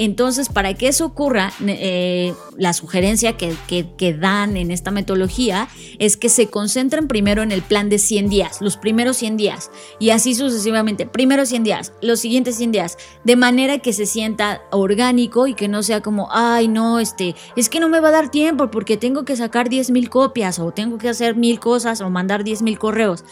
Entonces, 0.00 0.48
para 0.48 0.74
que 0.74 0.86
eso 0.86 1.04
ocurra, 1.04 1.52
eh, 1.66 2.32
la 2.56 2.72
sugerencia 2.72 3.36
que, 3.36 3.56
que, 3.66 4.14
dan 4.14 4.56
en 4.56 4.70
esta 4.70 4.92
metodología 4.92 5.68
es 5.98 6.16
que 6.16 6.28
se 6.28 6.46
concentren 6.46 7.08
primero 7.08 7.42
en 7.42 7.50
el 7.50 7.62
plan 7.62 7.88
de 7.88 7.98
100 7.98 8.28
días, 8.28 8.60
los 8.60 8.76
primeros 8.76 9.16
100 9.16 9.36
días, 9.36 9.72
y 9.98 10.10
así 10.10 10.36
sucesivamente, 10.36 11.06
primeros 11.06 11.48
100 11.48 11.64
días, 11.64 11.92
los 12.00 12.20
siguientes 12.20 12.56
100 12.58 12.70
días, 12.70 12.96
de 13.24 13.34
manera 13.34 13.80
que 13.80 13.92
se 13.92 14.06
sienta 14.06 14.62
orgánico 14.70 15.48
y 15.48 15.54
que 15.54 15.66
no 15.66 15.82
sea 15.82 16.00
como, 16.00 16.28
ay, 16.30 16.68
no, 16.68 17.00
este, 17.00 17.34
es 17.56 17.68
que 17.68 17.80
no 17.80 17.88
me 17.88 17.98
va 17.98 18.08
a 18.08 18.12
dar 18.12 18.30
tiempo 18.30 18.70
porque 18.70 18.96
tengo 18.96 19.24
que 19.24 19.34
sacar 19.34 19.68
10 19.68 19.90
mil 19.90 20.10
copias 20.10 20.60
o 20.60 20.70
tengo 20.70 20.98
que 20.98 21.08
hacer 21.08 21.34
mil 21.34 21.58
cosas 21.58 22.00
o 22.02 22.08
mandar 22.08 22.44
10 22.44 22.62
mil 22.62 22.78
correos 22.78 23.24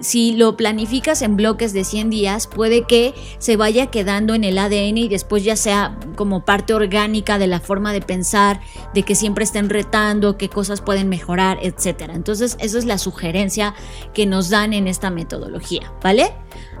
si 0.00 0.32
lo 0.32 0.56
planificas 0.56 1.22
en 1.22 1.36
bloques 1.36 1.72
de 1.72 1.84
100 1.84 2.10
días, 2.10 2.46
puede 2.46 2.82
que 2.82 3.14
se 3.38 3.56
vaya 3.56 3.86
quedando 3.86 4.34
en 4.34 4.44
el 4.44 4.58
ADN 4.58 4.98
y 4.98 5.08
después 5.08 5.44
ya 5.44 5.56
sea 5.56 5.98
como 6.14 6.44
parte 6.44 6.74
orgánica 6.74 7.38
de 7.38 7.46
la 7.46 7.60
forma 7.60 7.92
de 7.92 8.00
pensar, 8.00 8.60
de 8.94 9.02
que 9.02 9.14
siempre 9.14 9.44
estén 9.44 9.68
retando, 9.68 10.38
qué 10.38 10.48
cosas 10.48 10.80
pueden 10.80 11.08
mejorar, 11.08 11.58
etc. 11.62 12.10
Entonces, 12.12 12.56
esa 12.60 12.78
es 12.78 12.84
la 12.84 12.98
sugerencia 12.98 13.74
que 14.12 14.26
nos 14.26 14.50
dan 14.50 14.72
en 14.72 14.86
esta 14.86 15.10
metodología, 15.10 15.92
¿vale? 16.02 16.32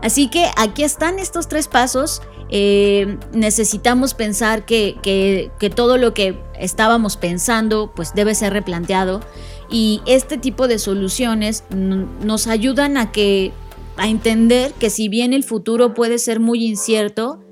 Así 0.02 0.28
que 0.28 0.50
aquí 0.56 0.82
están 0.84 1.18
estos 1.18 1.48
tres 1.48 1.68
pasos. 1.68 2.22
Eh, 2.50 3.18
necesitamos 3.32 4.14
pensar 4.14 4.64
que, 4.64 4.96
que 5.58 5.70
todo 5.70 5.96
lo 5.96 6.14
que 6.14 6.38
estábamos 6.58 7.16
pensando, 7.16 7.92
pues 7.94 8.14
debe 8.14 8.34
ser 8.34 8.52
replanteado 8.52 9.20
y 9.70 10.02
este 10.06 10.38
tipo 10.38 10.68
de 10.68 10.78
soluciones 10.78 11.64
nos 11.70 12.46
ayudan 12.46 12.96
a 12.96 13.12
que 13.12 13.52
a 13.96 14.08
entender 14.08 14.72
que 14.74 14.90
si 14.90 15.08
bien 15.08 15.32
el 15.32 15.44
futuro 15.44 15.94
puede 15.94 16.18
ser 16.18 16.40
muy 16.40 16.64
incierto, 16.64 17.42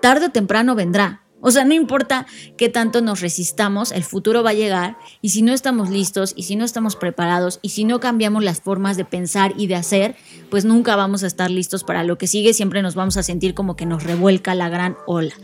tarde 0.00 0.26
o 0.26 0.30
temprano 0.30 0.74
vendrá. 0.74 1.24
O 1.40 1.50
sea, 1.50 1.64
no 1.64 1.74
importa 1.74 2.26
qué 2.56 2.68
tanto 2.68 3.00
nos 3.00 3.20
resistamos, 3.20 3.92
el 3.92 4.04
futuro 4.04 4.42
va 4.42 4.50
a 4.50 4.54
llegar 4.54 4.98
y 5.22 5.30
si 5.30 5.42
no 5.42 5.52
estamos 5.52 5.90
listos 5.90 6.32
y 6.36 6.44
si 6.44 6.56
no 6.56 6.64
estamos 6.64 6.96
preparados 6.96 7.58
y 7.62 7.70
si 7.70 7.84
no 7.84 8.00
cambiamos 8.00 8.44
las 8.44 8.60
formas 8.60 8.96
de 8.96 9.04
pensar 9.04 9.54
y 9.56 9.66
de 9.66 9.76
hacer, 9.76 10.16
pues 10.50 10.64
nunca 10.64 10.96
vamos 10.96 11.22
a 11.22 11.26
estar 11.26 11.50
listos 11.50 11.84
para 11.84 12.04
lo 12.04 12.18
que 12.18 12.26
sigue, 12.26 12.52
siempre 12.52 12.82
nos 12.82 12.94
vamos 12.94 13.16
a 13.16 13.22
sentir 13.22 13.54
como 13.54 13.76
que 13.76 13.86
nos 13.86 14.04
revuelca 14.04 14.54
la 14.54 14.68
gran 14.68 14.96
ola. 15.06 15.34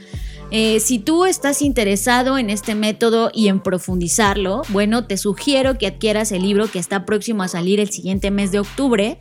Eh, 0.52 0.78
si 0.78 1.00
tú 1.00 1.24
estás 1.24 1.60
interesado 1.60 2.38
en 2.38 2.50
este 2.50 2.74
método 2.76 3.30
y 3.34 3.48
en 3.48 3.60
profundizarlo, 3.60 4.62
bueno, 4.68 5.06
te 5.06 5.16
sugiero 5.16 5.76
que 5.76 5.88
adquieras 5.88 6.30
el 6.30 6.42
libro 6.42 6.70
que 6.70 6.78
está 6.78 7.04
próximo 7.04 7.42
a 7.42 7.48
salir 7.48 7.80
el 7.80 7.90
siguiente 7.90 8.30
mes 8.30 8.52
de 8.52 8.60
octubre. 8.60 9.18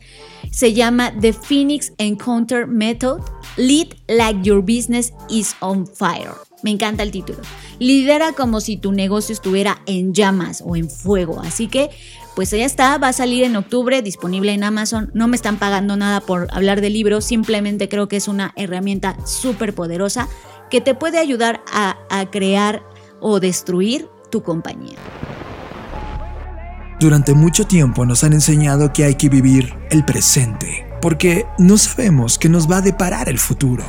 Se 0.52 0.72
llama 0.72 1.12
The 1.20 1.32
Phoenix 1.32 1.92
Encounter 1.98 2.66
Method. 2.68 3.22
Lead 3.56 3.96
like 4.06 4.40
your 4.42 4.62
business 4.62 5.12
is 5.28 5.56
on 5.60 5.86
fire. 5.86 6.45
Me 6.62 6.70
encanta 6.70 7.02
el 7.02 7.10
título. 7.10 7.38
Lidera 7.78 8.32
como 8.32 8.60
si 8.60 8.76
tu 8.76 8.92
negocio 8.92 9.32
estuviera 9.32 9.82
en 9.86 10.14
llamas 10.14 10.62
o 10.64 10.76
en 10.76 10.88
fuego. 10.88 11.40
Así 11.40 11.68
que 11.68 11.90
pues 12.34 12.50
ya 12.50 12.64
está, 12.64 12.98
va 12.98 13.08
a 13.08 13.12
salir 13.12 13.44
en 13.44 13.56
octubre, 13.56 14.02
disponible 14.02 14.52
en 14.52 14.64
Amazon. 14.64 15.10
No 15.14 15.28
me 15.28 15.36
están 15.36 15.58
pagando 15.58 15.96
nada 15.96 16.20
por 16.20 16.48
hablar 16.50 16.80
del 16.80 16.92
libro, 16.92 17.20
simplemente 17.20 17.88
creo 17.88 18.08
que 18.08 18.16
es 18.16 18.28
una 18.28 18.52
herramienta 18.56 19.16
súper 19.26 19.74
poderosa 19.74 20.28
que 20.70 20.80
te 20.80 20.94
puede 20.94 21.18
ayudar 21.18 21.62
a, 21.72 21.96
a 22.10 22.30
crear 22.30 22.82
o 23.20 23.40
destruir 23.40 24.08
tu 24.30 24.42
compañía. 24.42 24.96
Durante 26.98 27.34
mucho 27.34 27.66
tiempo 27.66 28.06
nos 28.06 28.24
han 28.24 28.32
enseñado 28.32 28.92
que 28.92 29.04
hay 29.04 29.16
que 29.16 29.28
vivir 29.28 29.74
el 29.90 30.04
presente, 30.04 30.86
porque 31.00 31.46
no 31.58 31.76
sabemos 31.76 32.38
qué 32.38 32.48
nos 32.48 32.70
va 32.70 32.78
a 32.78 32.82
deparar 32.82 33.28
el 33.28 33.38
futuro. 33.38 33.84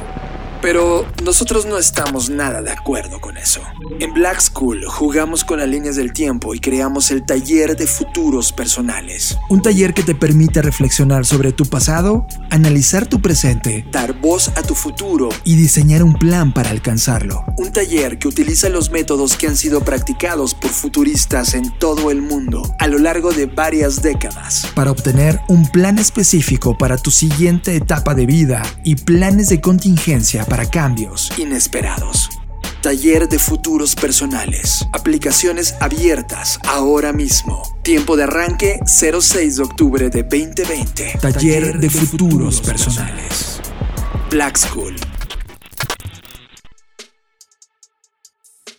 Pero 0.61 1.05
nosotros 1.23 1.65
no 1.65 1.77
estamos 1.77 2.29
nada 2.29 2.61
de 2.61 2.71
acuerdo 2.71 3.19
con 3.19 3.37
eso. 3.37 3.61
En 3.99 4.13
Black 4.13 4.39
School 4.41 4.85
jugamos 4.85 5.43
con 5.43 5.59
las 5.59 5.67
líneas 5.67 5.95
del 5.95 6.13
tiempo 6.13 6.53
y 6.53 6.59
creamos 6.59 7.09
el 7.11 7.25
taller 7.25 7.75
de 7.75 7.87
futuros 7.87 8.51
personales. 8.51 9.37
Un 9.49 9.61
taller 9.61 9.93
que 9.93 10.03
te 10.03 10.13
permite 10.13 10.61
reflexionar 10.61 11.25
sobre 11.25 11.51
tu 11.51 11.65
pasado, 11.65 12.27
analizar 12.49 13.07
tu 13.07 13.21
presente, 13.21 13.85
dar 13.91 14.19
voz 14.19 14.49
a 14.55 14.61
tu 14.61 14.75
futuro 14.75 15.29
y 15.43 15.55
diseñar 15.55 16.03
un 16.03 16.13
plan 16.13 16.53
para 16.53 16.69
alcanzarlo. 16.69 17.43
Un 17.57 17.71
taller 17.71 18.19
que 18.19 18.27
utiliza 18.27 18.69
los 18.69 18.91
métodos 18.91 19.35
que 19.35 19.47
han 19.47 19.55
sido 19.57 19.81
practicados 19.81 20.53
por 20.53 20.71
futuristas 20.71 21.53
en 21.53 21.71
todo 21.79 22.11
el 22.11 22.21
mundo 22.21 22.61
a 22.79 22.87
lo 22.87 22.99
largo 22.99 23.31
de 23.31 23.45
varias 23.45 24.01
décadas 24.01 24.67
para 24.75 24.91
obtener 24.91 25.39
un 25.47 25.67
plan 25.71 25.97
específico 25.97 26.77
para 26.77 26.97
tu 26.97 27.11
siguiente 27.11 27.75
etapa 27.75 28.13
de 28.13 28.25
vida 28.25 28.61
y 28.83 28.95
planes 28.95 29.49
de 29.49 29.61
contingencia 29.61 30.45
para 30.45 30.69
cambios 30.69 31.31
inesperados. 31.37 32.36
Taller 32.81 33.27
de 33.27 33.39
futuros 33.39 33.95
personales. 33.95 34.85
Aplicaciones 34.93 35.75
abiertas 35.79 36.59
ahora 36.67 37.11
mismo. 37.11 37.63
Tiempo 37.83 38.15
de 38.15 38.23
arranque 38.23 38.79
06 38.85 39.57
de 39.57 39.63
octubre 39.63 40.09
de 40.09 40.21
2020. 40.23 41.17
Taller, 41.19 41.79
de, 41.79 41.89
futuros, 41.89 42.61
personales. 42.61 43.59
Black 44.29 44.57
School. 44.57 44.95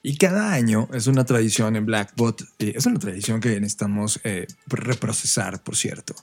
Y 0.02 0.16
cada 0.16 0.52
año 0.52 0.88
es 0.92 1.06
una 1.06 1.24
tradición 1.24 1.74
en 1.74 1.84
Blackbot, 1.84 2.44
y 2.58 2.76
es 2.76 2.86
una 2.86 2.98
tradición 2.98 3.40
que 3.40 3.60
necesitamos 3.60 4.20
eh, 4.24 4.46
reprocesar, 4.66 5.62
por 5.62 5.76
cierto. 5.76 6.14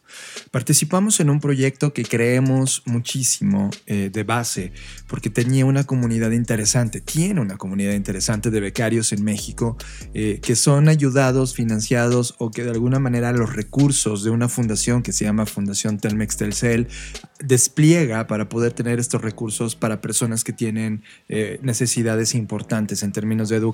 Participamos 0.51 1.19
en 1.19 1.29
un 1.29 1.39
proyecto 1.39 1.93
que 1.93 2.03
creemos 2.03 2.83
muchísimo 2.85 3.69
eh, 3.85 4.09
de 4.11 4.23
base, 4.23 4.71
porque 5.07 5.29
tenía 5.29 5.65
una 5.65 5.83
comunidad 5.83 6.31
interesante, 6.31 7.01
tiene 7.01 7.41
una 7.41 7.57
comunidad 7.57 7.93
interesante 7.93 8.49
de 8.49 8.59
becarios 8.61 9.11
en 9.11 9.23
México 9.23 9.77
eh, 10.13 10.39
que 10.41 10.55
son 10.55 10.87
ayudados, 10.87 11.53
financiados 11.53 12.35
o 12.37 12.51
que 12.51 12.63
de 12.63 12.71
alguna 12.71 12.99
manera 12.99 13.33
los 13.33 13.53
recursos 13.53 14.23
de 14.23 14.29
una 14.29 14.47
fundación 14.47 15.03
que 15.03 15.11
se 15.11 15.25
llama 15.25 15.45
Fundación 15.45 15.97
Telmex 15.99 16.37
Telcel 16.37 16.87
despliega 17.39 18.27
para 18.27 18.47
poder 18.47 18.71
tener 18.71 18.99
estos 18.99 19.21
recursos 19.21 19.75
para 19.75 20.01
personas 20.01 20.43
que 20.43 20.53
tienen 20.53 21.03
necesidades 21.61 22.33
importantes 22.33 23.03
en 23.03 23.11
términos 23.11 23.49
de 23.49 23.57
educación 23.57 23.64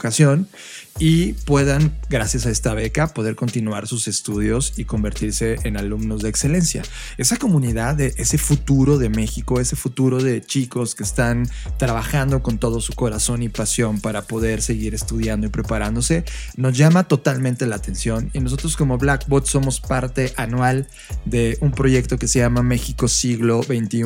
y 0.99 1.33
puedan, 1.33 1.97
gracias 2.09 2.45
a 2.45 2.51
esta 2.51 2.73
beca, 2.73 3.07
poder 3.07 3.35
continuar 3.35 3.87
sus 3.87 4.07
estudios 4.07 4.73
y 4.77 4.85
convertirse 4.85 5.57
en 5.63 5.77
alumnos 5.77 6.21
de 6.21 6.29
excelencia. 6.29 6.83
Esa 7.17 7.37
comunidad, 7.37 7.95
de 7.95 8.13
ese 8.17 8.37
futuro 8.37 8.97
de 8.97 9.09
México, 9.09 9.59
ese 9.59 9.75
futuro 9.75 10.21
de 10.21 10.41
chicos 10.41 10.93
que 10.93 11.03
están 11.03 11.49
trabajando 11.77 12.43
con 12.43 12.59
todo 12.59 12.81
su 12.81 12.93
corazón 12.93 13.41
y 13.41 13.49
pasión 13.49 13.99
para 13.99 14.21
poder 14.23 14.61
seguir 14.61 14.93
estudiando 14.93 15.47
y 15.47 15.49
preparándose, 15.49 16.23
nos 16.55 16.77
llama 16.77 17.07
totalmente 17.07 17.65
la 17.65 17.77
atención 17.77 18.29
y 18.33 18.39
nosotros 18.39 18.77
como 18.77 18.97
Blackbot 18.97 19.45
somos 19.45 19.81
parte 19.81 20.33
anual 20.37 20.87
de 21.25 21.57
un 21.61 21.71
proyecto 21.71 22.17
que 22.17 22.27
se 22.27 22.39
llama 22.39 22.61
México 22.61 23.07
Siglo 23.07 23.63
XXI, 23.63 24.03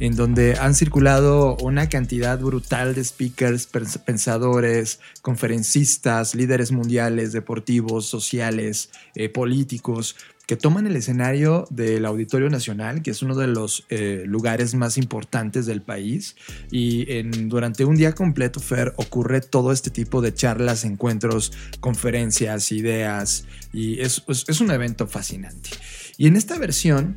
en 0.00 0.16
donde 0.16 0.56
han 0.58 0.74
circulado 0.74 1.56
una 1.58 1.88
cantidad 1.88 2.38
brutal 2.38 2.94
de 2.94 3.04
speakers, 3.04 3.66
pensadores, 4.04 4.98
conferencistas, 5.22 6.34
líderes 6.34 6.72
mundiales, 6.72 7.32
deportivos, 7.32 8.06
sociales, 8.06 8.90
eh, 9.14 9.28
políticos, 9.28 10.16
que 10.46 10.56
toman 10.56 10.86
el 10.86 10.94
escenario 10.94 11.66
del 11.70 12.06
Auditorio 12.06 12.48
Nacional, 12.48 13.02
que 13.02 13.10
es 13.10 13.20
uno 13.20 13.34
de 13.34 13.48
los 13.48 13.84
eh, 13.90 14.22
lugares 14.26 14.74
más 14.74 14.96
importantes 14.96 15.66
del 15.66 15.82
país. 15.82 16.36
Y 16.70 17.10
en, 17.12 17.48
durante 17.48 17.84
un 17.84 17.96
día 17.96 18.12
completo, 18.12 18.60
Fer, 18.60 18.94
ocurre 18.96 19.40
todo 19.40 19.72
este 19.72 19.90
tipo 19.90 20.22
de 20.22 20.32
charlas, 20.32 20.84
encuentros, 20.84 21.52
conferencias, 21.80 22.70
ideas. 22.70 23.44
Y 23.72 24.00
es, 24.00 24.22
es, 24.28 24.60
un 24.60 24.70
evento 24.70 25.08
fascinante. 25.08 25.70
Y 26.16 26.28
en 26.28 26.36
esta 26.36 26.56
versión, 26.58 27.16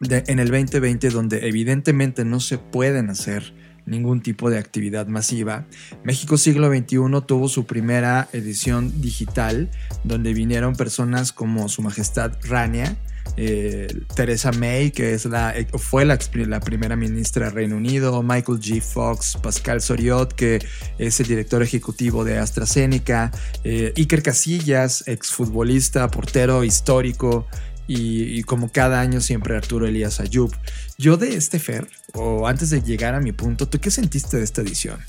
en 0.00 0.38
el 0.38 0.48
2020, 0.48 1.10
donde 1.10 1.46
evidentemente 1.48 2.24
no 2.24 2.40
se 2.40 2.56
pueden 2.56 3.10
hacer 3.10 3.52
ningún 3.88 4.20
tipo 4.20 4.50
de 4.50 4.58
actividad 4.58 5.06
masiva. 5.06 5.66
México 6.04 6.36
siglo 6.36 6.68
XXI 6.68 6.98
tuvo 7.26 7.48
su 7.48 7.66
primera 7.66 8.28
edición 8.32 9.00
digital, 9.00 9.70
donde 10.04 10.34
vinieron 10.34 10.74
personas 10.74 11.32
como 11.32 11.68
Su 11.68 11.82
Majestad 11.82 12.32
Rania, 12.44 12.96
eh, 13.36 13.86
Teresa 14.14 14.52
May, 14.52 14.90
que 14.90 15.14
es 15.14 15.24
la, 15.26 15.54
fue 15.78 16.04
la, 16.04 16.18
la, 16.34 16.60
primera 16.60 16.96
ministra 16.96 17.46
del 17.46 17.54
Reino 17.54 17.76
Unido, 17.76 18.22
Michael 18.22 18.58
G. 18.58 18.80
Fox, 18.80 19.36
Pascal 19.40 19.80
Soriot, 19.80 20.32
que 20.32 20.64
es 20.98 21.20
el 21.20 21.26
director 21.26 21.62
ejecutivo 21.62 22.24
de 22.24 22.38
AstraZeneca, 22.38 23.30
eh, 23.64 23.92
Iker 23.96 24.22
Casillas, 24.22 25.04
exfutbolista, 25.06 26.10
portero 26.10 26.64
histórico, 26.64 27.46
y, 27.88 28.42
como 28.42 28.70
cada 28.70 29.00
año 29.00 29.20
siempre 29.20 29.56
Arturo 29.56 29.86
Elías 29.86 30.20
Ayub. 30.20 30.54
Yo 30.98 31.16
de 31.16 31.34
este 31.34 31.58
Fer, 31.58 31.88
o 32.12 32.46
antes 32.46 32.70
de 32.70 32.82
llegar 32.82 33.14
a 33.14 33.20
mi 33.20 33.32
punto, 33.32 33.66
¿tú 33.66 33.80
qué 33.80 33.90
sentiste 33.90 34.36
de 34.36 34.44
esta 34.44 34.60
edición? 34.60 35.00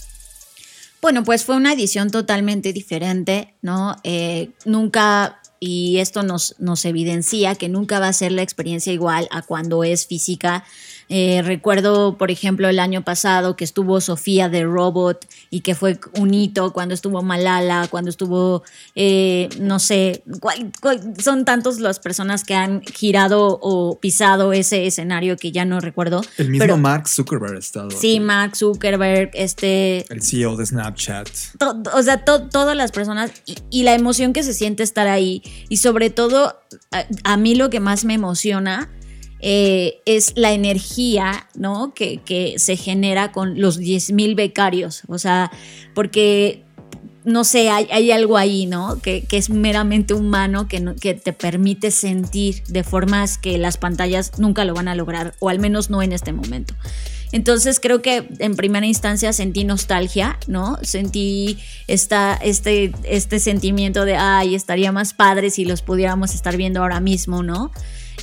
Bueno, 1.02 1.24
pues 1.24 1.44
fue 1.44 1.56
una 1.56 1.74
edición 1.74 2.10
totalmente 2.10 2.74
diferente, 2.74 3.54
¿no? 3.62 3.98
Eh, 4.04 4.52
nunca, 4.66 5.42
y 5.60 5.98
esto 5.98 6.24
nos, 6.24 6.56
nos 6.60 6.86
evidencia 6.86 7.56
que 7.56 7.70
nunca 7.70 8.00
va 8.00 8.08
a 8.08 8.14
ser 8.14 8.32
la 8.32 8.42
experiencia 8.42 8.94
igual 8.94 9.28
a 9.32 9.42
cuando 9.42 9.84
es 9.84 10.08
física 10.08 10.64
eh, 11.12 11.42
recuerdo, 11.44 12.18
por 12.18 12.30
ejemplo, 12.30 12.70
el 12.70 12.78
año 12.78 13.04
pasado 13.04 13.56
que 13.56 13.64
estuvo 13.64 14.00
Sofía 14.00 14.48
de 14.48 14.64
Robot 14.64 15.28
y 15.50 15.62
que 15.62 15.74
fue 15.74 16.00
un 16.20 16.36
hito 16.36 16.72
cuando 16.72 16.94
estuvo 16.94 17.24
Malala, 17.24 17.88
cuando 17.90 18.12
estuvo, 18.12 18.64
eh, 18.94 19.50
no 19.60 19.80
sé, 19.80 20.24
son 21.18 21.46
tantos 21.46 21.80
las 21.80 22.00
personas 22.00 22.44
que 22.44 22.54
han 22.54 22.82
girado 22.84 23.58
o 23.60 24.00
pisado 24.00 24.54
ese 24.54 24.86
escenario 24.86 25.36
que 25.36 25.52
ya 25.52 25.66
no 25.66 25.80
recuerdo. 25.80 26.22
El 26.38 26.52
mismo 26.52 26.78
Mark 26.78 27.08
Zuckerberg 27.08 27.56
ha 27.56 27.60
estado. 27.60 27.90
Sí, 27.90 28.20
Mark 28.20 28.56
Zuckerberg, 28.56 29.32
este... 29.34 30.06
El 30.14 30.22
CEO 30.22 30.58
de 30.58 30.68
Snapchat. 30.68 31.28
o 31.92 32.04
sea, 32.04 32.24
todas 32.24 32.76
las 32.76 32.92
personas 32.92 33.32
y, 33.72 33.84
la 33.84 33.96
emoción 33.96 34.34
que 34.34 34.44
se 34.44 34.54
siente 34.54 34.84
estar 34.84 35.08
ahí 35.08 35.42
y 35.70 35.78
sobre 35.78 36.12
todo 36.12 36.60
a 37.24 37.38
mí 37.38 37.56
lo 37.56 37.72
que 37.72 37.80
más 37.80 38.06
me 38.06 38.14
emociona 38.14 38.90
eh, 39.40 40.02
es 40.06 40.34
la 40.36 40.52
energía 40.52 41.48
¿no? 41.56 41.94
que, 41.94 42.56
se 42.58 42.76
genera 42.76 43.32
con 43.32 43.60
los 43.60 43.80
10.000 43.80 44.36
becarios. 44.36 45.04
O 45.08 45.18
sea, 45.18 45.52
porque, 45.94 46.64
no 47.24 47.44
sé, 47.44 47.70
hay, 47.70 48.12
algo 48.12 48.38
ahí, 48.38 48.66
¿no? 48.66 49.00
Que, 49.02 49.26
es 49.32 49.50
meramente 49.50 50.14
humano, 50.14 50.68
que, 50.68 50.94
que 51.00 51.14
te 51.14 51.34
permite 51.34 51.92
sentir 51.92 52.64
de 52.68 52.84
formas 52.84 53.38
que 53.38 53.58
las 53.58 53.78
pantallas 53.78 54.40
nunca 54.40 54.66
lo 54.66 54.74
van 54.74 54.88
a 54.88 54.96
lograr, 54.96 55.36
o 55.40 55.50
al 55.50 55.60
menos 55.60 55.90
no 55.90 56.02
en 56.02 56.12
este 56.12 56.34
momento. 56.34 56.76
Entonces 57.32 57.80
creo 57.80 58.02
que 58.02 58.28
en 58.40 58.56
primera 58.56 58.86
instancia 58.88 59.34
sentí 59.34 59.64
nostalgia, 59.64 60.40
¿no? 60.48 60.80
Sentí 60.82 61.60
esta, 61.88 62.34
este, 62.36 62.92
este 63.04 63.40
sentimiento 63.40 64.06
de, 64.06 64.16
ay, 64.16 64.56
estaría 64.56 64.92
más 64.92 65.14
padre 65.14 65.52
si 65.52 65.64
los 65.64 65.84
pudiéramos 65.84 66.34
estar 66.34 66.58
viendo 66.58 66.82
ahora 66.82 67.00
mismo, 67.00 67.44
¿no? 67.44 67.72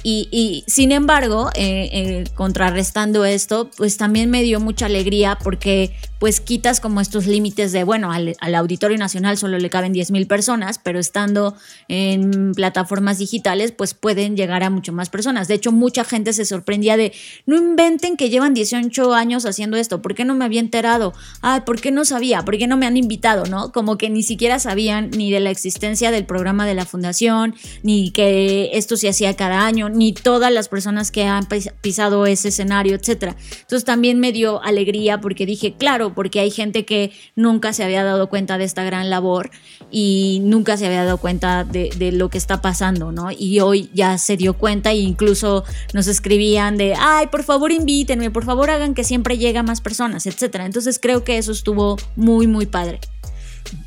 Y, 0.03 0.65
sin 0.67 0.93
embargo, 0.93 1.51
eh, 1.55 1.89
eh, 1.93 2.25
contrarrestando 2.35 3.25
esto, 3.25 3.71
pues 3.77 3.97
también 3.97 4.31
me 4.31 4.43
dio 4.43 4.61
mucha 4.61 4.87
alegría 4.87 5.39
porque 5.43 5.93
pues 6.19 6.41
quitas 6.41 6.81
como 6.81 7.01
estos 7.01 7.27
límites 7.27 7.73
de, 7.73 7.85
bueno, 7.85 8.11
al, 8.11 8.37
Auditorio 8.55 8.97
Nacional 8.97 9.37
solo 9.37 9.59
le 9.59 9.69
caben 9.69 9.93
10 9.93 10.11
mil 10.13 10.27
personas, 10.27 10.81
pero 10.83 10.99
estando 10.99 11.55
en 11.89 12.53
plataformas 12.55 13.19
digitales, 13.19 13.73
pues 13.73 13.93
pueden 13.93 14.37
llegar 14.37 14.63
a 14.63 14.71
mucho 14.71 14.93
más 14.93 15.11
personas. 15.11 15.47
De 15.47 15.55
hecho, 15.55 15.73
mucha 15.73 16.05
gente 16.05 16.33
se 16.33 16.47
sorprendía 16.47 16.97
de, 16.97 17.13
no 17.45 17.57
inventen 17.57 18.17
que 18.17 18.31
llevan 18.31 18.55
18 18.55 19.15
años 19.15 19.45
haciendo 19.45 19.77
esto, 19.77 20.01
¿por 20.01 20.15
qué 20.15 20.25
no 20.25 20.35
me 20.35 20.45
había 20.47 20.61
enterado? 20.61 21.13
Ay, 21.43 21.61
¿por 21.67 21.81
qué 21.81 21.91
no 21.91 22.05
sabía? 22.05 22.45
¿Por 22.45 22.57
qué 22.57 22.67
no 22.67 22.79
me 22.79 22.87
han 22.87 22.97
invitado? 22.97 23.45
¿No? 23.45 23.73
Como 23.73 23.99
que 23.99 24.09
ni 24.09 24.23
siquiera 24.23 24.59
sabían 24.59 25.11
ni 25.11 25.31
de 25.31 25.41
la 25.41 25.51
existencia 25.51 26.11
del 26.11 26.25
programa 26.25 26.67
de 26.67 26.75
la 26.75 26.87
fundación, 26.87 27.55
ni 27.83 28.11
que 28.11 28.71
esto 28.73 28.97
se 28.97 29.09
hacía 29.09 29.37
cada 29.37 29.67
año 29.67 29.86
ni 29.89 30.13
todas 30.13 30.53
las 30.53 30.69
personas 30.69 31.11
que 31.11 31.25
han 31.25 31.47
pisado 31.81 32.27
ese 32.27 32.49
escenario, 32.49 32.95
etc. 32.95 33.35
Entonces 33.61 33.85
también 33.85 34.21
me 34.21 34.33
dio 34.33 34.63
alegría 34.63 35.21
porque 35.21 35.47
dije, 35.47 35.75
claro, 35.77 36.15
porque 36.15 36.41
hay 36.41 36.51
gente 36.51 36.85
que 36.85 37.13
nunca 37.35 37.73
se 37.73 37.85
había 37.85 38.05
dado 38.05 38.29
cuenta 38.29 38.59
de 38.59 38.65
esta 38.65 38.85
gran 38.85 39.11
labor 39.11 39.51
y 39.91 40.41
nunca 40.43 40.77
se 40.77 40.87
había 40.87 41.05
dado 41.05 41.19
cuenta 41.19 41.65
de, 41.65 42.13
lo 42.13 42.29
que 42.31 42.39
está 42.39 42.63
pasando, 42.63 43.13
¿no? 43.13 43.31
Y 43.31 43.61
hoy 43.61 43.91
ya 43.93 44.19
se 44.19 44.37
dio 44.37 44.55
cuenta 44.55 44.93
e 44.93 44.99
incluso 44.99 45.65
nos 45.93 46.07
escribían 46.07 46.77
de, 46.77 46.95
ay, 46.99 47.27
por 47.29 47.43
favor 47.43 47.73
invítenme, 47.73 48.31
por 48.31 48.45
favor 48.45 48.71
hagan 48.71 48.95
que 48.95 49.05
siempre 49.05 49.39
llegue 49.39 49.59
a 49.59 49.63
más 49.63 49.81
personas, 49.81 50.27
etc. 50.27 50.57
Entonces 50.61 50.99
creo 51.01 51.25
que 51.25 51.39
eso 51.39 51.53
estuvo 51.53 51.97
muy, 52.15 52.47
muy 52.47 52.67
padre. 52.67 53.01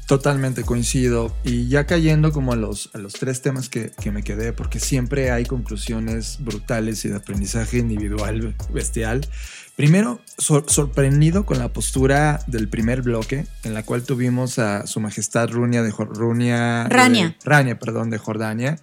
Totalmente 0.07 0.63
coincido. 0.63 1.36
Y 1.43 1.67
ya 1.67 1.86
cayendo 1.86 2.32
como 2.32 2.53
a 2.53 2.55
los, 2.55 2.89
a 2.93 2.97
los 2.97 3.13
tres 3.13 3.41
temas 3.41 3.69
que, 3.69 3.91
que, 3.91 4.11
me 4.11 4.23
quedé, 4.23 4.53
porque 4.53 4.80
siempre 4.80 5.32
hay 5.32 5.45
conclusiones 5.45 6.38
brutales 6.39 7.05
y 7.05 7.09
de 7.09 7.17
aprendizaje 7.17 7.77
individual 7.77 8.55
bestial. 8.73 9.27
Primero, 9.75 10.19
sorprendido 10.38 11.45
con 11.45 11.57
la 11.59 11.71
postura 11.71 12.41
del 12.47 12.67
primer 12.67 13.01
bloque, 13.01 13.45
en 13.63 13.73
la 13.73 13.84
cual 13.84 14.03
tuvimos 14.03 14.59
a 14.59 14.86
Su 14.88 14.99
Majestad 14.99 15.49
Runia 15.49 15.84
de 15.84 15.91
Runia, 15.91 16.86
Rania. 16.89 17.38
Rania, 17.45 17.80
perdón, 17.80 18.09
de 18.09 18.17
Jordania 18.17 18.80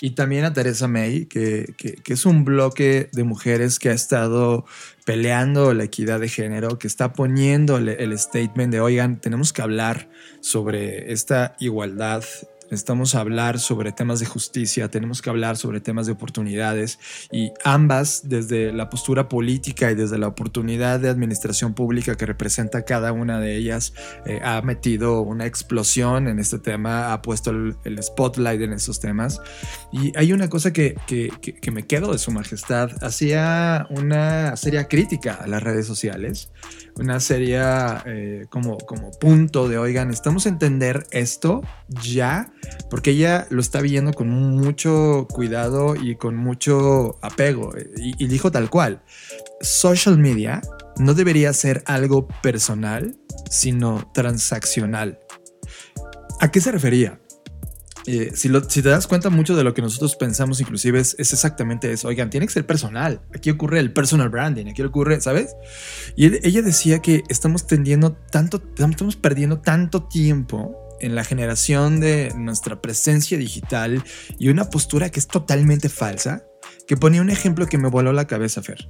y 0.00 0.10
también 0.10 0.44
a 0.44 0.52
Teresa 0.52 0.86
May, 0.86 1.26
que, 1.26 1.74
que, 1.76 2.12
es 2.12 2.24
un 2.24 2.44
bloque 2.44 3.08
de 3.12 3.24
mujeres 3.24 3.78
que 3.78 3.90
ha 3.90 3.92
estado 3.92 4.64
peleando 5.04 5.74
la 5.74 5.84
equidad 5.84 6.20
de 6.20 6.28
género, 6.28 6.78
que 6.78 6.86
está 6.86 7.12
poniendo 7.12 7.78
el, 7.78 7.88
el 7.88 8.16
statement 8.18 8.72
de, 8.72 8.80
oigan, 8.80 9.20
tenemos 9.20 9.52
que 9.52 9.62
hablar 9.62 10.08
sobre 10.40 11.12
esta 11.12 11.56
igualdad 11.58 12.22
necesitamos 12.70 13.14
hablar 13.14 13.58
sobre 13.58 13.92
temas 13.92 14.20
de 14.20 14.26
justicia, 14.26 14.90
tenemos 14.90 15.22
que 15.22 15.30
hablar 15.30 15.56
sobre 15.56 15.80
temas 15.80 16.06
de 16.06 16.12
oportunidades 16.12 16.98
y 17.32 17.50
ambas 17.64 18.28
desde 18.28 18.72
la 18.72 18.90
postura 18.90 19.28
política 19.28 19.90
y 19.90 19.94
desde 19.94 20.18
la 20.18 20.28
oportunidad 20.28 21.00
de 21.00 21.08
administración 21.08 21.74
pública 21.74 22.16
que 22.16 22.26
representa 22.26 22.84
cada 22.84 23.12
una 23.12 23.40
de 23.40 23.56
ellas 23.56 23.94
eh, 24.26 24.40
ha 24.42 24.60
metido 24.62 25.22
una 25.22 25.46
explosión 25.46 26.28
en 26.28 26.38
este 26.38 26.58
tema, 26.58 27.12
ha 27.12 27.22
puesto 27.22 27.50
el, 27.50 27.76
spotlight 28.02 28.60
en 28.60 28.72
esos 28.72 29.00
temas. 29.00 29.40
Y 29.92 30.16
hay 30.16 30.32
una 30.32 30.48
cosa 30.48 30.72
que, 30.72 30.94
que, 31.06 31.30
que, 31.40 31.70
me 31.70 31.86
quedo 31.86 32.12
de 32.12 32.18
su 32.18 32.30
majestad, 32.30 32.90
hacía 33.02 33.86
una 33.90 34.56
seria 34.56 34.88
crítica 34.88 35.34
a 35.34 35.46
las 35.46 35.62
redes 35.62 35.86
sociales 35.86 36.50
una 36.98 37.20
serie 37.20 37.60
eh, 38.06 38.46
como, 38.50 38.78
como 38.78 39.10
punto 39.12 39.68
de, 39.68 39.78
oigan, 39.78 40.10
estamos 40.10 40.46
a 40.46 40.48
entender 40.48 41.06
esto 41.10 41.62
ya, 41.88 42.52
porque 42.90 43.10
ella 43.10 43.46
lo 43.50 43.60
está 43.60 43.80
viendo 43.80 44.12
con 44.12 44.28
mucho 44.28 45.26
cuidado 45.30 45.94
y 45.96 46.16
con 46.16 46.36
mucho 46.36 47.16
apego. 47.22 47.72
Y 47.96 48.26
dijo 48.26 48.50
tal 48.50 48.70
cual, 48.70 49.02
social 49.60 50.18
media 50.18 50.60
no 50.98 51.14
debería 51.14 51.52
ser 51.52 51.82
algo 51.86 52.26
personal, 52.42 53.16
sino 53.50 54.10
transaccional. 54.12 55.20
¿A 56.40 56.50
qué 56.50 56.60
se 56.60 56.72
refería? 56.72 57.20
Eh, 58.10 58.32
si, 58.34 58.48
te 58.48 58.88
das 58.88 59.06
cuenta, 59.06 59.28
mucho 59.28 59.54
de 59.54 59.62
lo 59.62 59.74
que 59.74 59.82
nosotros 59.82 60.16
pensamos, 60.16 60.62
inclusive, 60.62 60.98
es, 60.98 61.14
exactamente 61.18 61.92
eso. 61.92 62.08
Oigan, 62.08 62.30
tiene 62.30 62.46
que 62.46 62.52
ser 62.54 62.64
personal. 62.64 63.20
Aquí 63.34 63.50
ocurre 63.50 63.80
el 63.80 63.92
personal 63.92 64.30
branding, 64.30 64.64
aquí 64.68 64.80
ocurre, 64.80 65.20
¿sabes? 65.20 65.54
Y 66.16 66.24
ella 66.46 66.62
decía 66.62 67.00
que 67.00 67.22
estamos 67.28 67.66
tendiendo 67.66 68.12
tanto, 68.12 68.62
estamos 68.78 69.16
perdiendo 69.16 69.60
tanto 69.60 70.04
tiempo 70.04 70.74
en 71.00 71.14
la 71.14 71.22
generación 71.22 72.00
de 72.00 72.32
nuestra 72.34 72.80
presencia 72.80 73.36
digital 73.36 74.02
y 74.38 74.48
una 74.48 74.70
postura 74.70 75.10
que 75.10 75.20
es 75.20 75.26
totalmente 75.26 75.90
falsa, 75.90 76.44
que 76.86 76.96
ponía 76.96 77.20
un 77.20 77.28
ejemplo 77.28 77.66
que 77.66 77.76
me 77.76 77.90
voló 77.90 78.14
la 78.14 78.26
cabeza, 78.26 78.62
Fer. 78.62 78.88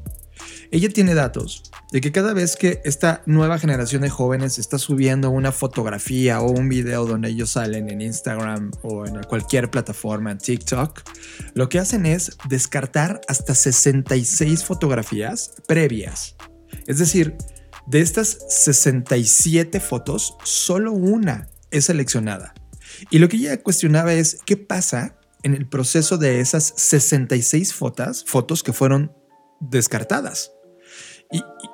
Ella 0.70 0.89
tiene 0.91 1.14
datos 1.14 1.62
de 1.93 2.01
que 2.01 2.12
cada 2.12 2.34
vez 2.34 2.57
que 2.57 2.80
esta 2.84 3.22
nueva 3.26 3.59
generación 3.59 4.03
de 4.03 4.11
jóvenes 4.11 4.59
está 4.59 4.78
subiendo 4.78 5.30
una 5.30 5.53
fotografía 5.53 6.41
o 6.41 6.51
un 6.51 6.68
video 6.68 7.07
donde 7.07 7.30
ellos 7.30 7.51
salen 7.51 7.89
en 7.89 8.01
Instagram 8.01 8.70
o 8.82 9.07
en 9.07 9.22
cualquier 9.24 9.70
plataforma, 9.70 10.30
en 10.30 10.39
TikTok, 10.39 11.03
lo 11.55 11.68
que 11.68 11.78
hacen 11.78 12.07
es 12.07 12.36
descartar 12.49 13.20
hasta 13.28 13.55
66 13.55 14.64
fotografías 14.64 15.55
previas. 15.66 16.36
Es 16.86 16.99
decir, 16.99 17.36
de 17.86 18.01
estas 18.01 18.39
67 18.49 19.80
fotos, 19.80 20.36
solo 20.45 20.93
una 20.93 21.49
es 21.70 21.86
seleccionada. 21.86 22.55
Y 23.11 23.18
lo 23.18 23.28
que 23.28 23.36
ella 23.36 23.62
cuestionaba 23.62 24.12
es 24.12 24.39
qué 24.45 24.57
pasa 24.57 25.16
en 25.43 25.55
el 25.55 25.66
proceso 25.66 26.18
de 26.18 26.41
esas 26.41 26.72
66 26.76 27.72
fotos, 27.72 28.24
fotos 28.26 28.62
que 28.62 28.72
fueron 28.72 29.12
descartadas. 29.61 30.52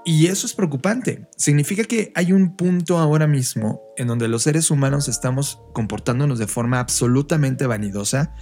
Y, 0.05 0.27
eso 0.27 0.47
es 0.47 0.55
preocupante. 0.55 1.29
Significa 1.37 1.85
que 1.85 2.13
hay 2.17 2.33
un 2.33 2.57
punto 2.57 2.99
ahora 2.99 3.29
mismo 3.29 3.83
en 3.97 4.09
donde 4.09 4.27
los 4.27 4.43
seres 4.43 4.71
humanos 4.71 5.07
estamos 5.07 5.61
comportándonos 5.73 6.41
de 6.41 6.49
forma 6.49 6.81
absolutamente 6.81 7.67
vanidosa 7.67 8.35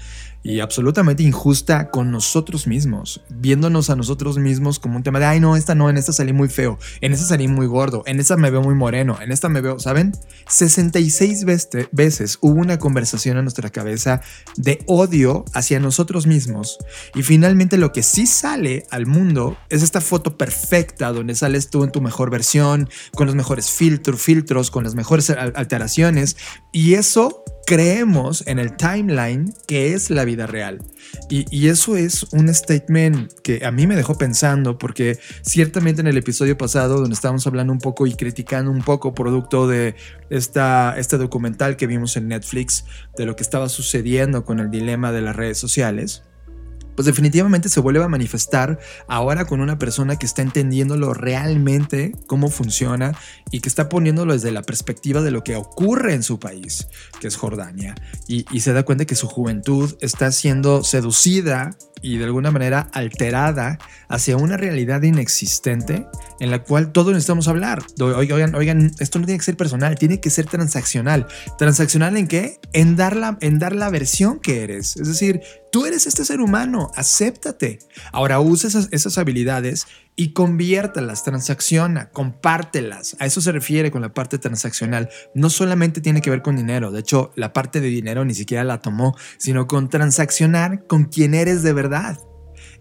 y 0.42 0.60
absolutamente 0.60 1.22
injusta 1.22 1.90
con 1.90 2.10
nosotros 2.10 2.66
mismos, 2.66 3.22
viéndonos 3.28 3.90
a 3.90 3.96
nosotros 3.96 4.38
mismos 4.38 4.78
como 4.78 4.96
un 4.96 5.02
tema 5.02 5.18
de, 5.18 5.26
ay 5.26 5.40
no, 5.40 5.56
esta 5.56 5.74
no, 5.74 5.88
en 5.88 5.96
esta 5.96 6.12
salí 6.12 6.32
muy 6.32 6.48
feo, 6.48 6.78
en 7.00 7.12
esta 7.12 7.26
salí 7.26 7.48
muy 7.48 7.66
gordo, 7.66 8.02
en 8.06 8.18
esta 8.20 8.36
me 8.36 8.50
veo 8.50 8.62
muy 8.62 8.74
moreno, 8.74 9.18
en 9.20 9.30
esta 9.32 9.48
me 9.48 9.60
veo, 9.60 9.78
¿saben? 9.78 10.12
66 10.48 11.44
veces 11.92 12.38
hubo 12.40 12.60
una 12.60 12.78
conversación 12.78 13.38
en 13.38 13.44
nuestra 13.44 13.70
cabeza 13.70 14.20
de 14.56 14.82
odio 14.86 15.44
hacia 15.54 15.80
nosotros 15.80 16.26
mismos 16.26 16.78
y 17.14 17.22
finalmente 17.22 17.76
lo 17.76 17.92
que 17.92 18.02
sí 18.02 18.26
sale 18.26 18.86
al 18.90 19.06
mundo 19.06 19.56
es 19.68 19.82
esta 19.82 20.00
foto 20.00 20.36
perfecta 20.36 21.12
donde 21.12 21.34
sales 21.34 21.70
tú 21.70 21.84
en 21.84 21.92
tu 21.92 22.00
mejor 22.00 22.30
versión, 22.30 22.88
con 23.14 23.26
los 23.26 23.36
mejores 23.36 23.70
filtros, 23.70 24.20
filtros, 24.20 24.70
con 24.70 24.84
las 24.84 24.94
mejores 24.94 25.30
alteraciones 25.30 26.36
y 26.72 26.94
eso 26.94 27.44
creemos 27.66 28.46
en 28.46 28.58
el 28.58 28.76
timeline 28.76 29.52
que 29.66 29.94
es 29.94 30.10
la 30.10 30.24
vida 30.24 30.46
real. 30.46 30.80
Y, 31.28 31.68
eso 31.68 31.96
es 31.96 32.24
un 32.32 32.52
statement 32.52 33.32
que 33.42 33.64
a 33.64 33.70
mí 33.70 33.86
me 33.86 33.96
dejó 33.96 34.16
pensando 34.16 34.78
porque 34.78 35.18
ciertamente 35.42 36.00
en 36.00 36.06
el 36.06 36.18
episodio 36.18 36.58
pasado 36.58 36.98
donde 36.98 37.14
estábamos 37.14 37.46
hablando 37.46 37.72
un 37.72 37.78
poco 37.78 38.06
y 38.06 38.14
criticando 38.14 38.70
un 38.70 38.82
poco 38.82 39.14
producto 39.14 39.66
de 39.66 39.94
esta, 40.30 40.94
este 40.98 41.18
documental 41.18 41.76
que 41.76 41.86
vimos 41.86 42.16
en 42.16 42.28
Netflix 42.28 42.84
de 43.16 43.24
lo 43.26 43.36
que 43.36 43.42
estaba 43.42 43.68
sucediendo 43.68 44.44
con 44.44 44.58
el 44.58 44.70
dilema 44.70 45.12
de 45.12 45.22
las 45.22 45.36
redes 45.36 45.58
sociales, 45.58 46.22
pues 46.94 47.06
definitivamente 47.06 47.68
se 47.68 47.80
vuelve 47.80 48.02
a 48.02 48.08
manifestar 48.08 48.78
ahora 49.08 49.44
con 49.44 49.60
una 49.60 49.78
persona 49.78 50.16
que 50.16 50.26
está 50.26 50.42
entendiéndolo 50.42 51.14
realmente 51.14 52.12
cómo 52.26 52.50
funciona 52.50 53.16
y 53.50 53.60
que 53.60 53.68
está 53.68 53.88
poniéndolo 53.88 54.32
desde 54.32 54.52
la 54.52 54.62
perspectiva 54.62 55.22
de 55.22 55.30
lo 55.30 55.44
que 55.44 55.56
ocurre 55.56 56.14
en 56.14 56.22
su 56.22 56.38
país, 56.38 56.88
que 57.20 57.28
es 57.28 57.36
Jordania, 57.36 57.94
y, 58.26 58.44
y 58.50 58.60
se 58.60 58.72
da 58.72 58.84
cuenta 58.84 59.04
que 59.04 59.14
su 59.14 59.28
juventud 59.28 59.94
está 60.00 60.30
siendo 60.32 60.82
seducida 60.84 61.76
y 62.02 62.18
de 62.18 62.24
alguna 62.24 62.50
manera 62.50 62.88
alterada 62.92 63.78
hacia 64.08 64.36
una 64.36 64.56
realidad 64.56 65.02
inexistente 65.02 66.06
en 66.40 66.50
la 66.50 66.62
cual 66.64 66.92
todos 66.92 67.12
necesitamos 67.12 67.48
hablar. 67.48 67.82
Oigan, 68.00 68.54
oigan, 68.54 68.92
esto 68.98 69.18
no 69.18 69.26
tiene 69.26 69.38
que 69.38 69.44
ser 69.44 69.56
personal, 69.56 69.96
tiene 69.96 70.20
que 70.20 70.30
ser 70.30 70.46
transaccional. 70.46 71.26
¿Transaccional 71.58 72.16
en 72.16 72.26
qué? 72.26 72.60
En 72.72 72.96
dar 72.96 73.16
la, 73.16 73.38
en 73.40 73.58
dar 73.58 73.74
la 73.74 73.88
versión 73.90 74.40
que 74.40 74.64
eres. 74.64 74.96
Es 74.96 75.06
decir, 75.06 75.40
tú 75.70 75.86
eres 75.86 76.06
este 76.06 76.24
ser 76.24 76.40
humano, 76.40 76.90
acéptate. 76.96 77.78
Ahora 78.10 78.40
usa 78.40 78.68
esas, 78.68 78.88
esas 78.90 79.16
habilidades 79.18 79.86
y 80.14 80.32
conviértalas, 80.32 81.24
transacciona, 81.24 82.10
compártelas. 82.10 83.16
A 83.18 83.26
eso 83.26 83.40
se 83.40 83.52
refiere 83.52 83.90
con 83.90 84.02
la 84.02 84.12
parte 84.12 84.38
transaccional. 84.38 85.08
No 85.34 85.50
solamente 85.50 86.00
tiene 86.00 86.20
que 86.20 86.30
ver 86.30 86.42
con 86.42 86.56
dinero, 86.56 86.90
de 86.90 87.00
hecho 87.00 87.32
la 87.34 87.52
parte 87.52 87.80
de 87.80 87.88
dinero 87.88 88.24
ni 88.24 88.34
siquiera 88.34 88.64
la 88.64 88.80
tomó, 88.80 89.16
sino 89.38 89.66
con 89.66 89.88
transaccionar 89.88 90.86
con 90.86 91.04
quien 91.04 91.34
eres 91.34 91.62
de 91.62 91.72
verdad 91.72 92.18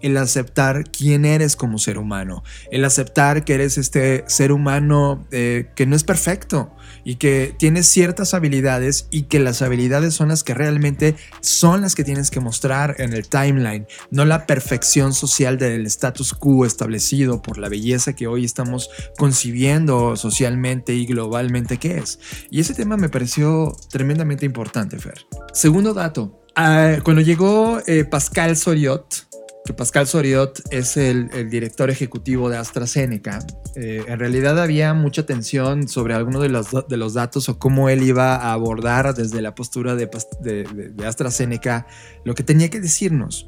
el 0.02 0.18
aceptar 0.18 0.84
quién 0.90 1.26
eres 1.26 1.56
como 1.56 1.78
ser 1.78 1.98
humano, 1.98 2.44
el 2.72 2.84
aceptar 2.86 3.46
que 3.46 3.54
eres 3.54 3.78
este 3.78 4.24
ser 4.28 4.52
humano 4.52 5.28
eh, 5.32 5.70
que 5.76 5.86
no 5.86 5.96
es 5.96 6.04
perfecto 6.04 6.76
y 7.04 7.16
que 7.16 7.56
tienes 7.58 7.88
ciertas 7.88 8.34
habilidades 8.34 9.08
y 9.12 9.24
que 9.24 9.40
las 9.40 9.62
habilidades 9.62 10.14
son 10.14 10.30
las 10.30 10.44
que 10.44 10.54
realmente 10.54 11.16
son 11.42 11.82
las 11.82 11.96
que 11.96 12.04
tienes 12.04 12.32
que 12.32 12.40
mostrar 12.40 12.96
en 13.00 13.14
el 13.14 13.28
timeline, 13.28 13.88
no 14.10 14.26
la 14.26 14.46
perfección 14.46 15.14
social 15.14 15.58
del 15.58 15.86
status 15.88 16.34
quo 16.34 16.66
establecido 16.66 17.42
por 17.42 17.58
la 17.58 17.70
belleza 17.70 18.14
que 18.14 18.28
hoy 18.28 18.46
estamos 18.46 18.90
concibiendo 19.18 20.16
socialmente 20.16 20.94
y 20.94 21.06
globalmente 21.06 21.78
que 21.78 21.98
es. 21.98 22.20
Y 22.50 22.60
ese 22.60 22.74
tema 22.74 22.98
me 22.98 23.10
pareció 23.10 23.76
tremendamente 23.90 24.46
importante, 24.46 24.98
Fer. 24.98 25.26
Segundo 25.54 25.94
dato, 25.94 26.42
ah, 26.56 26.98
cuando 27.04 27.22
llegó 27.22 27.82
eh, 27.88 28.06
Pascal 28.06 28.58
Soriot, 28.58 29.28
que 29.66 29.74
Pascal 29.74 30.08
Soriot 30.08 30.62
es 30.72 30.98
el, 30.98 31.30
director 31.50 31.90
ejecutivo 31.90 32.50
de 32.50 32.58
AstraZeneca, 32.58 33.46
eh, 33.76 34.04
en 34.08 34.20
realidad 34.20 34.60
había 34.60 34.94
mucha 34.94 35.26
tensión 35.26 35.88
sobre 35.88 36.14
algunos 36.14 36.42
de 36.42 36.50
los, 36.50 36.68
de 36.88 36.98
los 36.98 37.14
datos 37.14 37.48
o 37.50 37.58
cómo 37.60 37.90
él 37.90 38.04
iba 38.04 38.36
a 38.36 38.54
abordar 38.54 39.14
desde 39.14 39.42
la 39.42 39.56
postura 39.56 39.96
de, 39.96 40.10
de, 40.42 40.92
de 40.94 41.06
AstraZeneca 41.06 41.88
lo 42.26 42.36
que 42.36 42.44
tenía 42.44 42.70
que 42.70 42.80
decirnos. 42.80 43.48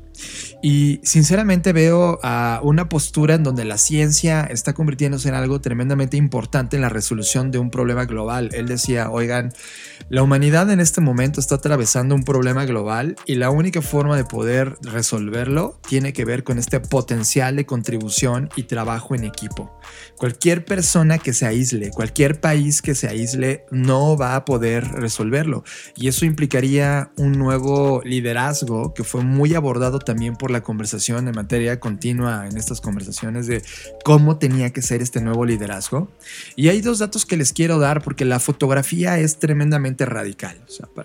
Y 0.62 1.00
sinceramente 1.04 1.74
veo 1.74 2.20
a 2.24 2.60
una 2.64 2.88
postura 2.88 3.36
en 3.36 3.44
donde 3.44 3.66
la 3.66 3.78
ciencia 3.78 4.44
está 4.44 4.74
convirtiéndose 4.74 5.28
en 5.28 5.36
algo 5.36 5.60
tremendamente 5.60 6.18
importante 6.18 6.76
en 6.76 6.82
la 6.82 6.90
resolución 6.90 7.52
de 7.52 7.60
un 7.60 7.70
problema 7.70 8.06
global. 8.06 8.50
Él 8.54 8.68
decía, 8.68 9.10
oigan, 9.10 9.52
la 10.10 10.24
humanidad 10.24 10.70
en 10.72 10.80
este 10.80 11.02
momento 11.02 11.40
está 11.40 11.56
atravesando 11.56 12.16
un 12.16 12.24
problema 12.24 12.66
global 12.66 13.16
y 13.26 13.36
la 13.36 13.50
única 13.50 13.82
forma 13.82 14.16
de 14.16 14.24
poder 14.24 14.78
resolverlo 14.82 15.80
tiene 15.88 16.14
que 16.14 16.26
ver 16.26 16.44
con 16.44 16.60
este 16.60 16.80
potencial 16.80 17.56
de 17.56 17.66
contribución 17.66 18.50
y 18.56 18.64
trabajo 18.64 19.16
en 19.16 19.24
equipo. 19.24 19.80
Cualquier 20.24 20.64
persona 20.64 21.18
que 21.18 21.34
se 21.34 21.46
aísle, 21.46 21.90
cualquier 21.90 22.40
país 22.40 22.82
que 22.82 22.96
se 22.96 23.10
aísle, 23.10 23.66
no 23.72 24.16
va 24.16 24.38
a 24.38 24.46
poder 24.46 24.86
resolverlo. 24.86 25.66
Y 25.98 26.08
eso 26.08 26.24
implicaría 26.24 27.12
un 27.18 27.34
nuevo 27.34 28.02
liderazgo 28.06 28.94
que 28.94 29.04
fue 29.04 29.22
muy 29.22 29.54
abordado 29.54 30.00
también 30.00 30.38
por 30.38 30.50
la 30.50 30.64
conversación 30.64 31.28
en 31.28 31.36
materia 31.36 31.82
continua 31.82 32.48
en 32.48 32.56
estas 32.56 32.80
conversaciones 32.80 33.48
de 33.48 33.64
cómo 34.06 34.38
tenía 34.38 34.70
que 34.70 34.82
ser 34.82 35.02
este 35.02 35.20
nuevo 35.20 35.44
liderazgo. 35.44 36.10
Y 36.56 36.70
hay 36.70 36.80
dos 36.80 37.00
datos 37.00 37.26
que 37.26 37.36
les 37.36 37.52
quiero 37.52 37.78
dar 37.78 38.02
porque 38.02 38.24
la 38.24 38.40
fotografía 38.40 39.20
es 39.20 39.40
tremendamente 39.40 40.06
radical. 40.06 40.56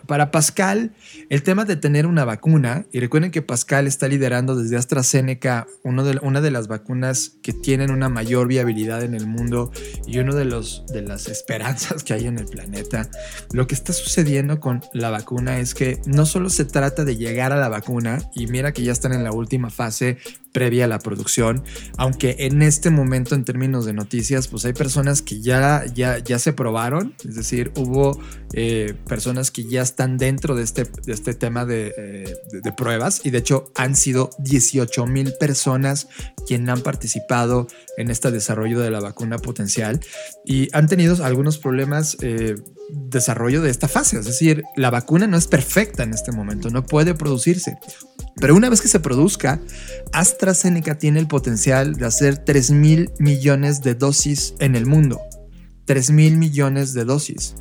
para 0.07 0.31
Pascal, 0.31 0.93
el 1.29 1.43
tema 1.43 1.65
de 1.65 1.75
tener 1.75 2.07
una 2.07 2.25
vacuna, 2.25 2.87
y 2.93 3.01
recuerden 3.01 3.33
que 3.33 3.43
Pascal 3.43 3.89
está 3.89 4.07
liderando 4.07 4.55
desde 4.55 4.77
AstraZeneca 4.77 5.67
uno 5.83 6.05
de, 6.05 6.21
una 6.23 6.41
de 6.41 6.53
las 6.53 6.69
vacunas 6.69 7.33
que 7.43 7.53
tienen 7.53 7.91
una 7.91 8.09
mayor 8.09 8.47
viabilidad 8.47 9.08
en 9.09 9.15
el 9.15 9.27
mundo 9.27 9.73
y 10.07 10.19
uno 10.19 10.35
de, 10.35 10.45
los, 10.45 10.85
de 10.87 11.03
las 11.03 11.29
esperanzas 11.29 12.05
que 12.05 12.15
hay 12.15 12.27
en 12.27 12.39
el 12.39 12.47
planeta. 12.47 13.11
Lo 13.53 13.67
que 13.67 13.75
está 13.75 13.93
sucediendo 13.93 14.61
con 14.61 14.83
la 14.93 15.11
vacuna 15.11 15.59
es 15.59 15.75
que 15.75 16.01
no 16.07 16.27
solo 16.27 16.51
se 16.51 16.65
trata 16.65 17.05
de 17.05 17.17
llegar 17.17 17.53
a 17.53 17.57
la 17.57 17.69
vacuna, 17.69 18.21
y 18.35 18.47
mira 18.47 18.73
que 18.73 18.83
ya 18.83 18.93
están 18.93 19.13
en 19.13 19.25
la 19.25 19.33
última 19.33 19.71
fase 19.71 20.19
previa 20.53 20.85
a 20.85 20.89
la 20.89 20.99
producción, 20.99 21.63
aunque 21.97 22.37
en 22.41 22.63
este 22.63 22.91
momento 22.91 23.35
en 23.35 23.45
términos 23.45 23.85
de 23.85 23.93
noticias, 23.93 24.49
pues 24.49 24.65
hay 24.65 24.73
personas 24.73 25.23
que 25.23 25.41
ya, 25.41 25.85
ya, 25.95 26.19
ya 26.19 26.39
se 26.39 26.53
probaron, 26.53 27.15
es 27.27 27.35
decir, 27.35 27.73
hubo 27.77 28.19
eh, 28.55 28.95
personas 29.07 29.51
que 29.51 29.65
ya 29.65 29.83
están 29.83 30.19
dentro 30.19 30.55
de 30.55 30.65
este, 30.65 30.85
de 30.85 31.13
este 31.13 31.35
tema 31.35 31.65
de, 31.65 31.95
eh, 31.97 32.35
de, 32.51 32.73
pruebas 32.73 33.21
y 33.25 33.31
de 33.31 33.39
hecho 33.39 33.71
han 33.75 33.95
sido 33.95 34.31
18 34.39 35.07
mil 35.07 35.33
personas 35.39 36.09
quienes 36.47 36.69
han 36.71 36.81
participado 36.81 37.67
en 37.97 38.11
este 38.11 38.31
desarrollo 38.31 38.81
de 38.81 38.91
la 38.91 39.01
vacuna 39.01 39.39
potencial 39.39 40.01
y 40.45 40.69
han 40.73 40.87
tenido 40.87 41.23
algunos 41.25 41.59
problemas. 41.59 42.17
Eh, 42.23 42.57
desarrollo 42.91 43.61
de 43.61 43.71
esta 43.71 43.87
fase, 43.87 44.19
es 44.19 44.25
decir, 44.25 44.63
la 44.75 44.89
vacuna 44.91 45.27
no 45.27 45.37
es 45.37 45.47
perfecta 45.47 46.05
en 46.05 46.15
este 46.15 46.33
momento, 46.33 46.71
no 46.71 46.87
puede 46.87 47.15
producirse. 47.15 47.77
Pero 48.41 48.55
una 48.55 48.69
vez 48.69 48.81
que 48.81 48.89
se 48.89 49.01
produzca, 49.01 49.61
AstraZeneca 50.13 50.99
tiene 50.99 51.21
el 51.21 51.27
potencial 51.27 51.97
de 51.97 52.07
hacer 52.07 52.39
3 52.39 52.71
mil 52.71 53.11
millones 53.19 53.83
de 53.83 53.95
dosis 53.95 54.55
en 54.61 54.77
el 54.77 54.87
mundo. 54.87 55.21
3 55.87 56.11
mil 56.11 56.37
millones 56.37 56.93
de 56.93 57.05
dosis. 57.05 57.55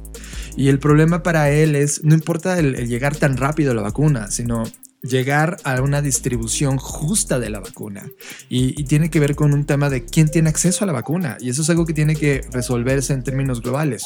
Y 0.56 0.70
el 0.70 0.80
problema 0.80 1.24
para 1.24 1.50
él 1.52 1.76
es, 1.76 2.04
no 2.04 2.14
importa 2.14 2.60
el, 2.60 2.88
llegar 2.88 3.16
tan 3.16 3.38
rápido 3.38 3.72
a 3.72 3.76
la 3.76 3.82
vacuna, 3.82 4.30
sino 4.32 4.64
llegar 5.08 5.58
a 5.64 5.82
una 5.82 6.02
distribución 6.02 6.78
justa 6.78 7.40
de 7.40 7.50
la 7.50 7.60
vacuna. 7.60 8.10
Y, 8.50 8.84
tiene 8.86 9.10
que 9.10 9.20
ver 9.20 9.36
con 9.36 9.54
un 9.54 9.66
tema 9.66 9.90
de 9.90 10.06
quién 10.06 10.30
tiene 10.30 10.50
acceso 10.50 10.84
a 10.84 10.88
la 10.88 10.94
vacuna. 10.94 11.38
Y 11.40 11.50
eso 11.50 11.62
es 11.62 11.70
algo 11.70 11.86
que 11.86 11.94
tiene 11.94 12.16
que 12.16 12.42
resolverse 12.52 13.14
en 13.14 13.24
términos 13.24 13.62
globales. 13.62 14.06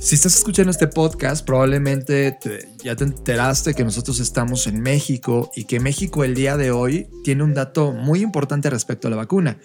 Si 0.00 0.14
estás 0.14 0.36
escuchando 0.36 0.70
este 0.70 0.88
podcast, 0.88 1.44
probablemente 1.44 2.38
ya 2.82 2.96
te 2.96 3.04
enteraste 3.04 3.74
que 3.74 3.84
nosotros 3.84 4.20
estamos 4.20 4.66
en 4.66 4.80
México 4.80 5.50
y 5.54 5.64
que 5.64 5.80
México 5.80 6.24
el 6.24 6.34
día 6.34 6.56
de 6.56 6.70
hoy 6.70 7.08
tiene 7.24 7.42
un 7.42 7.54
dato 7.54 7.92
muy 7.92 8.22
importante 8.22 8.70
respecto 8.70 9.08
a 9.08 9.10
la 9.10 9.16
vacuna. 9.16 9.58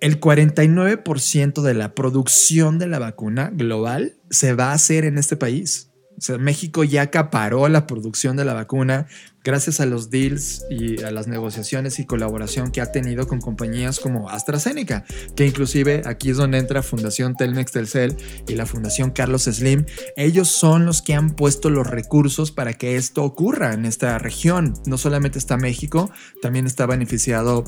El 0.00 0.18
49% 0.18 1.62
de 1.62 1.74
la 1.74 1.94
producción 1.94 2.80
de 2.80 2.88
la 2.88 2.98
vacuna 2.98 3.50
global 3.54 4.16
se 4.30 4.52
va 4.54 4.70
a 4.70 4.74
hacer 4.74 5.04
en 5.04 5.16
este 5.16 5.36
país. 5.36 5.91
México 6.38 6.84
ya 6.84 7.02
acaparó 7.02 7.68
la 7.68 7.86
producción 7.86 8.36
de 8.36 8.44
la 8.44 8.54
vacuna 8.54 9.06
gracias 9.44 9.80
a 9.80 9.86
los 9.86 10.10
deals 10.10 10.64
y 10.70 11.02
a 11.02 11.10
las 11.10 11.26
negociaciones 11.26 11.98
y 11.98 12.06
colaboración 12.06 12.70
que 12.70 12.80
ha 12.80 12.92
tenido 12.92 13.26
con 13.26 13.40
compañías 13.40 13.98
como 13.98 14.30
AstraZeneca, 14.30 15.04
que 15.34 15.46
inclusive 15.46 16.02
aquí 16.04 16.30
es 16.30 16.36
donde 16.36 16.58
entra 16.58 16.82
Fundación 16.82 17.36
Telmex 17.36 17.72
Telcel 17.72 18.16
y 18.46 18.54
la 18.54 18.66
Fundación 18.66 19.10
Carlos 19.10 19.44
Slim. 19.44 19.84
Ellos 20.16 20.48
son 20.48 20.86
los 20.86 21.02
que 21.02 21.14
han 21.14 21.34
puesto 21.34 21.70
los 21.70 21.86
recursos 21.86 22.52
para 22.52 22.74
que 22.74 22.96
esto 22.96 23.24
ocurra 23.24 23.74
en 23.74 23.84
esta 23.84 24.18
región. 24.18 24.74
No 24.86 24.98
solamente 24.98 25.38
está 25.38 25.56
México, 25.56 26.10
también 26.40 26.66
está 26.66 26.86
beneficiado 26.86 27.64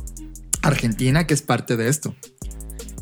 Argentina, 0.63 1.27
que 1.27 1.35
es 1.35 1.43
parte 1.43 1.77
de 1.77 1.89
esto. 1.89 2.15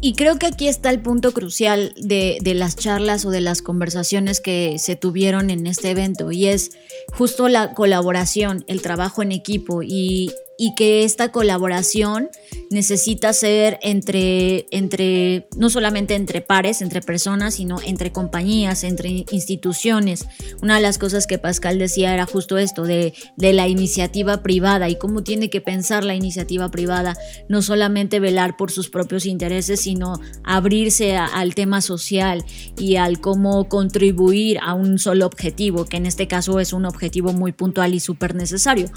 Y 0.04 0.14
creo 0.14 0.36
que 0.36 0.46
aquí 0.46 0.66
está 0.66 0.90
el 0.90 1.00
punto 1.00 1.32
crucial 1.32 1.94
de, 1.96 2.38
de, 2.42 2.54
las 2.54 2.74
charlas 2.74 3.24
o 3.24 3.30
de 3.30 3.40
las 3.40 3.62
conversaciones 3.62 4.40
que 4.40 4.80
se 4.80 4.96
tuvieron 4.96 5.48
en 5.48 5.64
este 5.68 5.90
evento 5.90 6.32
y 6.32 6.46
es 6.48 6.72
justo 7.12 7.48
la 7.48 7.72
colaboración, 7.72 8.64
el 8.66 8.82
trabajo 8.82 9.22
en 9.22 9.30
equipo 9.30 9.84
y 9.84 10.32
y 10.62 10.76
que 10.76 11.02
esta 11.02 11.32
colaboración 11.32 12.28
necesita 12.70 13.32
ser 13.32 13.80
entre, 13.82 14.68
entre, 14.70 15.48
no 15.56 15.68
solamente 15.70 16.14
entre 16.14 16.40
pares, 16.40 16.82
entre 16.82 17.02
personas, 17.02 17.54
sino 17.54 17.80
entre 17.84 18.12
compañías, 18.12 18.84
entre 18.84 19.24
instituciones. 19.32 20.24
Una 20.62 20.76
de 20.76 20.82
las 20.82 20.98
cosas 20.98 21.26
que 21.26 21.36
Pascal 21.36 21.80
decía 21.80 22.14
era 22.14 22.26
justo 22.26 22.58
esto, 22.58 22.84
de, 22.84 23.12
de 23.36 23.52
la 23.52 23.66
iniciativa 23.66 24.44
privada 24.44 24.88
y 24.88 24.94
cómo 24.94 25.24
tiene 25.24 25.50
que 25.50 25.60
pensar 25.60 26.04
la 26.04 26.14
iniciativa 26.14 26.70
privada, 26.70 27.16
no 27.48 27.60
solamente 27.60 28.20
velar 28.20 28.56
por 28.56 28.70
sus 28.70 28.88
propios 28.88 29.26
intereses, 29.26 29.80
sino 29.80 30.20
abrirse 30.44 31.16
al 31.16 31.56
tema 31.56 31.80
social 31.80 32.44
y 32.78 32.96
al 32.96 33.20
cómo 33.20 33.68
contribuir 33.68 34.60
a 34.62 34.74
un 34.74 35.00
solo 35.00 35.26
objetivo, 35.26 35.86
que 35.86 35.96
en 35.96 36.06
este 36.06 36.28
caso 36.28 36.60
es 36.60 36.72
un 36.72 36.84
objetivo 36.84 37.32
muy 37.32 37.50
puntual 37.50 37.94
y 37.94 37.98
súper 37.98 38.36
necesario. 38.36 38.88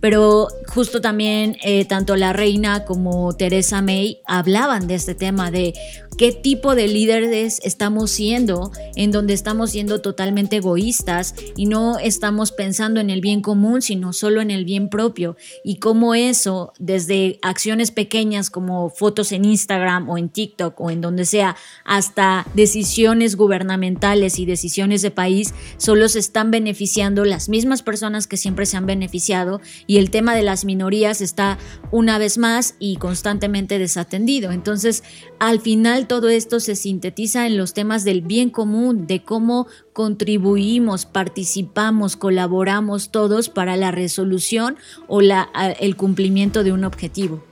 Pero 0.00 0.48
justo 0.66 1.00
también 1.00 1.11
también 1.12 1.58
eh, 1.62 1.84
tanto 1.84 2.16
la 2.16 2.32
reina 2.32 2.86
como 2.86 3.34
Teresa 3.34 3.82
May 3.82 4.22
hablaban 4.26 4.86
de 4.86 4.94
este 4.94 5.14
tema, 5.14 5.50
de 5.50 5.74
qué 6.16 6.32
tipo 6.32 6.74
de 6.74 6.88
líderes 6.88 7.60
estamos 7.64 8.10
siendo, 8.10 8.70
en 8.96 9.10
donde 9.10 9.34
estamos 9.34 9.72
siendo 9.72 10.00
totalmente 10.00 10.56
egoístas 10.56 11.34
y 11.56 11.66
no 11.66 11.98
estamos 11.98 12.52
pensando 12.52 13.00
en 13.00 13.10
el 13.10 13.20
bien 13.20 13.42
común, 13.42 13.82
sino 13.82 14.14
solo 14.14 14.40
en 14.40 14.50
el 14.50 14.64
bien 14.64 14.88
propio. 14.88 15.36
Y 15.64 15.76
cómo 15.76 16.14
eso, 16.14 16.72
desde 16.78 17.38
acciones 17.42 17.90
pequeñas 17.90 18.48
como 18.48 18.88
fotos 18.88 19.32
en 19.32 19.44
Instagram 19.44 20.08
o 20.08 20.16
en 20.16 20.30
TikTok 20.30 20.80
o 20.80 20.90
en 20.90 21.02
donde 21.02 21.26
sea, 21.26 21.56
hasta 21.84 22.46
decisiones 22.54 23.36
gubernamentales 23.36 24.38
y 24.38 24.46
decisiones 24.46 25.02
de 25.02 25.10
país, 25.10 25.52
solo 25.76 26.08
se 26.08 26.20
están 26.20 26.50
beneficiando 26.50 27.24
las 27.26 27.50
mismas 27.50 27.82
personas 27.82 28.26
que 28.26 28.36
siempre 28.38 28.64
se 28.64 28.78
han 28.78 28.86
beneficiado 28.86 29.60
y 29.86 29.98
el 29.98 30.10
tema 30.10 30.34
de 30.34 30.42
las 30.42 30.64
minorías 30.64 30.91
está 31.00 31.58
una 31.90 32.18
vez 32.18 32.38
más 32.38 32.74
y 32.78 32.96
constantemente 32.96 33.78
desatendido. 33.78 34.52
Entonces, 34.52 35.02
al 35.38 35.60
final 35.60 36.06
todo 36.06 36.28
esto 36.28 36.60
se 36.60 36.76
sintetiza 36.76 37.46
en 37.46 37.56
los 37.56 37.74
temas 37.74 38.04
del 38.04 38.22
bien 38.22 38.50
común, 38.50 39.06
de 39.06 39.22
cómo 39.22 39.66
contribuimos, 39.92 41.06
participamos, 41.06 42.16
colaboramos 42.16 43.10
todos 43.10 43.48
para 43.48 43.76
la 43.76 43.90
resolución 43.90 44.76
o 45.08 45.20
la, 45.20 45.48
el 45.80 45.96
cumplimiento 45.96 46.64
de 46.64 46.72
un 46.72 46.84
objetivo. 46.84 47.42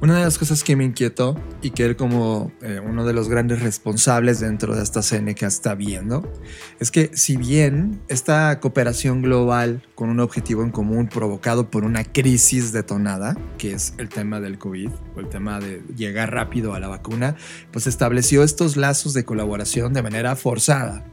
Una 0.00 0.16
de 0.16 0.24
las 0.24 0.38
cosas 0.38 0.64
que 0.64 0.76
me 0.76 0.84
inquietó 0.84 1.36
y 1.60 1.70
que 1.70 1.84
él 1.84 1.96
como 1.96 2.52
eh, 2.62 2.80
uno 2.84 3.04
de 3.04 3.12
los 3.12 3.28
grandes 3.28 3.62
responsables 3.62 4.40
dentro 4.40 4.74
de 4.74 4.82
esta 4.82 5.02
que 5.34 5.46
está 5.46 5.74
viendo 5.74 6.32
es 6.80 6.90
que 6.90 7.10
si 7.14 7.36
bien 7.36 8.00
esta 8.08 8.60
cooperación 8.60 9.20
global 9.20 9.82
con 9.94 10.08
un 10.08 10.20
objetivo 10.20 10.62
en 10.62 10.70
común 10.70 11.08
provocado 11.08 11.70
por 11.70 11.84
una 11.84 12.04
crisis 12.04 12.72
detonada, 12.72 13.36
que 13.58 13.72
es 13.72 13.94
el 13.98 14.08
tema 14.08 14.40
del 14.40 14.58
COVID 14.58 14.90
o 15.16 15.20
el 15.20 15.28
tema 15.28 15.60
de 15.60 15.82
llegar 15.96 16.32
rápido 16.32 16.74
a 16.74 16.80
la 16.80 16.88
vacuna, 16.88 17.36
pues 17.72 17.86
estableció 17.86 18.42
estos 18.42 18.76
lazos 18.76 19.12
de 19.12 19.24
colaboración 19.24 19.92
de 19.92 20.02
manera 20.02 20.36
forzada. 20.36 21.04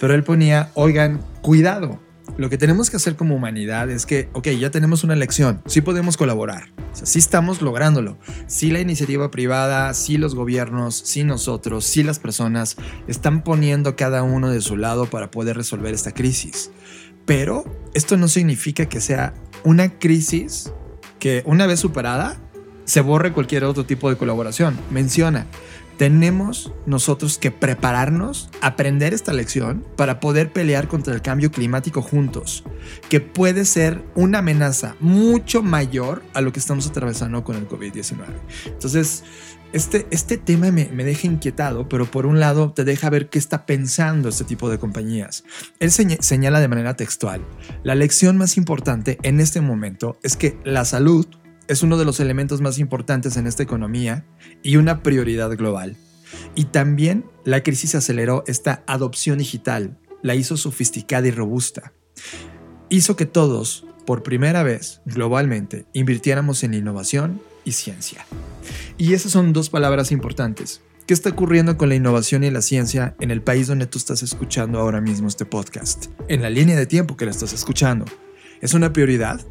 Pero 0.00 0.14
él 0.14 0.24
ponía, 0.24 0.70
oigan, 0.74 1.20
cuidado, 1.42 2.00
lo 2.36 2.50
que 2.50 2.58
tenemos 2.58 2.90
que 2.90 2.96
hacer 2.96 3.16
como 3.16 3.36
humanidad 3.36 3.90
es 3.90 4.06
que, 4.06 4.28
ok, 4.32 4.48
ya 4.48 4.70
tenemos 4.70 5.04
una 5.04 5.14
elección, 5.14 5.62
sí 5.66 5.80
podemos 5.80 6.16
colaborar, 6.16 6.70
o 7.00 7.06
sí 7.06 7.18
estamos 7.18 7.62
lográndolo, 7.62 8.18
sí 8.46 8.70
la 8.70 8.80
iniciativa 8.80 9.30
privada, 9.30 9.92
sí 9.94 10.18
los 10.18 10.34
gobiernos, 10.34 10.96
sí 10.96 11.24
nosotros, 11.24 11.84
sí 11.84 12.02
las 12.02 12.18
personas 12.18 12.76
están 13.06 13.42
poniendo 13.44 13.96
cada 13.96 14.22
uno 14.22 14.50
de 14.50 14.60
su 14.60 14.76
lado 14.76 15.06
para 15.06 15.30
poder 15.30 15.56
resolver 15.56 15.94
esta 15.94 16.12
crisis. 16.12 16.70
Pero 17.26 17.64
esto 17.94 18.16
no 18.16 18.28
significa 18.28 18.86
que 18.86 19.00
sea 19.00 19.34
una 19.62 19.98
crisis 19.98 20.72
que 21.18 21.42
una 21.46 21.66
vez 21.66 21.80
superada 21.80 22.36
se 22.84 23.00
borre 23.00 23.32
cualquier 23.32 23.64
otro 23.64 23.86
tipo 23.86 24.10
de 24.10 24.16
colaboración. 24.16 24.78
Menciona, 24.90 25.46
tenemos 25.96 26.72
nosotros 26.86 27.38
que 27.38 27.50
prepararnos, 27.50 28.50
aprender 28.60 29.14
esta 29.14 29.32
lección 29.32 29.84
para 29.96 30.20
poder 30.20 30.52
pelear 30.52 30.88
contra 30.88 31.14
el 31.14 31.22
cambio 31.22 31.50
climático 31.50 32.02
juntos, 32.02 32.64
que 33.08 33.20
puede 33.20 33.64
ser 33.64 34.04
una 34.14 34.38
amenaza 34.38 34.96
mucho 35.00 35.62
mayor 35.62 36.22
a 36.34 36.40
lo 36.40 36.52
que 36.52 36.60
estamos 36.60 36.86
atravesando 36.86 37.44
con 37.44 37.56
el 37.56 37.68
COVID-19. 37.68 38.16
Entonces, 38.66 39.24
este, 39.72 40.06
este 40.10 40.36
tema 40.36 40.70
me, 40.70 40.86
me, 40.86 41.04
deja 41.04 41.26
inquietado, 41.26 41.88
pero 41.88 42.08
por 42.08 42.26
un 42.26 42.38
lado 42.38 42.72
te 42.72 42.84
deja 42.84 43.10
ver 43.10 43.28
qué 43.28 43.40
está 43.40 43.66
pensando 43.66 44.28
este 44.28 44.44
tipo 44.44 44.70
de 44.70 44.78
compañías. 44.78 45.42
Él 45.80 45.90
señala 45.90 46.60
de 46.60 46.68
manera 46.68 46.94
textual, 46.94 47.44
la 47.82 47.96
lección 47.96 48.36
más 48.36 48.56
importante 48.56 49.18
en 49.22 49.40
este 49.40 49.60
momento 49.60 50.18
es 50.22 50.36
que 50.36 50.56
la 50.64 50.84
salud 50.84 51.26
es 51.68 51.82
uno 51.82 51.96
de 51.96 52.04
los 52.04 52.20
elementos 52.20 52.60
más 52.60 52.78
importantes 52.78 53.36
en 53.36 53.46
esta 53.46 53.62
economía 53.62 54.24
y 54.62 54.76
una 54.76 55.02
prioridad 55.02 55.50
global. 55.56 55.96
Y 56.54 56.66
también 56.66 57.24
la 57.44 57.62
crisis 57.62 57.94
aceleró 57.94 58.44
esta 58.46 58.82
adopción 58.86 59.38
digital, 59.38 59.98
la 60.22 60.34
hizo 60.34 60.56
sofisticada 60.56 61.28
y 61.28 61.30
robusta. 61.30 61.92
Hizo 62.88 63.16
que 63.16 63.26
todos, 63.26 63.86
por 64.06 64.22
primera 64.22 64.62
vez 64.62 65.00
globalmente, 65.04 65.86
invirtiéramos 65.92 66.62
en 66.64 66.74
innovación 66.74 67.40
y 67.64 67.72
ciencia. 67.72 68.26
Y 68.98 69.14
esas 69.14 69.32
son 69.32 69.52
dos 69.52 69.70
palabras 69.70 70.12
importantes. 70.12 70.82
¿Qué 71.06 71.12
está 71.12 71.30
ocurriendo 71.30 71.76
con 71.76 71.90
la 71.90 71.96
innovación 71.96 72.44
y 72.44 72.50
la 72.50 72.62
ciencia 72.62 73.14
en 73.20 73.30
el 73.30 73.42
país 73.42 73.66
donde 73.66 73.86
tú 73.86 73.98
estás 73.98 74.22
escuchando 74.22 74.80
ahora 74.80 75.02
mismo 75.02 75.28
este 75.28 75.44
podcast? 75.44 76.06
En 76.28 76.40
la 76.40 76.48
línea 76.48 76.76
de 76.76 76.86
tiempo 76.86 77.16
que 77.16 77.26
la 77.26 77.30
estás 77.30 77.52
escuchando. 77.52 78.06
¿Es 78.62 78.72
una 78.72 78.92
prioridad? 78.92 79.44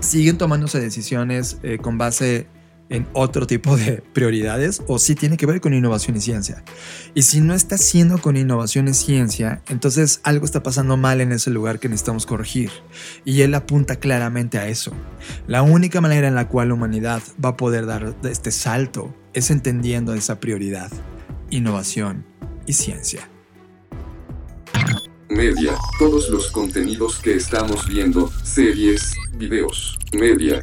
Siguen 0.00 0.38
tomándose 0.38 0.80
decisiones 0.80 1.58
eh, 1.62 1.78
con 1.78 1.98
base 1.98 2.46
en 2.90 3.06
otro 3.12 3.46
tipo 3.46 3.76
de 3.76 4.02
prioridades 4.12 4.82
o 4.86 4.98
si 4.98 5.14
tiene 5.14 5.36
que 5.36 5.46
ver 5.46 5.60
con 5.60 5.74
innovación 5.74 6.16
y 6.16 6.20
ciencia. 6.20 6.62
Y 7.14 7.22
si 7.22 7.40
no 7.40 7.54
está 7.54 7.76
haciendo 7.76 8.18
con 8.18 8.36
innovación 8.36 8.88
y 8.88 8.94
ciencia, 8.94 9.62
entonces 9.68 10.20
algo 10.22 10.44
está 10.44 10.62
pasando 10.62 10.96
mal 10.96 11.20
en 11.20 11.32
ese 11.32 11.50
lugar 11.50 11.80
que 11.80 11.88
necesitamos 11.88 12.26
corregir. 12.26 12.70
Y 13.24 13.40
él 13.42 13.54
apunta 13.54 13.96
claramente 13.96 14.58
a 14.58 14.68
eso. 14.68 14.92
La 15.46 15.62
única 15.62 16.00
manera 16.00 16.28
en 16.28 16.34
la 16.34 16.48
cual 16.48 16.68
la 16.68 16.74
humanidad 16.74 17.22
va 17.42 17.50
a 17.50 17.56
poder 17.56 17.86
dar 17.86 18.14
este 18.24 18.50
salto 18.50 19.14
es 19.32 19.50
entendiendo 19.50 20.14
esa 20.14 20.40
prioridad, 20.40 20.90
innovación 21.50 22.26
y 22.66 22.74
ciencia. 22.74 23.33
Media, 25.28 25.74
todos 25.98 26.28
los 26.28 26.50
contenidos 26.50 27.18
que 27.18 27.34
estamos 27.34 27.88
viendo, 27.88 28.30
series, 28.42 29.14
videos, 29.36 29.96
media. 30.12 30.62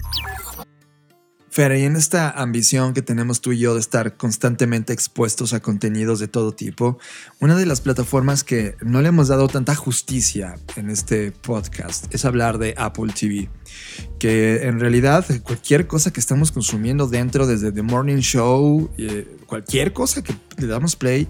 Fer, 1.50 1.76
y 1.76 1.84
en 1.84 1.98
esta 1.98 2.30
ambición 2.30 2.94
que 2.94 3.02
tenemos 3.02 3.42
tú 3.42 3.52
y 3.52 3.60
yo 3.60 3.74
de 3.74 3.82
estar 3.82 4.16
constantemente 4.16 4.94
expuestos 4.94 5.52
a 5.52 5.60
contenidos 5.60 6.20
de 6.20 6.30
todo 6.30 6.54
tipo, 6.54 6.98
una 7.42 7.58
de 7.58 7.66
las 7.66 7.82
plataformas 7.82 8.46
que 8.46 8.76
no 8.82 9.02
le 9.02 9.10
hemos 9.10 9.28
dado 9.28 9.50
tanta 9.50 9.76
justicia 9.76 10.56
en 10.78 10.90
este 10.90 11.34
podcast 11.34 12.06
es 12.14 12.24
hablar 12.24 12.58
de 12.58 12.74
Apple 12.78 13.12
TV, 13.20 13.50
que 14.18 14.64
en 14.64 14.80
realidad 14.80 15.26
cualquier 15.44 15.88
cosa 15.88 16.14
que 16.14 16.22
estamos 16.22 16.54
consumiendo 16.54 17.08
dentro, 17.08 17.46
desde 17.46 17.74
The 17.74 17.82
Morning 17.82 18.20
Show, 18.20 18.90
eh, 18.98 19.38
cualquier 19.46 19.92
cosa 19.92 20.24
que 20.24 20.34
le 20.58 20.68
damos 20.68 20.96
play, 20.96 21.28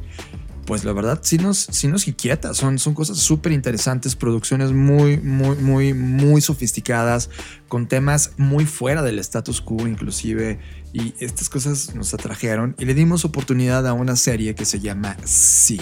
pues 0.65 0.83
la 0.83 0.93
verdad 0.93 1.19
sí 1.23 1.37
nos, 1.37 1.57
sí 1.57 1.87
nos 1.87 2.07
inquieta. 2.07 2.53
Son, 2.53 2.79
son 2.79 2.93
cosas 2.93 3.17
súper 3.17 3.51
interesantes, 3.51 4.15
producciones 4.15 4.71
muy, 4.71 5.17
muy, 5.17 5.55
muy, 5.57 5.93
muy 5.93 6.41
sofisticadas, 6.41 7.29
con 7.67 7.87
temas 7.87 8.31
muy 8.37 8.65
fuera 8.65 9.01
del 9.01 9.19
status 9.19 9.61
quo 9.61 9.87
inclusive. 9.87 10.59
Y 10.93 11.13
estas 11.19 11.49
cosas 11.49 11.95
nos 11.95 12.13
atrajeron 12.13 12.75
y 12.77 12.85
le 12.85 12.93
dimos 12.93 13.23
oportunidad 13.25 13.87
a 13.87 13.93
una 13.93 14.15
serie 14.15 14.55
que 14.55 14.65
se 14.65 14.79
llama 14.79 15.17
Sí. 15.23 15.79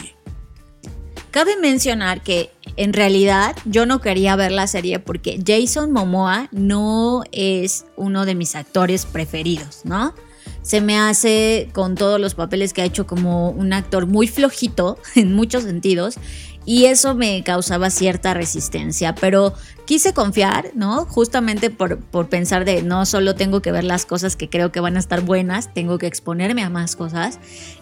Cabe 1.31 1.57
mencionar 1.57 2.23
que 2.23 2.49
en 2.75 2.91
realidad 2.91 3.55
yo 3.65 3.85
no 3.85 4.01
quería 4.01 4.35
ver 4.35 4.51
la 4.51 4.65
serie 4.65 4.99
porque 4.99 5.39
Jason 5.45 5.91
Momoa 5.91 6.49
no 6.51 7.23
es 7.31 7.85
uno 7.97 8.25
de 8.25 8.33
mis 8.33 8.55
actores 8.55 9.05
preferidos, 9.05 9.81
¿no? 9.83 10.15
Se 10.61 10.81
me 10.81 10.97
hace 10.97 11.69
con 11.73 11.95
todos 11.95 12.19
los 12.19 12.35
papeles 12.35 12.73
que 12.73 12.81
ha 12.81 12.85
hecho 12.85 13.05
como 13.07 13.49
un 13.49 13.73
actor 13.73 14.05
muy 14.05 14.27
flojito 14.27 14.97
en 15.15 15.33
muchos 15.33 15.63
sentidos 15.63 16.17
y 16.65 16.85
eso 16.85 17.15
me 17.15 17.43
causaba 17.43 17.89
cierta 17.89 18.35
resistencia, 18.35 19.15
pero 19.15 19.55
quise 19.85 20.13
confiar, 20.13 20.71
¿no? 20.75 21.05
Justamente 21.05 21.71
por, 21.71 21.97
por, 21.97 22.29
pensar 22.29 22.63
de 22.63 22.83
no 22.83 23.07
solo 23.07 23.33
tengo 23.33 23.61
que 23.61 23.71
ver 23.71 23.83
las 23.83 24.05
cosas 24.05 24.35
que 24.35 24.49
creo 24.49 24.71
que 24.71 24.79
van 24.79 24.95
a 24.95 24.99
estar 24.99 25.21
buenas, 25.21 25.73
tengo 25.73 25.97
que 25.97 26.05
exponerme 26.05 26.61
a 26.61 26.69
más 26.69 26.95
cosas 26.95 27.39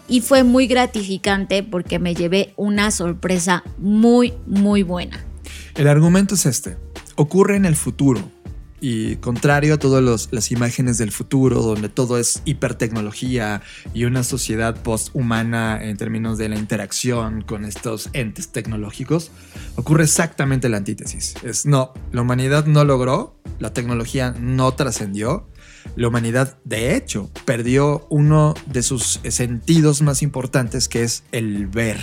y 0.08 0.22
fue 0.22 0.42
muy 0.42 0.68
gratificante 0.68 1.62
porque 1.62 1.98
me 1.98 2.14
llevé 2.14 2.54
una 2.56 2.90
sorpresa 2.90 3.62
muy, 3.76 4.32
muy 4.46 4.82
buena. 4.84 5.22
El 5.74 5.86
argumento 5.86 6.34
es 6.34 6.46
este, 6.46 6.78
ocurre 7.16 7.56
en 7.56 7.66
el 7.66 7.76
futuro 7.76 8.37
y 8.80 9.16
contrario 9.16 9.74
a 9.74 9.78
todas 9.78 10.28
las 10.30 10.50
imágenes 10.50 10.98
del 10.98 11.12
futuro, 11.12 11.62
donde 11.62 11.88
todo 11.88 12.18
es 12.18 12.42
hipertecnología 12.44 13.62
y 13.94 14.04
una 14.04 14.22
sociedad 14.22 14.82
posthumana 14.82 15.82
en 15.82 15.96
términos 15.96 16.38
de 16.38 16.48
la 16.48 16.56
interacción 16.56 17.42
con 17.42 17.64
estos 17.64 18.10
entes 18.12 18.48
tecnológicos, 18.48 19.30
ocurre 19.76 20.04
exactamente 20.04 20.68
la 20.68 20.78
antítesis. 20.78 21.34
Es 21.42 21.66
no, 21.66 21.92
la 22.12 22.22
humanidad 22.22 22.66
no 22.66 22.84
logró, 22.84 23.36
la 23.58 23.72
tecnología 23.72 24.34
no 24.38 24.72
trascendió, 24.74 25.48
la 25.96 26.08
humanidad 26.08 26.58
de 26.64 26.96
hecho 26.96 27.30
perdió 27.44 28.06
uno 28.10 28.54
de 28.66 28.82
sus 28.82 29.20
sentidos 29.28 30.02
más 30.02 30.22
importantes 30.22 30.88
que 30.88 31.02
es 31.02 31.24
el 31.32 31.66
ver 31.66 31.98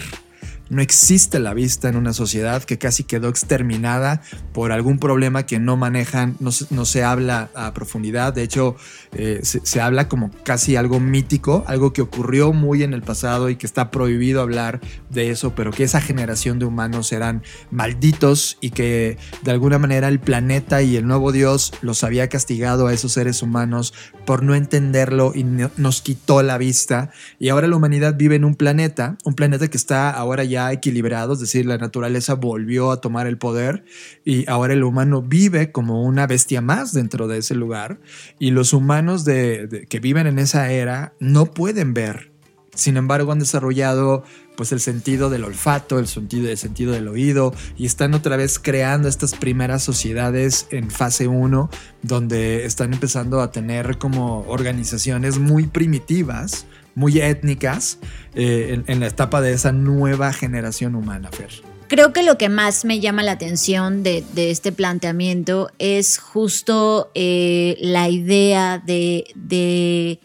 no 0.70 0.82
existe 0.82 1.40
la 1.40 1.54
vista 1.54 1.90
en 1.90 1.96
una 1.96 2.14
sociedad 2.14 2.64
que 2.64 2.78
casi 2.78 3.04
quedó 3.04 3.30
exterminada 3.30 4.22
por 4.54 4.72
algún 4.72 5.00
problema 5.00 5.46
que 5.46 5.60
no 5.60 5.78
manejan, 5.78 6.38
no 6.40 6.52
se, 6.86 7.04
habla 7.04 7.50
a 7.54 7.74
profundidad. 7.74 8.34
De 8.34 8.44
hecho, 8.44 8.76
eh, 9.18 9.40
se, 9.44 9.82
habla 9.82 10.10
como 10.10 10.30
casi 10.44 10.76
algo 10.76 11.00
mítico, 11.00 11.64
algo 11.68 11.94
que 11.94 12.02
ocurrió 12.02 12.52
muy 12.52 12.84
en 12.84 12.94
el 12.94 13.02
pasado 13.02 13.50
y 13.50 13.56
que 13.56 13.66
está 13.66 13.90
prohibido 13.90 14.42
hablar 14.42 14.82
de 15.10 15.30
eso, 15.30 15.56
pero 15.56 15.72
que 15.72 15.84
esa 15.84 16.02
generación 16.02 16.60
de 16.60 16.66
humanos 16.66 17.14
eran 17.14 17.42
malditos 17.72 18.58
y 18.60 18.72
que 18.72 19.18
de 19.44 19.52
alguna 19.52 19.80
manera 19.80 20.10
el 20.10 20.20
planeta 20.20 20.82
y 20.82 20.98
el 20.98 21.08
nuevo 21.08 21.32
Dios 21.32 21.72
los 21.82 22.04
había 22.04 22.28
castigado 22.28 22.88
a 22.88 22.94
esos 22.94 23.14
seres 23.14 23.42
humanos 23.42 23.94
por 24.26 24.44
no 24.44 24.54
entenderlo 24.54 25.32
y 25.34 25.44
nos 25.44 26.02
quitó 26.02 26.44
la 26.44 26.58
vista. 26.58 27.12
Y 27.40 27.50
ahora 27.50 27.68
la 27.68 27.78
humanidad 27.78 28.16
vive 28.18 28.36
en 28.36 28.44
un 28.44 28.56
planeta, 28.56 29.18
un 29.24 29.36
planeta 29.36 29.70
que 29.70 29.78
está 29.78 30.10
ahora 30.10 30.44
ya 30.44 30.74
equilibrados, 30.74 31.38
es 31.38 31.42
decir, 31.50 31.66
la 31.66 31.78
naturaleza 31.78 32.34
volvió 32.34 32.92
a 32.92 33.00
tomar 33.00 33.28
el 33.28 33.38
poder 33.38 33.86
y 34.26 34.50
ahora 34.50 34.74
el 34.74 34.84
humano 34.84 35.22
vive 35.22 35.72
como 35.72 36.04
una 36.04 36.28
bestia 36.28 36.60
más 36.60 36.92
dentro 36.92 37.28
de 37.28 37.38
ese 37.38 37.56
lugar 37.56 38.00
y 38.40 38.52
los 38.52 38.74
humanos 38.74 39.05
de, 39.26 39.86
que 39.90 40.00
viven 40.00 40.28
en 40.28 40.40
esa 40.40 40.72
era 40.72 41.14
no 41.20 41.46
pueden 41.46 41.94
ver. 41.94 42.32
Sin 42.74 42.98
embargo, 42.98 43.32
han 43.32 43.40
desarrollado 43.40 44.24
pues 44.58 44.74
el 44.74 44.82
sentido 44.82 45.30
del 45.30 45.46
olfato, 45.46 45.98
el 45.98 46.08
sentido, 46.08 46.50
el 46.50 46.58
sentido 46.58 46.92
del 46.92 47.08
oído 47.08 47.54
y 47.78 47.86
están 47.86 48.14
otra 48.14 48.36
vez 48.36 48.60
creando 48.60 49.08
estas 49.08 49.34
primeras 49.34 49.84
sociedades 49.84 50.68
en 50.72 50.90
fase 50.92 51.28
1 51.28 51.70
donde 52.02 52.66
están 52.66 52.94
empezando 52.94 53.42
a 53.42 53.52
tener 53.52 53.98
como 53.98 54.42
organizaciones 54.48 55.40
muy 55.40 55.68
primitivas 55.68 56.66
muy 56.96 57.20
étnicas 57.20 58.00
eh, 58.34 58.82
en, 58.88 59.00
la 59.00 59.08
etapa 59.08 59.42
de 59.42 59.54
esa 59.54 59.72
nueva 59.72 60.34
generación 60.34 60.96
humana, 60.96 61.30
Fer. 61.32 61.75
Creo 61.88 62.14
que 62.14 62.24
lo 62.24 62.38
que 62.38 62.50
más 62.50 62.84
me 62.84 63.00
llama 63.00 63.22
la 63.22 63.34
atención 63.34 64.02
de, 64.02 64.24
este 64.36 64.72
planteamiento 64.72 65.70
es 65.78 66.18
justo 66.18 67.12
eh, 67.14 67.78
la 67.80 68.10
idea 68.10 68.82
de, 68.84 69.26
de, 69.36 70.20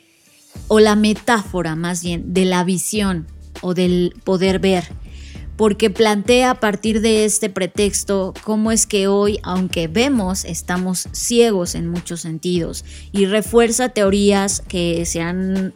o 0.69 0.81
la 0.81 0.97
metáfora 0.97 1.77
más 1.77 2.03
bien, 2.03 2.33
de 2.33 2.47
la 2.47 2.65
visión 2.65 3.27
o 3.61 3.75
del 3.75 4.15
poder 4.25 4.59
ver 4.59 4.85
porque 5.61 5.91
plantea 5.91 6.53
a 6.53 6.55
partir 6.55 7.03
de 7.03 7.27
este 7.27 7.51
pretexto 7.51 8.33
cómo 8.45 8.73
es 8.73 8.87
que 8.87 9.09
hoy, 9.09 9.39
aunque 9.43 9.89
vemos, 9.89 10.47
estamos 10.47 11.07
ciegos 11.13 11.75
en 11.75 11.87
muchos 11.87 12.23
sentidos 12.23 12.83
y 13.13 13.27
refuerza 13.27 13.91
teorías 13.91 14.63
que 14.67 15.05
se 15.05 15.21
han 15.21 15.75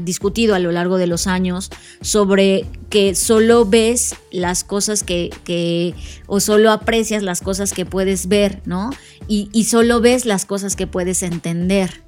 discutido 0.00 0.54
a 0.54 0.58
lo 0.58 0.72
largo 0.72 0.96
de 0.96 1.06
los 1.06 1.26
años 1.26 1.70
sobre 2.00 2.64
que 2.88 3.14
solo 3.14 3.66
ves 3.66 4.14
las 4.32 4.64
cosas 4.64 5.02
que, 5.02 5.94
o 6.26 6.40
solo 6.40 6.70
aprecias 6.72 7.22
las 7.22 7.42
cosas 7.42 7.74
que 7.74 7.84
puedes 7.84 8.28
ver, 8.28 8.62
¿no? 8.64 8.88
Y, 9.28 9.50
y 9.52 9.64
solo 9.64 10.00
ves 10.00 10.24
las 10.24 10.46
cosas 10.46 10.76
que 10.76 10.86
puedes 10.86 11.22
entender. 11.22 12.05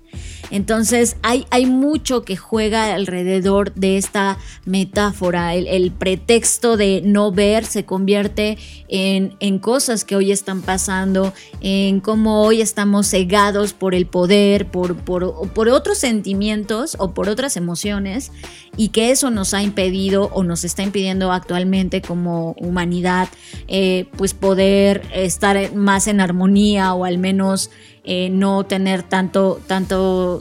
Entonces 0.50 1.16
hay, 1.22 1.46
hay 1.50 1.66
mucho 1.66 2.22
que 2.22 2.36
juega 2.36 2.94
alrededor 2.94 3.74
de 3.74 3.96
esta 3.96 4.38
metáfora. 4.64 5.54
El, 5.54 5.92
pretexto 5.92 6.76
de 6.76 7.02
no 7.04 7.32
ver 7.32 7.64
se 7.64 7.84
convierte 7.84 8.58
en, 8.88 9.36
en, 9.40 9.58
cosas 9.58 10.04
que 10.04 10.16
hoy 10.16 10.30
están 10.30 10.62
pasando, 10.62 11.32
en 11.60 12.00
cómo 12.00 12.42
hoy 12.42 12.60
estamos 12.60 13.08
cegados 13.08 13.72
por 13.72 13.94
el 13.94 14.06
poder, 14.06 14.66
por, 14.66 14.96
por, 14.96 15.50
por 15.52 15.68
otros 15.68 15.98
sentimientos 15.98 16.96
o 16.98 17.12
por 17.12 17.28
otras 17.28 17.56
emociones 17.56 18.30
y 18.76 18.88
que 18.88 19.10
eso 19.10 19.30
nos 19.30 19.54
ha 19.54 19.62
impedido 19.62 20.30
o 20.32 20.44
nos 20.44 20.64
está 20.64 20.82
impidiendo 20.82 21.32
actualmente 21.32 22.00
como 22.00 22.52
humanidad 22.52 23.28
eh, 23.66 24.06
pues 24.16 24.34
poder 24.34 25.02
estar 25.12 25.74
más 25.74 26.06
en 26.06 26.20
armonía 26.20 26.94
o 26.94 27.04
al 27.04 27.18
menos 27.18 27.70
eh, 28.08 28.30
no 28.30 28.64
tener 28.64 29.02
tanto, 29.02 29.60
tanto 29.66 30.40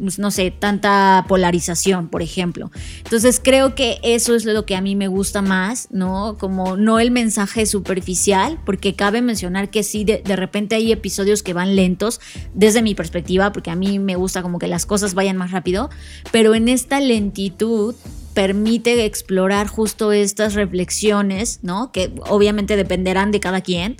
no 0.00 0.30
sé, 0.30 0.50
tanta 0.50 1.24
polarización, 1.28 2.08
por 2.08 2.22
ejemplo. 2.22 2.70
Entonces 3.04 3.40
creo 3.42 3.74
que 3.74 3.98
eso 4.02 4.34
es 4.34 4.44
lo 4.44 4.64
que 4.66 4.76
a 4.76 4.80
mí 4.80 4.96
me 4.96 5.08
gusta 5.08 5.42
más, 5.42 5.88
¿no? 5.90 6.36
Como 6.38 6.76
no 6.76 6.98
el 6.98 7.10
mensaje 7.10 7.66
superficial, 7.66 8.58
porque 8.64 8.94
cabe 8.94 9.22
mencionar 9.22 9.70
que 9.70 9.82
sí, 9.82 10.04
de, 10.04 10.22
de, 10.24 10.36
repente 10.36 10.74
hay 10.74 10.90
episodios 10.92 11.42
que 11.42 11.52
van 11.52 11.76
lentos, 11.76 12.20
desde 12.54 12.82
mi 12.82 12.94
perspectiva, 12.94 13.52
porque 13.52 13.70
a 13.70 13.76
mí 13.76 13.98
me 13.98 14.16
gusta 14.16 14.42
como 14.42 14.58
que 14.58 14.66
las 14.66 14.86
cosas 14.86 15.14
vayan 15.14 15.36
más 15.36 15.50
rápido, 15.50 15.90
pero 16.32 16.54
en 16.54 16.68
esta 16.68 17.00
lentitud 17.00 17.94
permite 18.34 19.04
explorar 19.04 19.66
justo 19.66 20.12
estas 20.12 20.54
reflexiones, 20.54 21.60
¿no? 21.62 21.92
Que 21.92 22.12
obviamente 22.28 22.76
dependerán 22.76 23.32
de 23.32 23.40
cada 23.40 23.60
quien, 23.60 23.96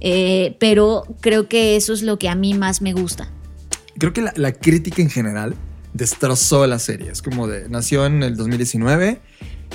eh, 0.00 0.56
pero 0.58 1.04
creo 1.20 1.48
que 1.48 1.76
eso 1.76 1.92
es 1.92 2.02
lo 2.02 2.18
que 2.18 2.28
a 2.28 2.34
mí 2.34 2.54
más 2.54 2.82
me 2.82 2.92
gusta. 2.92 3.30
Creo 3.98 4.12
que 4.12 4.22
la, 4.22 4.52
crítica 4.52 5.02
en 5.02 5.10
general 5.10 5.54
destrozó 5.94 6.66
la 6.66 6.78
serie. 6.78 7.10
Es 7.10 7.22
como 7.22 7.46
de, 7.46 7.68
nació 7.68 8.06
en 8.06 8.22
el 8.22 8.36
2019 8.36 9.20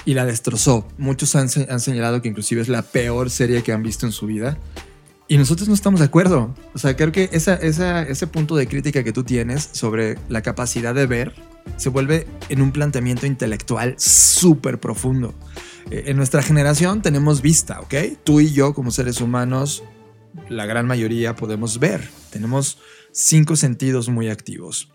y 0.05 0.13
la 0.13 0.25
destrozó. 0.25 0.87
Muchos 0.97 1.35
han, 1.35 1.49
han, 1.69 1.79
señalado 1.79 2.21
que 2.21 2.29
inclusive 2.29 2.61
es 2.61 2.69
la 2.69 2.83
peor 2.83 3.29
serie 3.29 3.63
que 3.63 3.73
han 3.73 3.83
visto 3.83 4.05
en 4.05 4.11
su 4.11 4.27
vida. 4.27 4.57
Y 5.27 5.37
nosotros 5.37 5.67
no 5.69 5.73
estamos 5.73 6.01
de 6.01 6.07
acuerdo. 6.07 6.53
O 6.73 6.77
sea, 6.77 6.95
creo 6.95 7.11
que 7.11 7.29
esa, 7.31 7.55
esa, 7.55 8.03
ese 8.03 8.27
punto 8.27 8.55
de 8.55 8.67
crítica 8.67 9.03
que 9.03 9.13
tú 9.13 9.23
tienes 9.23 9.69
sobre 9.71 10.17
la 10.27 10.41
capacidad 10.41 10.93
de 10.93 11.05
ver 11.05 11.33
se 11.77 11.89
vuelve 11.89 12.27
en 12.49 12.61
un 12.61 12.71
planteamiento 12.71 13.25
intelectual 13.25 13.95
súper 13.97 14.79
profundo. 14.79 15.33
Eh, 15.89 16.03
en 16.07 16.17
nuestra 16.17 16.41
generación 16.41 17.01
tenemos 17.01 17.41
vista, 17.41 17.79
¿ok? 17.79 17.93
Tú 18.23 18.39
y 18.41 18.51
yo 18.51 18.73
como 18.73 18.91
seres 18.91 19.21
humanos, 19.21 19.83
la 20.49 20.65
gran 20.65 20.85
mayoría 20.85 21.35
podemos 21.35 21.79
ver. 21.79 22.07
Tenemos 22.31 22.77
cinco 23.11 23.55
sentidos 23.55 24.09
muy 24.09 24.29
activos. 24.29 24.91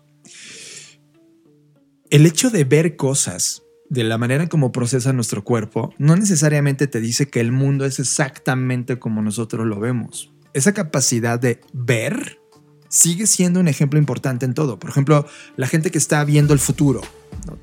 El 2.09 2.25
hecho 2.25 2.49
de 2.49 2.63
ver 2.63 2.95
cosas 2.95 3.63
de 3.89 4.03
la 4.03 4.17
manera 4.17 4.47
como 4.47 4.71
procesa 4.71 5.13
nuestro 5.13 5.43
cuerpo 5.43 5.93
no 5.97 6.15
necesariamente 6.15 6.87
te 6.87 6.99
dice 6.99 7.27
que 7.27 7.39
el 7.39 7.51
mundo 7.51 7.85
es 7.85 7.99
exactamente 7.99 8.99
como 8.99 9.21
nosotros 9.21 9.65
lo 9.65 9.79
vemos. 9.79 10.31
Esa 10.53 10.73
capacidad 10.73 11.39
de 11.39 11.61
ver 11.73 12.39
sigue 12.89 13.27
siendo 13.27 13.59
un 13.59 13.67
ejemplo 13.67 13.99
importante 13.99 14.45
en 14.45 14.53
todo. 14.53 14.79
Por 14.79 14.89
ejemplo, 14.89 15.27
la 15.55 15.67
gente 15.67 15.91
que 15.91 15.97
está 15.97 16.23
viendo 16.23 16.53
el 16.53 16.59
futuro. 16.59 17.01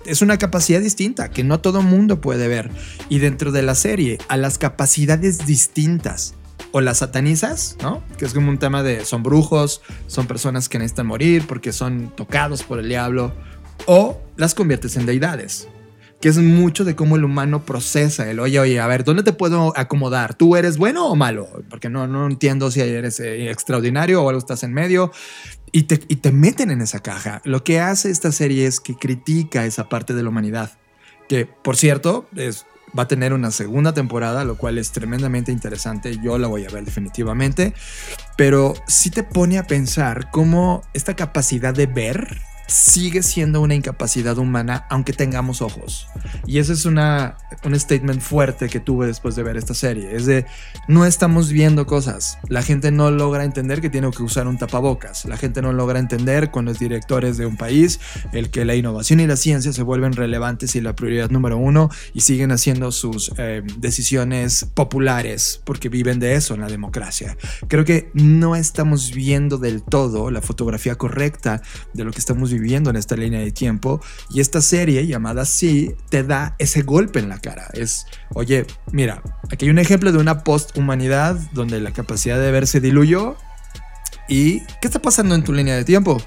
Es 0.04 0.22
una 0.22 0.38
capacidad 0.38 0.80
distinta 0.80 1.30
que 1.30 1.44
no 1.44 1.60
todo 1.60 1.82
mundo 1.82 2.20
puede 2.20 2.48
ver. 2.48 2.70
Y 3.08 3.18
dentro 3.18 3.50
de 3.50 3.62
la 3.62 3.74
serie, 3.74 4.18
a 4.28 4.36
las 4.36 4.58
capacidades 4.58 5.46
distintas 5.46 6.34
o 6.72 6.80
las 6.80 6.98
satanizas, 6.98 7.76
¿no? 7.82 8.02
Que 8.18 8.24
es 8.24 8.34
como 8.34 8.48
un 8.48 8.58
tema 8.58 8.82
de 8.82 9.04
son 9.04 9.22
brujos, 9.22 9.82
son 10.06 10.26
personas 10.26 10.68
que 10.68 10.78
necesitan 10.78 11.06
morir 11.06 11.46
porque 11.46 11.72
son 11.72 12.12
tocados 12.14 12.62
por 12.62 12.78
el 12.78 12.88
diablo, 12.88 13.32
o 13.86 14.20
las 14.36 14.54
conviertes 14.54 14.96
en 14.96 15.06
deidades 15.06 15.68
que 16.24 16.30
es 16.30 16.38
mucho 16.38 16.84
de 16.84 16.96
cómo 16.96 17.16
el 17.16 17.24
humano 17.24 17.66
procesa 17.66 18.30
el, 18.30 18.40
oye, 18.40 18.58
oye, 18.58 18.80
a 18.80 18.86
ver, 18.86 19.04
¿dónde 19.04 19.22
te 19.22 19.34
puedo 19.34 19.76
acomodar? 19.76 20.32
¿Tú 20.32 20.56
eres 20.56 20.78
bueno 20.78 21.06
o 21.06 21.14
malo? 21.14 21.46
Porque 21.68 21.90
no, 21.90 22.06
no 22.06 22.26
entiendo 22.26 22.70
si 22.70 22.80
eres 22.80 23.20
eh, 23.20 23.50
extraordinario 23.50 24.22
o 24.22 24.28
algo 24.30 24.38
estás 24.38 24.62
en 24.62 24.72
medio. 24.72 25.12
Y 25.70 25.82
te, 25.82 26.00
y 26.08 26.16
te 26.16 26.32
meten 26.32 26.70
en 26.70 26.80
esa 26.80 27.00
caja. 27.00 27.42
Lo 27.44 27.62
que 27.62 27.78
hace 27.78 28.10
esta 28.10 28.32
serie 28.32 28.66
es 28.66 28.80
que 28.80 28.96
critica 28.96 29.66
esa 29.66 29.90
parte 29.90 30.14
de 30.14 30.22
la 30.22 30.30
humanidad. 30.30 30.78
Que, 31.28 31.44
por 31.44 31.76
cierto, 31.76 32.26
es, 32.34 32.64
va 32.96 33.04
a 33.04 33.08
tener 33.08 33.32
una 33.32 33.50
segunda 33.50 33.92
temporada, 33.92 34.44
lo 34.44 34.56
cual 34.56 34.78
es 34.78 34.92
tremendamente 34.92 35.52
interesante. 35.52 36.18
Yo 36.22 36.38
la 36.38 36.48
voy 36.48 36.64
a 36.64 36.70
ver 36.70 36.84
definitivamente. 36.84 37.74
Pero 38.36 38.74
sí 38.86 39.10
te 39.10 39.22
pone 39.22 39.58
a 39.58 39.66
pensar 39.66 40.30
cómo 40.30 40.82
esta 40.92 41.14
capacidad 41.14 41.74
de 41.74 41.86
ver 41.86 42.40
sigue 42.66 43.22
siendo 43.22 43.60
una 43.60 43.74
incapacidad 43.74 44.38
humana 44.38 44.86
aunque 44.90 45.12
tengamos 45.12 45.62
ojos. 45.62 46.06
Y 46.46 46.58
ese 46.58 46.72
es 46.72 46.86
una, 46.86 47.36
un 47.64 47.78
statement 47.78 48.20
fuerte 48.20 48.68
que 48.68 48.80
tuve 48.80 49.06
después 49.06 49.36
de 49.36 49.42
ver 49.42 49.56
esta 49.56 49.74
serie. 49.74 50.14
Es 50.14 50.26
de, 50.26 50.46
no 50.88 51.04
estamos 51.04 51.50
viendo 51.50 51.86
cosas. 51.86 52.38
La 52.48 52.62
gente 52.62 52.90
no 52.90 53.10
logra 53.10 53.44
entender 53.44 53.80
que 53.80 53.90
tiene 53.90 54.10
que 54.10 54.22
usar 54.22 54.46
un 54.46 54.58
tapabocas. 54.58 55.24
La 55.24 55.36
gente 55.36 55.62
no 55.62 55.72
logra 55.72 55.98
entender 55.98 56.50
con 56.50 56.64
los 56.64 56.78
directores 56.78 57.36
de 57.36 57.46
un 57.46 57.56
país 57.56 58.00
el 58.32 58.50
que 58.50 58.64
la 58.64 58.74
innovación 58.74 59.20
y 59.20 59.26
la 59.26 59.36
ciencia 59.36 59.72
se 59.72 59.82
vuelven 59.82 60.12
relevantes 60.12 60.76
y 60.76 60.80
la 60.80 60.94
prioridad 60.94 61.30
número 61.30 61.58
uno 61.58 61.90
y 62.12 62.20
siguen 62.20 62.52
haciendo 62.52 62.92
sus 62.92 63.32
eh, 63.38 63.62
decisiones 63.78 64.66
populares 64.74 65.60
porque 65.64 65.88
viven 65.88 66.18
de 66.18 66.34
eso 66.34 66.54
en 66.54 66.60
la 66.60 66.68
democracia. 66.68 67.36
Creo 67.68 67.84
que 67.84 68.10
no 68.14 68.56
estamos 68.56 69.12
viendo 69.12 69.58
del 69.58 69.82
todo 69.82 70.30
la 70.30 70.40
fotografía 70.40 70.96
correcta 70.96 71.62
de 71.92 72.04
lo 72.04 72.12
que 72.12 72.18
estamos 72.18 72.52
viviendo 72.58 72.90
en 72.90 72.96
esta 72.96 73.16
línea 73.16 73.40
de 73.40 73.52
tiempo 73.52 74.00
y 74.30 74.40
esta 74.40 74.60
serie 74.60 75.06
llamada 75.06 75.44
Sí 75.44 75.94
te 76.08 76.22
da 76.22 76.54
ese 76.58 76.82
golpe 76.82 77.18
en 77.18 77.28
la 77.28 77.38
cara. 77.38 77.68
Es, 77.74 78.06
oye, 78.34 78.66
mira, 78.92 79.22
aquí 79.50 79.66
hay 79.66 79.70
un 79.70 79.78
ejemplo 79.78 80.12
de 80.12 80.18
una 80.18 80.44
post-humanidad 80.44 81.36
donde 81.52 81.80
la 81.80 81.92
capacidad 81.92 82.40
de 82.40 82.50
ver 82.50 82.66
se 82.66 82.80
diluyó 82.80 83.36
y 84.28 84.60
¿qué 84.80 84.86
está 84.86 85.00
pasando 85.00 85.34
en 85.34 85.44
tu 85.44 85.52
línea 85.52 85.76
de 85.76 85.84
tiempo? 85.84 86.22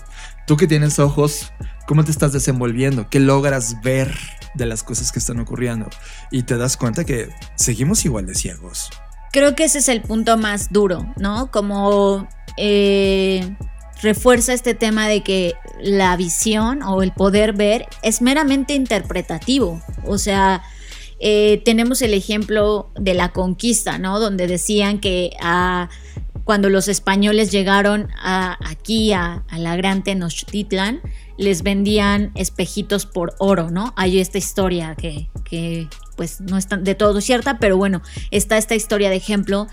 Tú 0.46 0.58
que 0.58 0.68
tienes 0.68 1.00
ojos, 1.00 1.52
¿cómo 1.88 2.04
te 2.04 2.12
estás 2.12 2.34
desenvolviendo? 2.34 3.10
¿Qué 3.10 3.20
logras 3.20 3.82
ver 3.82 4.16
de 4.54 4.66
las 4.66 4.84
cosas 4.84 5.12
que 5.12 5.20
están 5.20 5.40
ocurriendo? 5.40 5.90
Y 6.32 6.44
te 6.44 6.58
das 6.58 6.78
cuenta 6.78 7.06
que 7.06 7.30
seguimos 7.56 8.06
igual 8.06 8.26
de 8.26 8.36
ciegos. 8.36 8.90
Creo 9.32 9.56
que 9.56 9.66
ese 9.66 9.80
es 9.80 9.90
el 9.90 10.02
punto 10.02 10.38
más 10.38 10.72
duro, 10.72 11.14
¿no? 11.18 11.52
Como 11.52 12.28
eh, 12.58 13.56
refuerza 14.02 14.54
este 14.54 14.74
tema 14.74 15.08
de 15.08 15.22
que 15.22 15.54
la 15.82 16.16
visión 16.16 16.84
o 16.84 17.04
el 17.04 17.12
poder 17.12 17.54
ver 17.54 17.86
es 18.04 18.22
meramente 18.22 18.74
interpretativo. 18.74 19.82
O 20.06 20.18
sea, 20.18 20.64
eh, 21.20 21.62
tenemos 21.66 22.02
el 22.02 22.14
ejemplo 22.14 22.90
de 22.96 23.14
la 23.14 23.30
conquista, 23.30 23.98
¿no? 23.98 24.20
Donde 24.20 24.48
decían 24.48 25.00
que 25.00 25.32
ah, 25.42 25.90
cuando 26.44 26.70
los 26.70 26.88
españoles 26.88 27.52
llegaron 27.52 28.10
aquí 28.24 29.12
a, 29.12 29.44
la 29.58 29.76
gran 29.76 30.04
Tenochtitlan, 30.04 31.02
les 31.38 31.62
vendían 31.62 32.32
espejitos 32.36 33.06
por 33.06 33.36
oro, 33.40 33.70
¿no? 33.70 33.94
Hay 33.98 34.20
esta 34.20 34.38
historia 34.38 34.96
que, 34.96 35.30
que 35.44 35.88
pues 36.16 36.40
no 36.42 36.58
es 36.58 36.68
de 36.70 36.96
todo 36.96 37.20
cierta, 37.20 37.60
pero 37.60 37.78
bueno, 37.78 38.02
está 38.32 38.58
esta 38.58 38.76
historia 38.76 39.10
de 39.10 39.18
ejemplo 39.18 39.68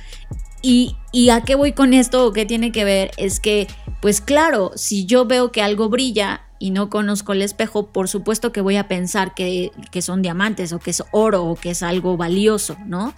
y, 0.64 0.96
a 1.30 1.42
qué 1.42 1.54
voy 1.56 1.72
con 1.72 1.92
esto 1.92 2.26
o 2.26 2.32
qué 2.32 2.46
tiene 2.46 2.72
que 2.72 2.84
ver 2.84 3.10
es 3.18 3.38
que, 3.38 3.66
pues 4.04 4.20
claro, 4.20 4.72
si 4.74 5.06
yo 5.06 5.24
veo 5.24 5.50
que 5.50 5.62
algo 5.62 5.88
brilla 5.88 6.42
y 6.58 6.72
no 6.72 6.90
conozco 6.90 7.32
el 7.32 7.40
espejo, 7.40 7.86
por 7.86 8.06
supuesto 8.06 8.52
que 8.52 8.60
voy 8.60 8.76
a 8.76 8.86
pensar 8.86 9.32
que, 9.32 9.72
que 9.90 10.02
son 10.02 10.20
diamantes 10.20 10.74
o 10.74 10.78
que 10.78 10.90
es 10.90 11.02
oro 11.10 11.46
o 11.46 11.56
que 11.56 11.70
es 11.70 11.82
algo 11.82 12.18
valioso, 12.18 12.76
¿no? 12.84 13.14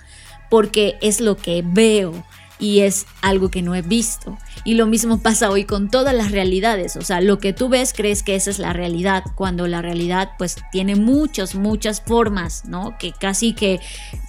Porque 0.49 0.97
es 1.03 1.20
lo 1.20 1.37
que 1.37 1.64
veo 1.66 2.12
y 2.59 2.81
es 2.81 3.07
algo 3.21 3.51
que 3.51 3.63
no 3.63 3.75
he 3.75 3.83
visto. 3.83 4.37
Y 4.65 4.75
lo 4.75 4.87
mismo 4.87 5.19
pasa 5.19 5.51
hoy 5.51 5.65
con 5.65 5.91
todas 5.91 6.15
las 6.15 6.31
realidades, 6.31 6.97
o 6.97 7.03
sea, 7.03 7.21
lo 7.21 7.39
que 7.39 7.53
tú 7.53 7.69
ves 7.69 7.93
crees 7.95 8.23
que 8.23 8.35
esa 8.35 8.51
es 8.51 8.59
la 8.59 8.73
realidad, 8.73 9.25
cuando 9.35 9.67
la 9.67 9.83
realidad 9.83 10.33
pues 10.39 10.57
tiene 10.73 10.97
muchas, 10.97 11.55
muchas 11.55 12.01
formas, 12.01 12.65
¿no? 12.65 12.97
Que 12.99 13.13
casi 13.13 13.53
que 13.53 13.81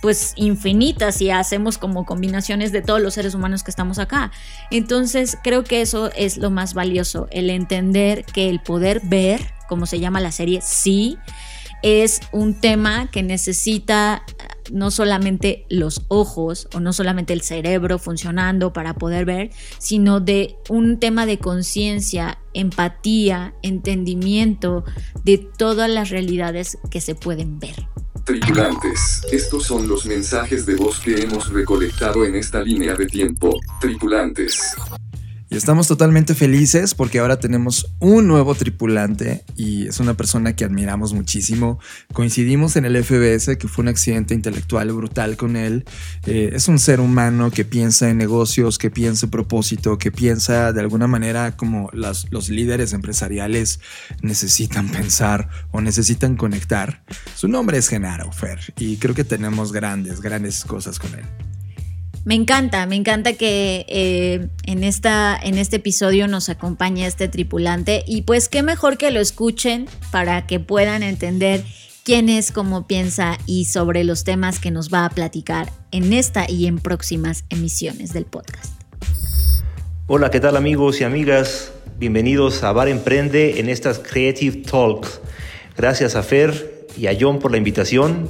pues 0.02 0.34
infinitas 0.36 1.22
y 1.22 1.30
hacemos 1.30 1.78
como 1.78 2.06
combinaciones 2.06 2.72
de 2.72 2.82
todos 2.82 3.02
los 3.02 3.14
seres 3.14 3.34
humanos 3.34 3.64
que 3.64 3.72
estamos 3.72 4.00
acá. 4.00 4.32
Entonces 4.72 5.38
creo 5.44 5.64
que 5.64 5.82
eso 5.82 6.12
es 6.16 6.38
lo 6.38 6.52
más 6.52 6.74
valioso, 6.74 7.28
el 7.32 7.50
entender 7.50 8.26
que 8.26 8.50
el 8.50 8.60
poder 8.60 9.02
ver, 9.04 9.54
como 9.68 9.86
se 9.86 10.00
llama 10.00 10.20
la 10.20 10.32
serie, 10.32 10.62
sí, 10.62 11.18
es 11.84 12.22
un 12.32 12.60
tema 12.60 13.10
que 13.12 13.24
necesita 13.24 14.24
no 14.72 14.92
solamente 14.92 15.66
los 15.70 16.04
ojos 16.08 16.68
o 16.74 16.80
no 16.80 16.94
solamente 16.94 17.34
el 17.34 17.42
cerebro 17.42 18.00
funcionando 18.00 18.74
para 18.74 18.94
poder 18.94 19.26
ver, 19.26 19.52
sino 19.78 20.20
de 20.20 20.56
un 20.70 21.00
tema 21.00 21.26
de 21.26 21.40
conciencia, 21.40 22.40
empatía, 22.54 23.54
entendimiento 23.64 24.84
de 25.24 25.38
todas 25.38 25.90
las 25.90 26.10
realidades 26.10 26.78
que 26.90 27.02
se 27.02 27.16
pueden 27.16 27.60
ver. 27.60 27.88
Tripulantes, 28.26 29.22
estos 29.32 29.64
son 29.64 29.88
los 29.88 30.06
mensajes 30.06 30.66
de 30.66 30.76
voz 30.76 31.00
que 31.00 31.22
hemos 31.22 31.50
recolectado 31.50 32.26
en 32.26 32.36
esta 32.36 32.62
línea 32.62 32.94
de 32.94 33.06
tiempo. 33.06 33.58
Tripulantes. 33.80 34.76
Y 35.50 35.56
estamos 35.56 35.88
totalmente 35.88 36.36
felices 36.36 36.94
porque 36.94 37.20
ahora 37.20 37.40
tenemos 37.40 37.94
un 38.00 38.28
nuevo 38.28 38.54
tripulante 38.54 39.46
y 39.56 39.88
es 39.88 40.02
una 40.02 40.14
persona 40.14 40.58
que 40.58 40.66
admiramos 40.66 41.14
muchísimo. 41.14 41.80
Coincidimos 42.12 42.76
en 42.76 42.84
el 42.84 43.02
FBS, 43.02 43.58
que 43.58 43.70
fue 43.70 43.84
un 43.84 43.88
accidente 43.88 44.34
intelectual 44.34 44.92
brutal 44.92 45.38
con 45.38 45.56
él. 45.56 45.86
Eh, 46.26 46.52
es 46.54 46.68
un 46.68 46.80
ser 46.80 47.00
humano 47.00 47.50
que 47.50 47.64
piensa 47.64 48.10
en 48.10 48.18
negocios, 48.18 48.78
que 48.78 48.92
piensa 48.92 49.26
en 49.26 49.32
propósito, 49.32 49.98
que 49.98 50.12
piensa 50.12 50.74
de 50.74 50.82
alguna 50.82 51.08
manera 51.08 51.56
como 51.56 51.90
las, 51.94 52.30
los 52.30 52.50
líderes 52.50 52.92
empresariales 52.92 53.80
necesitan 54.22 54.90
pensar 54.90 55.48
o 55.72 55.80
necesitan 55.80 56.36
conectar. 56.36 57.04
Su 57.36 57.48
nombre 57.48 57.78
es 57.78 57.88
Genaro 57.88 58.34
Fer 58.34 58.74
y 58.78 58.98
creo 58.98 59.16
que 59.16 59.24
tenemos 59.24 59.72
grandes, 59.72 60.20
grandes 60.20 60.66
cosas 60.66 61.00
con 61.00 61.14
él. 61.14 61.26
Me 62.28 62.36
encanta, 62.36 62.86
me 62.88 62.98
encanta 62.98 63.32
que 63.32 63.86
eh, 63.88 64.50
en, 64.66 64.84
esta, 64.84 65.40
en 65.42 65.58
este 65.58 65.78
episodio 65.78 66.28
nos 66.28 66.50
acompañe 66.50 67.08
este 67.08 67.30
tripulante 67.30 68.04
y 68.06 68.24
pues 68.24 68.50
qué 68.50 68.64
mejor 68.64 68.98
que 68.98 69.12
lo 69.12 69.22
escuchen 69.22 69.88
para 70.12 70.46
que 70.46 70.60
puedan 70.60 71.04
entender 71.04 71.64
quién 72.04 72.28
es, 72.28 72.52
cómo 72.52 72.86
piensa 72.86 73.38
y 73.46 73.64
sobre 73.64 74.04
los 74.04 74.26
temas 74.26 74.60
que 74.60 74.72
nos 74.72 74.94
va 74.94 75.06
a 75.06 75.10
platicar 75.10 75.72
en 75.92 76.12
esta 76.12 76.52
y 76.52 76.68
en 76.68 76.80
próximas 76.80 77.46
emisiones 77.50 78.12
del 78.12 78.26
podcast. 78.26 78.74
Hola, 80.08 80.30
¿qué 80.30 80.42
tal 80.42 80.58
amigos 80.58 81.00
y 81.00 81.06
amigas? 81.06 81.72
Bienvenidos 81.98 82.62
a 82.66 82.74
Bar 82.74 82.90
Emprende 82.90 83.62
en 83.62 83.70
estas 83.70 84.00
Creative 84.00 84.64
Talks. 84.70 85.22
Gracias 85.78 86.18
a 86.18 86.24
Fer 86.24 86.88
y 86.98 87.08
a 87.08 87.18
John 87.18 87.40
por 87.40 87.52
la 87.52 87.58
invitación 87.58 88.28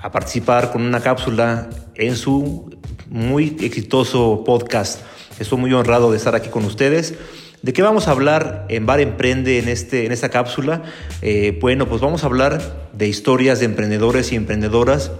a 0.00 0.12
participar 0.12 0.70
con 0.70 0.82
una 0.82 1.00
cápsula 1.00 1.68
en 1.96 2.14
su 2.14 2.70
muy 3.14 3.56
exitoso 3.60 4.42
podcast. 4.44 4.98
Estoy 5.38 5.56
muy 5.56 5.72
honrado 5.72 6.10
de 6.10 6.16
estar 6.16 6.34
aquí 6.34 6.48
con 6.48 6.64
ustedes. 6.64 7.14
¿De 7.62 7.72
qué 7.72 7.80
vamos 7.80 8.08
a 8.08 8.10
hablar 8.10 8.66
en 8.68 8.86
Bar 8.86 8.98
Emprende 8.98 9.60
en, 9.60 9.68
este, 9.68 10.04
en 10.04 10.10
esta 10.10 10.30
cápsula? 10.30 10.82
Eh, 11.22 11.56
bueno, 11.60 11.88
pues 11.88 12.00
vamos 12.00 12.24
a 12.24 12.26
hablar 12.26 12.88
de 12.92 13.06
historias 13.06 13.60
de 13.60 13.66
emprendedores 13.66 14.32
y 14.32 14.34
emprendedoras 14.34 15.12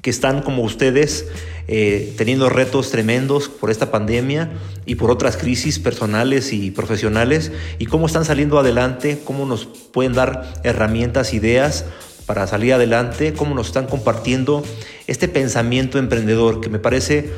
que 0.00 0.10
están 0.10 0.42
como 0.42 0.62
ustedes 0.62 1.26
eh, 1.66 2.14
teniendo 2.16 2.50
retos 2.50 2.92
tremendos 2.92 3.48
por 3.48 3.72
esta 3.72 3.90
pandemia 3.90 4.52
y 4.86 4.94
por 4.94 5.10
otras 5.10 5.36
crisis 5.36 5.80
personales 5.80 6.52
y 6.52 6.70
profesionales 6.70 7.50
y 7.80 7.86
cómo 7.86 8.06
están 8.06 8.26
saliendo 8.26 8.60
adelante, 8.60 9.20
cómo 9.24 9.44
nos 9.44 9.66
pueden 9.66 10.12
dar 10.12 10.54
herramientas, 10.62 11.34
ideas 11.34 11.84
para 12.28 12.46
salir 12.46 12.74
adelante, 12.74 13.32
cómo 13.32 13.54
nos 13.54 13.68
están 13.68 13.86
compartiendo 13.86 14.62
este 15.06 15.28
pensamiento 15.28 15.98
emprendedor 15.98 16.60
que 16.60 16.68
me 16.68 16.78
parece 16.78 17.30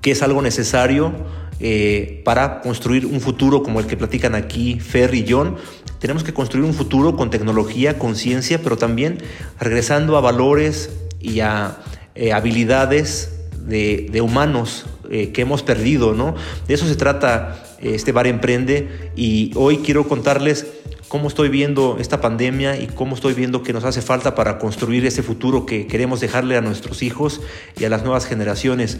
que 0.00 0.12
es 0.12 0.22
algo 0.22 0.40
necesario 0.40 1.12
eh, 1.60 2.22
para 2.24 2.62
construir 2.62 3.04
un 3.04 3.20
futuro 3.20 3.62
como 3.62 3.80
el 3.80 3.86
que 3.86 3.98
platican 3.98 4.34
aquí 4.34 4.80
Fer 4.80 5.14
y 5.14 5.26
John. 5.28 5.56
Tenemos 5.98 6.24
que 6.24 6.32
construir 6.32 6.64
un 6.64 6.72
futuro 6.72 7.16
con 7.16 7.28
tecnología, 7.28 7.98
con 7.98 8.16
ciencia, 8.16 8.62
pero 8.62 8.78
también 8.78 9.18
regresando 9.60 10.16
a 10.16 10.22
valores 10.22 10.88
y 11.20 11.40
a 11.40 11.76
eh, 12.14 12.32
habilidades 12.32 13.40
de, 13.58 14.20
humanos 14.22 14.86
eh, 15.10 15.32
que 15.32 15.42
hemos 15.42 15.62
perdido, 15.62 16.14
¿no? 16.14 16.34
De 16.66 16.72
eso 16.72 16.88
se 16.88 16.96
trata 16.96 17.62
este 17.82 18.10
Bar 18.10 18.26
Emprende 18.26 19.12
y 19.16 19.52
hoy 19.54 19.78
quiero 19.78 20.08
contarles 20.08 20.66
cómo 21.08 21.28
estoy 21.28 21.48
viendo 21.48 21.98
esta 21.98 22.20
pandemia 22.20 22.80
y 22.80 22.86
cómo 22.86 23.14
estoy 23.14 23.34
viendo 23.34 23.62
que 23.62 23.72
nos 23.72 23.84
hace 23.84 24.02
falta 24.02 24.34
para 24.34 24.58
construir 24.58 25.06
ese 25.06 25.22
futuro 25.22 25.66
que 25.66 25.86
queremos 25.86 26.20
dejarle 26.20 26.56
a 26.56 26.60
nuestros 26.60 27.02
hijos 27.02 27.40
y 27.78 27.84
a 27.84 27.88
las 27.88 28.02
nuevas 28.02 28.26
generaciones. 28.26 28.98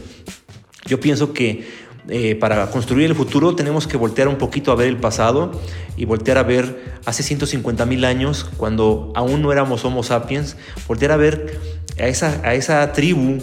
Yo 0.86 1.00
pienso 1.00 1.32
que 1.32 1.66
eh, 2.08 2.34
para 2.34 2.68
construir 2.70 3.06
el 3.06 3.14
futuro 3.14 3.54
tenemos 3.54 3.86
que 3.86 3.96
voltear 3.96 4.26
un 4.26 4.36
poquito 4.36 4.72
a 4.72 4.74
ver 4.74 4.88
el 4.88 4.96
pasado 4.96 5.52
y 5.96 6.04
voltear 6.04 6.36
a 6.36 6.42
ver 6.42 6.98
hace 7.04 7.22
150 7.22 7.86
mil 7.86 8.04
años, 8.04 8.44
cuando 8.56 9.12
aún 9.14 9.40
no 9.40 9.52
éramos 9.52 9.84
Homo 9.84 10.02
sapiens, 10.02 10.56
voltear 10.88 11.12
a 11.12 11.16
ver 11.16 11.60
a 11.98 12.08
esa, 12.08 12.40
a 12.42 12.54
esa 12.54 12.92
tribu 12.92 13.38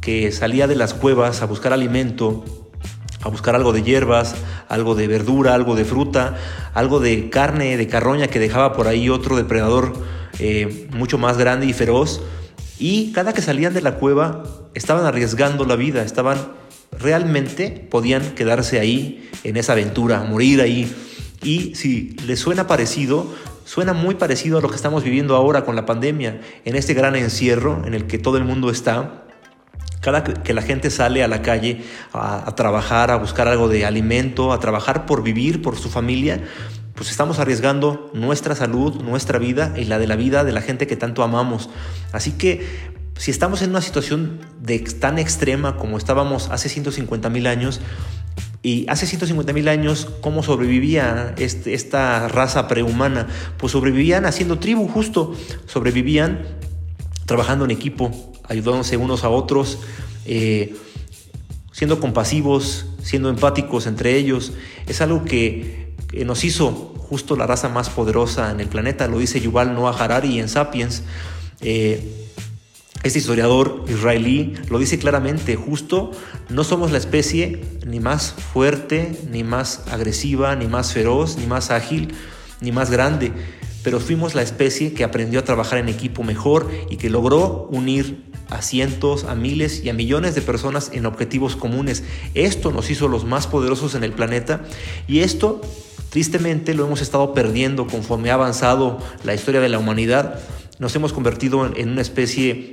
que 0.00 0.32
salía 0.32 0.66
de 0.66 0.76
las 0.76 0.94
cuevas 0.94 1.42
a 1.42 1.46
buscar 1.46 1.74
alimento, 1.74 2.44
a 3.22 3.28
buscar 3.28 3.54
algo 3.54 3.72
de 3.72 3.82
hierbas, 3.82 4.34
algo 4.68 4.94
de 4.94 5.08
verdura, 5.08 5.54
algo 5.54 5.74
de 5.74 5.84
fruta, 5.84 6.36
algo 6.74 7.00
de 7.00 7.30
carne, 7.30 7.76
de 7.76 7.86
carroña 7.88 8.28
que 8.28 8.38
dejaba 8.38 8.72
por 8.74 8.86
ahí 8.86 9.08
otro 9.08 9.36
depredador 9.36 9.92
eh, 10.38 10.88
mucho 10.92 11.18
más 11.18 11.36
grande 11.36 11.66
y 11.66 11.72
feroz. 11.72 12.22
Y 12.78 13.12
cada 13.12 13.32
que 13.32 13.42
salían 13.42 13.74
de 13.74 13.82
la 13.82 13.96
cueva 13.96 14.44
estaban 14.74 15.04
arriesgando 15.04 15.64
la 15.64 15.76
vida, 15.76 16.02
estaban 16.02 16.38
realmente 16.98 17.86
podían 17.90 18.34
quedarse 18.34 18.80
ahí 18.80 19.30
en 19.44 19.56
esa 19.56 19.72
aventura, 19.72 20.22
morir 20.24 20.60
ahí. 20.60 20.92
Y 21.42 21.74
si 21.74 22.16
les 22.26 22.40
suena 22.40 22.66
parecido, 22.66 23.32
suena 23.64 23.92
muy 23.92 24.14
parecido 24.14 24.58
a 24.58 24.60
lo 24.60 24.68
que 24.68 24.76
estamos 24.76 25.04
viviendo 25.04 25.36
ahora 25.36 25.64
con 25.64 25.76
la 25.76 25.86
pandemia, 25.86 26.40
en 26.64 26.76
este 26.76 26.94
gran 26.94 27.16
encierro 27.16 27.82
en 27.84 27.94
el 27.94 28.06
que 28.06 28.18
todo 28.18 28.36
el 28.36 28.44
mundo 28.44 28.70
está 28.70 29.24
cada 30.00 30.24
que 30.24 30.54
la 30.54 30.62
gente 30.62 30.90
sale 30.90 31.22
a 31.22 31.28
la 31.28 31.42
calle 31.42 31.82
a, 32.12 32.54
trabajar, 32.54 33.10
a 33.10 33.16
buscar 33.16 33.48
algo 33.48 33.68
de 33.68 33.84
alimento, 33.84 34.52
a 34.52 34.60
trabajar 34.60 35.06
por 35.06 35.22
vivir, 35.22 35.62
por 35.62 35.76
su 35.76 35.88
familia, 35.88 36.40
pues 36.94 37.10
estamos 37.10 37.38
arriesgando 37.38 38.10
nuestra 38.14 38.54
salud, 38.54 39.02
nuestra 39.02 39.38
vida 39.38 39.74
y 39.76 39.84
la 39.84 39.98
de 39.98 40.06
la 40.06 40.16
vida 40.16 40.44
de 40.44 40.52
la 40.52 40.60
gente 40.60 40.86
que 40.86 40.96
tanto 40.96 41.22
amamos. 41.22 41.70
Así 42.12 42.32
que 42.32 42.66
si 43.16 43.30
estamos 43.30 43.62
en 43.62 43.70
una 43.70 43.80
situación 43.80 44.40
de, 44.60 44.78
tan 44.78 45.18
extrema 45.18 45.76
como 45.76 45.98
estábamos 45.98 46.50
hace 46.50 46.68
150 46.68 47.28
mil 47.30 47.46
años, 47.46 47.80
y 48.60 48.86
hace 48.88 49.06
150 49.06 49.52
mil 49.52 49.68
años, 49.68 50.08
¿cómo 50.20 50.42
sobrevivía 50.42 51.34
este, 51.38 51.74
esta 51.74 52.26
raza 52.26 52.66
prehumana? 52.66 53.28
Pues 53.56 53.72
sobrevivían 53.72 54.26
haciendo 54.26 54.58
tribu, 54.58 54.88
justo. 54.88 55.32
Sobrevivían 55.66 56.40
trabajando 57.28 57.66
en 57.66 57.70
equipo, 57.70 58.10
ayudándose 58.48 58.96
unos 58.96 59.22
a 59.22 59.28
otros, 59.28 59.78
eh, 60.24 60.74
siendo 61.72 62.00
compasivos, 62.00 62.86
siendo 63.02 63.28
empáticos 63.28 63.86
entre 63.86 64.16
ellos. 64.16 64.54
Es 64.86 65.02
algo 65.02 65.24
que, 65.24 65.86
nos 66.24 66.42
hizo 66.42 66.72
justo 66.96 67.36
la 67.36 67.46
raza 67.46 67.68
más 67.68 67.90
poderosa 67.90 68.50
en 68.50 68.60
el 68.60 68.66
planeta, 68.66 69.08
lo 69.08 69.18
dice 69.18 69.42
Yuval 69.42 69.74
Noah 69.74 69.92
Harari 70.02 70.40
en 70.40 70.48
Sapiens. 70.48 71.02
Eh, 71.60 72.26
este 73.02 73.18
historiador 73.18 73.84
israelí 73.88 74.54
lo 74.70 74.78
dice 74.78 74.98
claramente, 74.98 75.54
justo 75.54 76.10
no 76.48 76.64
somos 76.64 76.92
la 76.92 76.98
especie 76.98 77.62
ni 77.86 78.00
más 78.00 78.32
fuerte, 78.54 79.18
ni 79.30 79.44
más 79.44 79.82
agresiva, 79.90 80.56
ni 80.56 80.66
más 80.66 80.94
feroz, 80.94 81.36
ni 81.36 81.46
más 81.46 81.70
ágil, 81.70 82.14
ni 82.62 82.72
más 82.72 82.90
grande, 82.90 83.32
pero 83.82 84.00
fuimos 84.00 84.34
la 84.34 84.42
especie 84.42 84.92
que 84.92 85.04
aprendió 85.04 85.40
a 85.40 85.44
trabajar 85.44 85.78
en 85.78 85.88
equipo 85.88 86.22
mejor 86.22 86.70
y 86.90 86.96
que 86.96 87.10
logró 87.10 87.68
unir 87.70 88.24
a 88.50 88.62
cientos, 88.62 89.24
a 89.24 89.34
miles 89.34 89.84
y 89.84 89.88
a 89.88 89.94
millones 89.94 90.34
de 90.34 90.42
personas 90.42 90.90
en 90.92 91.06
objetivos 91.06 91.56
comunes. 91.56 92.02
Esto 92.34 92.72
nos 92.72 92.90
hizo 92.90 93.08
los 93.08 93.24
más 93.24 93.46
poderosos 93.46 93.94
en 93.94 94.04
el 94.04 94.12
planeta 94.12 94.62
y 95.06 95.20
esto 95.20 95.60
tristemente 96.10 96.74
lo 96.74 96.86
hemos 96.86 97.02
estado 97.02 97.34
perdiendo 97.34 97.86
conforme 97.86 98.30
ha 98.30 98.34
avanzado 98.34 98.98
la 99.24 99.34
historia 99.34 99.60
de 99.60 99.68
la 99.68 99.78
humanidad. 99.78 100.40
Nos 100.78 100.94
hemos 100.94 101.12
convertido 101.12 101.66
en 101.76 101.90
una 101.90 102.02
especie 102.02 102.72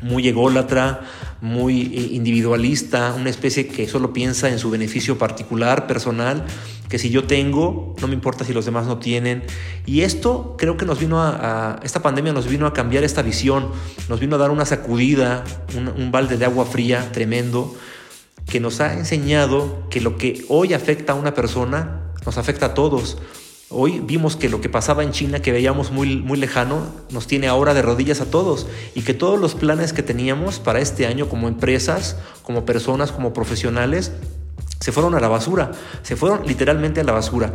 muy 0.00 0.28
ególatra, 0.28 1.00
muy 1.40 1.82
eh, 1.82 2.08
individualista, 2.12 3.14
una 3.16 3.30
especie 3.30 3.68
que 3.68 3.88
solo 3.88 4.12
piensa 4.12 4.48
en 4.48 4.58
su 4.58 4.70
beneficio 4.70 5.18
particular, 5.18 5.86
personal, 5.86 6.44
que 6.88 6.98
si 6.98 7.10
yo 7.10 7.24
tengo, 7.24 7.94
no 8.00 8.08
me 8.08 8.14
importa 8.14 8.44
si 8.44 8.52
los 8.52 8.64
demás 8.64 8.86
no 8.86 8.98
tienen. 8.98 9.42
Y 9.86 10.02
esto 10.02 10.56
creo 10.58 10.76
que 10.76 10.86
nos 10.86 10.98
vino 10.98 11.22
a, 11.22 11.80
esta 11.82 12.02
pandemia 12.02 12.32
nos 12.32 12.48
vino 12.48 12.66
a 12.66 12.72
cambiar 12.72 13.04
esta 13.04 13.22
visión, 13.22 13.70
nos 14.08 14.20
vino 14.20 14.36
a 14.36 14.38
dar 14.38 14.50
una 14.50 14.64
sacudida, 14.64 15.44
un, 15.76 15.88
un 15.88 16.10
balde 16.12 16.36
de 16.36 16.44
agua 16.44 16.64
fría 16.64 17.10
tremendo, 17.12 17.74
que 18.46 18.60
nos 18.60 18.80
ha 18.80 18.94
enseñado 18.94 19.86
que 19.90 20.00
lo 20.00 20.16
que 20.16 20.44
hoy 20.48 20.72
afecta 20.72 21.12
a 21.12 21.16
una 21.16 21.34
persona, 21.34 22.12
nos 22.24 22.38
afecta 22.38 22.66
a 22.66 22.74
todos. 22.74 23.18
Hoy 23.70 24.00
vimos 24.00 24.36
que 24.36 24.48
lo 24.48 24.62
que 24.62 24.70
pasaba 24.70 25.02
en 25.02 25.12
China, 25.12 25.42
que 25.42 25.52
veíamos 25.52 25.90
muy, 25.90 26.16
muy 26.16 26.38
lejano, 26.38 26.86
nos 27.10 27.26
tiene 27.26 27.48
ahora 27.48 27.74
de 27.74 27.82
rodillas 27.82 28.22
a 28.22 28.30
todos 28.30 28.66
y 28.94 29.02
que 29.02 29.12
todos 29.12 29.38
los 29.38 29.54
planes 29.54 29.92
que 29.92 30.02
teníamos 30.02 30.58
para 30.58 30.80
este 30.80 31.06
año 31.06 31.28
como 31.28 31.48
empresas, 31.48 32.16
como 32.42 32.64
personas, 32.64 33.12
como 33.12 33.34
profesionales, 33.34 34.12
se 34.80 34.90
fueron 34.90 35.14
a 35.14 35.20
la 35.20 35.28
basura, 35.28 35.72
se 36.00 36.16
fueron 36.16 36.46
literalmente 36.46 37.02
a 37.02 37.04
la 37.04 37.12
basura. 37.12 37.52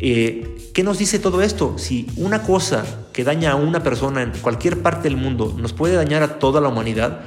Eh, 0.00 0.72
¿Qué 0.74 0.82
nos 0.82 0.98
dice 0.98 1.20
todo 1.20 1.40
esto? 1.40 1.74
Si 1.78 2.08
una 2.16 2.42
cosa 2.42 2.84
que 3.12 3.22
daña 3.22 3.52
a 3.52 3.54
una 3.54 3.84
persona 3.84 4.22
en 4.22 4.32
cualquier 4.32 4.82
parte 4.82 5.04
del 5.04 5.16
mundo 5.16 5.54
nos 5.56 5.72
puede 5.72 5.94
dañar 5.94 6.24
a 6.24 6.40
toda 6.40 6.60
la 6.60 6.66
humanidad, 6.66 7.20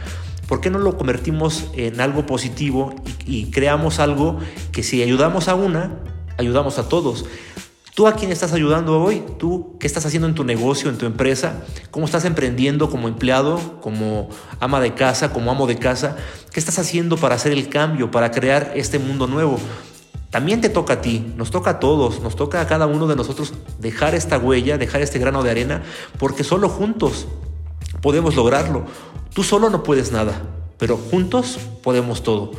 ¿por 0.49 0.59
qué 0.59 0.69
no 0.69 0.79
lo 0.79 0.97
convertimos 0.97 1.67
en 1.75 2.01
algo 2.01 2.25
positivo 2.25 2.93
y 3.25 3.51
creamos 3.51 3.99
algo 3.99 4.37
que 4.73 4.83
si 4.83 5.01
ayudamos 5.01 5.47
a 5.47 5.55
una, 5.55 6.01
ayudamos 6.37 6.77
a 6.77 6.89
todos? 6.89 7.23
¿Tú 7.97 8.05
a 8.05 8.13
quién 8.13 8.31
estás 8.31 8.53
ayudando 8.53 9.01
hoy? 9.01 9.23
¿Tú 9.39 9.75
qué 9.79 9.87
estás 9.87 10.05
haciendo 10.05 10.27
en 10.27 10.35
tu 10.35 10.43
negocio, 10.43 10.91
en 10.91 10.99
tu 10.99 11.07
empresa? 11.07 11.63
¿Cómo 11.89 12.05
estás 12.05 12.25
emprendiendo 12.25 12.91
como 12.91 13.07
empleado, 13.07 13.81
como 13.81 14.29
ama 14.59 14.79
de 14.79 14.93
casa, 14.93 15.33
como 15.33 15.49
amo 15.49 15.65
de 15.65 15.79
casa? 15.79 16.15
¿Qué 16.51 16.59
estás 16.59 16.77
haciendo 16.77 17.17
para 17.17 17.33
hacer 17.33 17.53
el 17.53 17.69
cambio, 17.69 18.11
para 18.11 18.29
crear 18.29 18.73
este 18.75 18.99
mundo 18.99 19.25
nuevo? 19.25 19.57
también 20.29 20.61
te 20.61 20.69
toca 20.69 20.93
a 20.93 21.01
ti, 21.01 21.33
nos 21.37 21.49
toca 21.49 21.71
a 21.71 21.79
todos, 21.79 22.21
nos 22.21 22.35
toca 22.35 22.61
a 22.61 22.67
cada 22.67 22.85
uno 22.85 23.07
de 23.07 23.15
nosotros 23.15 23.53
dejar 23.79 24.13
esta 24.13 24.37
huella, 24.37 24.77
dejar 24.77 25.01
este 25.01 25.17
grano 25.17 25.41
de 25.41 25.49
arena, 25.49 25.81
porque 26.19 26.43
solo 26.43 26.69
juntos 26.69 27.25
podemos 28.03 28.35
lograrlo. 28.35 28.85
Tú 29.33 29.41
solo 29.41 29.71
no 29.71 29.81
puedes 29.81 30.11
nada, 30.11 30.43
pero 30.77 30.97
juntos 30.97 31.57
podemos 31.81 32.21
todo. 32.21 32.51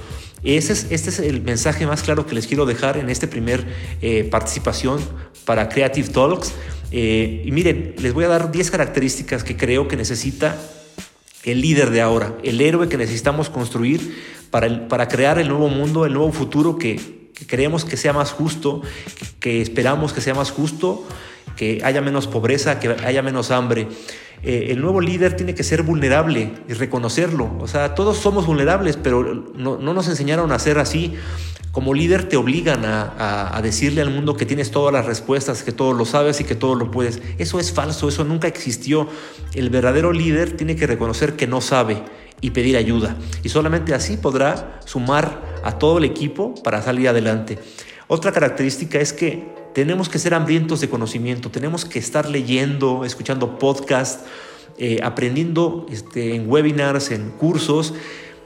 Es, 0.42 0.70
este 0.70 1.10
es 1.10 1.18
el 1.18 1.42
mensaje 1.42 1.86
más 1.86 2.02
claro 2.02 2.26
que 2.26 2.34
les 2.34 2.46
quiero 2.46 2.66
dejar 2.66 2.96
en 2.96 3.10
esta 3.10 3.26
primer 3.26 3.66
eh, 4.00 4.24
participación 4.24 5.00
para 5.44 5.68
Creative 5.68 6.08
Talks. 6.08 6.52
Eh, 6.90 7.42
y 7.44 7.50
miren, 7.50 7.94
les 7.98 8.12
voy 8.12 8.24
a 8.24 8.28
dar 8.28 8.50
10 8.50 8.70
características 8.70 9.44
que 9.44 9.56
creo 9.56 9.88
que 9.88 9.96
necesita 9.96 10.56
el 11.44 11.60
líder 11.60 11.90
de 11.90 12.00
ahora, 12.00 12.34
el 12.42 12.60
héroe 12.60 12.88
que 12.88 12.96
necesitamos 12.96 13.50
construir 13.50 14.16
para, 14.50 14.88
para 14.88 15.08
crear 15.08 15.38
el 15.38 15.48
nuevo 15.48 15.68
mundo, 15.68 16.04
el 16.06 16.12
nuevo 16.12 16.32
futuro 16.32 16.78
que, 16.78 17.18
queremos 17.46 17.84
que 17.84 17.96
sea 17.96 18.12
más 18.12 18.32
justo, 18.32 18.82
que 19.40 19.60
esperamos 19.60 20.12
que 20.12 20.20
sea 20.20 20.34
más 20.34 20.50
justo, 20.50 21.06
que 21.58 21.80
haya 21.82 22.00
menos 22.00 22.28
pobreza, 22.28 22.78
que 22.78 22.88
haya 23.04 23.20
menos 23.20 23.50
hambre. 23.50 23.88
Eh, 24.44 24.68
el 24.70 24.80
nuevo 24.80 25.00
líder 25.00 25.34
tiene 25.34 25.56
que 25.56 25.64
ser 25.64 25.82
vulnerable 25.82 26.52
y 26.68 26.72
reconocerlo. 26.72 27.50
O 27.58 27.66
sea, 27.66 27.96
todos 27.96 28.16
somos 28.16 28.46
vulnerables, 28.46 28.96
pero 28.96 29.24
no, 29.24 29.76
nos 29.78 30.08
enseñaron 30.08 30.52
a 30.52 30.58
ser 30.60 30.78
así. 30.78 31.14
Como 31.72 31.94
líder 31.94 32.28
te 32.28 32.36
obligan 32.36 32.84
a, 32.84 33.56
a, 33.56 33.60
decirle 33.60 34.00
al 34.00 34.10
mundo 34.10 34.36
que 34.36 34.46
tienes 34.46 34.70
todas 34.70 34.92
las 34.92 35.04
respuestas, 35.04 35.64
que 35.64 35.72
todo 35.72 35.92
lo 35.92 36.04
sabes 36.04 36.40
y 36.40 36.44
que 36.44 36.54
todo 36.54 36.76
lo 36.76 36.92
puedes. 36.92 37.20
Eso 37.38 37.58
es 37.58 37.72
falso, 37.72 38.08
eso 38.08 38.24
nunca 38.24 38.46
existió. 38.46 39.08
El 39.52 39.68
verdadero 39.68 40.12
líder 40.12 40.56
tiene 40.56 40.76
que 40.76 40.86
reconocer 40.86 41.34
que 41.34 41.48
no 41.48 41.60
sabe 41.60 42.02
y 42.40 42.52
pedir 42.52 42.76
ayuda. 42.76 43.16
Y 43.42 43.48
solamente 43.48 43.94
así 43.94 44.16
podrá 44.16 44.80
sumar 44.84 45.42
a 45.64 45.78
todo 45.78 45.98
el 45.98 46.04
equipo 46.04 46.54
para 46.62 46.82
salir 46.82 47.08
adelante. 47.08 47.58
Otra 48.06 48.32
característica 48.32 48.98
es 48.98 49.12
que 49.12 49.57
tenemos 49.78 50.08
que 50.08 50.18
ser 50.18 50.34
hambrientos 50.34 50.80
de 50.80 50.88
conocimiento, 50.88 51.52
tenemos 51.52 51.84
que 51.84 52.00
estar 52.00 52.28
leyendo, 52.28 53.04
escuchando 53.04 53.60
podcasts, 53.60 54.24
eh, 54.76 54.98
aprendiendo 55.04 55.86
este, 55.88 56.34
en 56.34 56.50
webinars, 56.50 57.12
en 57.12 57.30
cursos, 57.30 57.94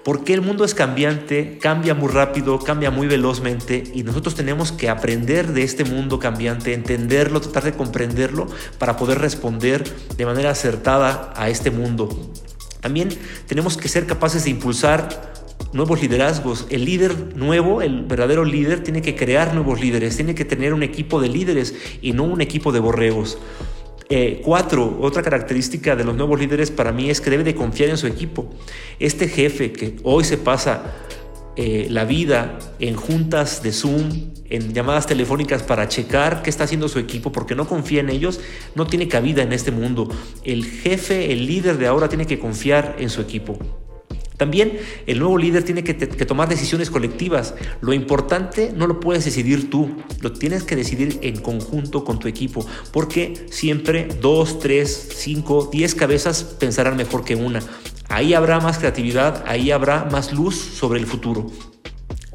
porque 0.04 0.34
el 0.34 0.42
mundo 0.42 0.62
es 0.62 0.74
cambiante, 0.74 1.56
cambia 1.58 1.94
muy 1.94 2.08
rápido, 2.08 2.58
cambia 2.58 2.90
muy 2.90 3.06
velozmente 3.06 3.82
y 3.94 4.02
nosotros 4.02 4.34
tenemos 4.34 4.72
que 4.72 4.90
aprender 4.90 5.54
de 5.54 5.62
este 5.62 5.86
mundo 5.86 6.18
cambiante, 6.18 6.74
entenderlo, 6.74 7.40
tratar 7.40 7.64
de 7.64 7.72
comprenderlo 7.72 8.46
para 8.78 8.98
poder 8.98 9.18
responder 9.18 9.84
de 10.18 10.26
manera 10.26 10.50
acertada 10.50 11.32
a 11.34 11.48
este 11.48 11.70
mundo. 11.70 12.10
También 12.82 13.08
tenemos 13.46 13.78
que 13.78 13.88
ser 13.88 14.04
capaces 14.04 14.44
de 14.44 14.50
impulsar 14.50 15.32
nuevos 15.72 16.00
liderazgos. 16.00 16.66
El 16.70 16.84
líder 16.84 17.36
nuevo, 17.36 17.82
el 17.82 18.02
verdadero 18.02 18.44
líder, 18.44 18.82
tiene 18.82 19.02
que 19.02 19.16
crear 19.16 19.54
nuevos 19.54 19.80
líderes, 19.80 20.16
tiene 20.16 20.34
que 20.34 20.44
tener 20.44 20.74
un 20.74 20.82
equipo 20.82 21.20
de 21.20 21.28
líderes 21.28 21.74
y 22.00 22.12
no 22.12 22.24
un 22.24 22.40
equipo 22.40 22.72
de 22.72 22.80
borregos. 22.80 23.38
Eh, 24.08 24.42
cuatro, 24.44 24.98
otra 25.00 25.22
característica 25.22 25.96
de 25.96 26.04
los 26.04 26.14
nuevos 26.14 26.38
líderes 26.38 26.70
para 26.70 26.92
mí 26.92 27.08
es 27.08 27.20
que 27.20 27.30
debe 27.30 27.44
de 27.44 27.54
confiar 27.54 27.88
en 27.88 27.96
su 27.96 28.06
equipo. 28.06 28.50
Este 28.98 29.28
jefe 29.28 29.72
que 29.72 29.96
hoy 30.02 30.24
se 30.24 30.36
pasa 30.36 30.92
eh, 31.56 31.86
la 31.88 32.04
vida 32.04 32.58
en 32.78 32.94
juntas 32.94 33.62
de 33.62 33.72
Zoom, 33.72 34.32
en 34.50 34.74
llamadas 34.74 35.06
telefónicas 35.06 35.62
para 35.62 35.88
checar 35.88 36.42
qué 36.42 36.50
está 36.50 36.64
haciendo 36.64 36.88
su 36.88 36.98
equipo 36.98 37.32
porque 37.32 37.54
no 37.54 37.66
confía 37.66 38.00
en 38.00 38.10
ellos, 38.10 38.40
no 38.74 38.86
tiene 38.86 39.08
cabida 39.08 39.42
en 39.42 39.52
este 39.52 39.70
mundo. 39.70 40.10
El 40.44 40.64
jefe, 40.66 41.32
el 41.32 41.46
líder 41.46 41.78
de 41.78 41.86
ahora 41.86 42.08
tiene 42.08 42.26
que 42.26 42.38
confiar 42.38 42.96
en 42.98 43.08
su 43.08 43.22
equipo. 43.22 43.58
También 44.42 44.80
el 45.06 45.20
nuevo 45.20 45.38
líder 45.38 45.62
tiene 45.62 45.84
que, 45.84 45.94
tomar 45.94 46.48
decisiones 46.48 46.90
colectivas. 46.90 47.54
Lo 47.80 47.92
importante 47.92 48.72
no 48.74 48.88
lo 48.88 48.98
puedes 48.98 49.24
decidir 49.24 49.70
tú, 49.70 50.02
lo 50.20 50.32
tienes 50.32 50.64
que 50.64 50.74
decidir 50.74 51.20
en 51.22 51.40
conjunto 51.40 52.02
con 52.02 52.18
tu 52.18 52.26
equipo, 52.26 52.66
porque 52.90 53.46
siempre 53.52 54.08
dos, 54.20 54.58
tres, 54.58 55.10
cinco, 55.14 55.70
diez 55.70 55.94
cabezas 55.94 56.42
pensarán 56.42 56.96
mejor 56.96 57.24
que 57.24 57.36
una. 57.36 57.60
Ahí 58.08 58.34
habrá 58.34 58.58
más 58.58 58.78
creatividad, 58.78 59.44
ahí 59.46 59.70
habrá 59.70 60.06
más 60.06 60.32
luz 60.32 60.56
sobre 60.56 60.98
el 60.98 61.06
futuro. 61.06 61.46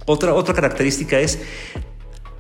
Otra, 0.05 0.33
otra 0.33 0.53
característica 0.53 1.19
es 1.19 1.39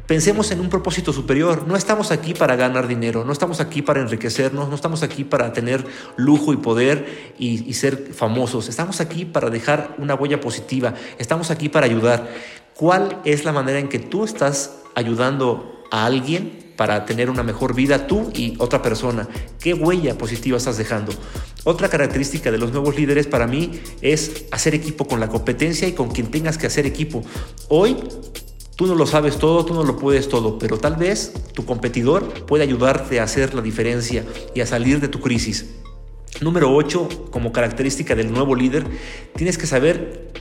Pensemos 0.07 0.51
en 0.51 0.61
un 0.61 0.69
propósito 0.69 1.11
superior. 1.11 1.67
No 1.67 1.75
estamos 1.75 2.11
aquí 2.11 2.33
para 2.33 2.55
ganar 2.55 2.87
dinero, 2.87 3.25
no 3.25 3.33
estamos 3.33 3.59
aquí 3.59 3.81
para 3.81 3.99
enriquecernos, 3.99 4.69
no 4.69 4.75
estamos 4.75 5.03
aquí 5.03 5.25
para 5.25 5.51
tener 5.51 5.85
lujo 6.15 6.53
y 6.53 6.57
poder 6.57 7.33
y, 7.37 7.73
ser 7.73 8.13
famosos. 8.13 8.69
Estamos 8.69 9.01
aquí 9.01 9.25
para 9.25 9.49
dejar 9.49 9.95
una 9.97 10.15
huella 10.15 10.39
positiva. 10.39 10.93
Estamos 11.17 11.51
aquí 11.51 11.67
para 11.67 11.87
ayudar. 11.87 12.25
¿Cuál 12.73 13.19
es 13.25 13.43
la 13.43 13.51
manera 13.51 13.79
en 13.79 13.89
que 13.89 13.99
tú 13.99 14.23
estás 14.23 14.77
ayudando 14.95 15.83
a 15.91 16.05
alguien 16.05 16.73
para 16.77 17.05
tener 17.05 17.29
una 17.29 17.43
mejor 17.43 17.75
vida 17.75 18.07
tú 18.07 18.31
y 18.33 18.55
otra 18.59 18.81
persona? 18.81 19.27
¿Qué 19.59 19.73
huella 19.73 20.17
positiva 20.17 20.57
estás 20.57 20.77
dejando? 20.77 21.11
Otra 21.65 21.89
característica 21.89 22.49
de 22.49 22.57
los 22.57 22.71
nuevos 22.71 22.95
líderes 22.95 23.27
para 23.27 23.45
mí 23.45 23.81
es 24.01 24.45
hacer 24.51 24.73
equipo 24.73 25.05
con 25.05 25.19
la 25.19 25.27
competencia 25.27 25.85
y 25.85 25.91
con 25.91 26.11
quien 26.11 26.31
tengas 26.31 26.57
que 26.57 26.67
hacer 26.67 26.85
equipo. 26.85 27.23
Hoy 27.67 27.97
Tú 28.77 28.85
no 28.85 28.93
lo 28.93 29.07
sabes 29.07 29.39
todo, 29.39 29.65
tú 29.65 29.73
no 29.73 29.83
lo 29.83 29.97
puedes 29.97 30.29
todo, 30.29 30.59
pero 30.59 30.77
tal 30.77 30.97
vez 30.97 31.33
tu 31.53 31.65
competidor 31.65 32.45
puede 32.45 32.63
ayudarte 32.63 33.19
a 33.19 33.23
hacer 33.23 33.55
la 33.55 33.63
diferencia 33.63 34.23
y 34.53 34.61
a 34.61 34.67
salir 34.67 34.99
de 34.99 35.07
tu 35.07 35.19
crisis. 35.19 35.65
Número 36.41 36.71
8, 36.71 37.29
como 37.31 37.51
característica 37.51 38.13
del 38.13 38.31
nuevo 38.31 38.55
líder, 38.55 38.85
tienes 39.35 39.57
que 39.57 39.65
saber 39.65 40.31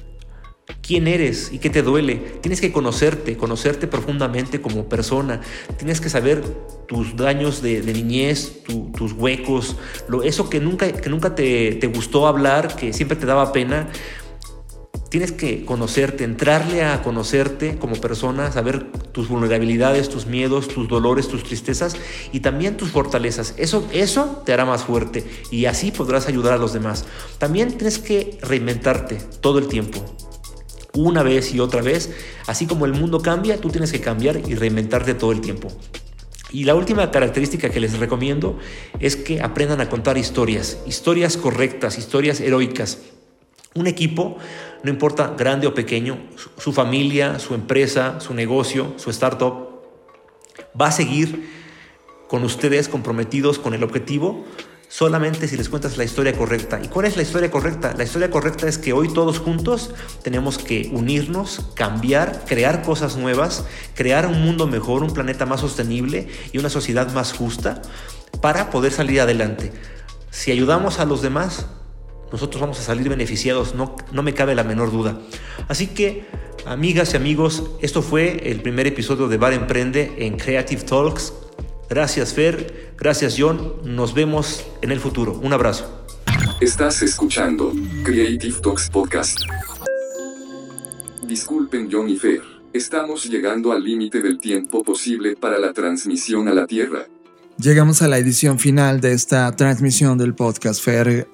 quién 0.82 1.08
eres 1.08 1.50
y 1.50 1.58
qué 1.60 1.70
te 1.70 1.80
duele. 1.80 2.16
Tienes 2.42 2.60
que 2.60 2.72
conocerte, 2.72 3.38
conocerte 3.38 3.86
profundamente 3.86 4.60
como 4.60 4.86
persona. 4.86 5.40
Tienes 5.78 6.02
que 6.02 6.10
saber 6.10 6.42
tus 6.86 7.16
daños 7.16 7.62
de, 7.62 7.80
niñez, 7.80 8.64
tus 8.94 9.12
huecos, 9.12 9.76
lo, 10.08 10.22
eso 10.22 10.50
que 10.50 10.60
nunca, 10.60 10.92
que 10.92 11.08
nunca 11.08 11.34
te, 11.34 11.72
te 11.76 11.86
gustó 11.86 12.26
hablar, 12.26 12.76
que 12.76 12.92
siempre 12.92 13.16
te 13.16 13.24
daba 13.24 13.52
pena. 13.52 13.88
Tienes 15.16 15.32
que 15.32 15.64
conocerte, 15.64 16.24
entrarle 16.24 16.84
a 16.84 17.02
conocerte 17.02 17.78
como 17.78 17.96
persona, 17.96 18.52
saber 18.52 18.92
tus 19.12 19.28
vulnerabilidades, 19.28 20.10
tus 20.10 20.26
miedos, 20.26 20.68
tus 20.68 20.88
dolores, 20.88 21.26
tus 21.26 21.42
tristezas 21.42 21.96
y 22.32 22.40
también 22.40 22.76
tus 22.76 22.90
fortalezas. 22.90 23.54
Eso, 23.56 23.88
eso 23.94 24.42
te 24.44 24.52
hará 24.52 24.66
más 24.66 24.84
fuerte 24.84 25.24
y 25.50 25.64
así 25.64 25.90
podrás 25.90 26.28
ayudar 26.28 26.52
a 26.52 26.58
los 26.58 26.74
demás. 26.74 27.06
También 27.38 27.78
tienes 27.78 27.98
que 27.98 28.36
reinventarte 28.42 29.16
todo 29.40 29.58
el 29.58 29.68
tiempo 29.68 30.04
una 30.92 31.22
vez 31.22 31.54
y 31.54 31.60
otra 31.60 31.80
vez. 31.80 32.10
Así 32.46 32.66
como 32.66 32.84
el 32.84 32.92
mundo 32.92 33.22
cambia, 33.22 33.58
tú 33.58 33.70
tienes 33.70 33.92
que 33.92 34.02
cambiar 34.02 34.42
y 34.46 34.54
reinventarte 34.54 35.14
todo 35.14 35.32
el 35.32 35.40
tiempo. 35.40 35.72
Y 36.50 36.64
la 36.64 36.74
última 36.74 37.10
característica 37.10 37.70
que 37.70 37.80
les 37.80 37.98
recomiendo 37.98 38.58
es 39.00 39.16
que 39.16 39.40
aprendan 39.40 39.80
a 39.80 39.88
contar 39.88 40.18
historias, 40.18 40.76
historias 40.86 41.38
correctas, 41.38 41.96
historias 41.96 42.38
heroicas. 42.38 42.98
Un 43.74 43.86
equipo, 43.86 44.38
no 44.86 44.92
importa 44.92 45.34
grande 45.36 45.66
o 45.66 45.74
pequeño, 45.74 46.16
su, 46.58 46.72
familia, 46.72 47.40
su 47.40 47.54
empresa, 47.54 48.20
su 48.20 48.34
negocio, 48.34 48.94
su 48.98 49.10
startup, 49.10 49.82
va 50.80 50.86
a 50.86 50.92
seguir 50.92 51.50
con 52.28 52.44
ustedes 52.44 52.88
comprometidos 52.88 53.58
con 53.58 53.74
el 53.74 53.82
objetivo 53.82 54.44
solamente 54.88 55.48
si 55.48 55.56
les 55.56 55.68
cuentas 55.68 55.96
la 55.96 56.04
historia 56.04 56.36
correcta. 56.36 56.78
¿Y 56.80 56.86
cuál 56.86 57.06
es 57.06 57.16
la 57.16 57.24
historia 57.24 57.50
correcta? 57.50 57.94
La 57.98 58.04
historia 58.04 58.30
correcta 58.30 58.68
es 58.68 58.78
que 58.78 58.92
hoy 58.92 59.12
todos 59.12 59.40
juntos 59.40 59.90
tenemos 60.22 60.56
que 60.56 60.88
unirnos, 60.92 61.66
cambiar, 61.74 62.44
crear 62.46 62.82
cosas 62.82 63.16
nuevas, 63.16 63.64
crear 63.96 64.28
un 64.28 64.40
mundo 64.40 64.68
mejor, 64.68 65.02
un 65.02 65.12
planeta 65.12 65.46
más 65.46 65.62
sostenible 65.62 66.28
y 66.52 66.58
una 66.58 66.70
sociedad 66.70 67.12
más 67.12 67.32
justa 67.32 67.82
para 68.40 68.70
poder 68.70 68.92
salir 68.92 69.20
adelante. 69.20 69.72
Si 70.30 70.52
ayudamos 70.52 71.00
a 71.00 71.06
los 71.06 71.22
demás, 71.22 71.66
nosotros 72.32 72.60
vamos 72.60 72.78
a 72.80 72.82
salir 72.82 73.08
beneficiados, 73.08 73.74
no, 73.74 73.96
no 74.12 74.22
me 74.22 74.34
cabe 74.34 74.54
la 74.54 74.64
menor 74.64 74.90
duda. 74.90 75.20
Así 75.68 75.88
que, 75.88 76.24
amigas 76.64 77.14
y 77.14 77.16
amigos, 77.16 77.62
esto 77.80 78.02
fue 78.02 78.50
el 78.50 78.62
primer 78.62 78.86
episodio 78.86 79.28
de 79.28 79.36
Bar 79.36 79.52
Emprende 79.52 80.14
en 80.18 80.36
Creative 80.36 80.82
Talks. 80.82 81.32
Gracias 81.88 82.34
Fer, 82.34 82.94
gracias 82.98 83.36
John, 83.38 83.74
nos 83.84 84.12
vemos 84.12 84.64
en 84.82 84.90
el 84.90 84.98
futuro. 84.98 85.38
Un 85.42 85.52
abrazo. 85.52 86.04
Estás 86.60 87.02
escuchando 87.02 87.72
Creative 88.02 88.60
Talks 88.60 88.90
Podcast. 88.90 89.38
Disculpen 91.22 91.88
John 91.90 92.08
y 92.08 92.16
Fer, 92.16 92.42
estamos 92.72 93.24
llegando 93.26 93.72
al 93.72 93.82
límite 93.84 94.20
del 94.20 94.38
tiempo 94.38 94.82
posible 94.82 95.36
para 95.36 95.58
la 95.58 95.72
transmisión 95.72 96.48
a 96.48 96.54
la 96.54 96.66
Tierra. 96.66 97.06
Llegamos 97.58 98.02
a 98.02 98.08
la 98.08 98.18
edición 98.18 98.58
final 98.58 99.00
de 99.00 99.12
esta 99.12 99.50
transmisión 99.56 100.18
del 100.18 100.34
podcast, 100.34 100.82
Fer. 100.82 101.26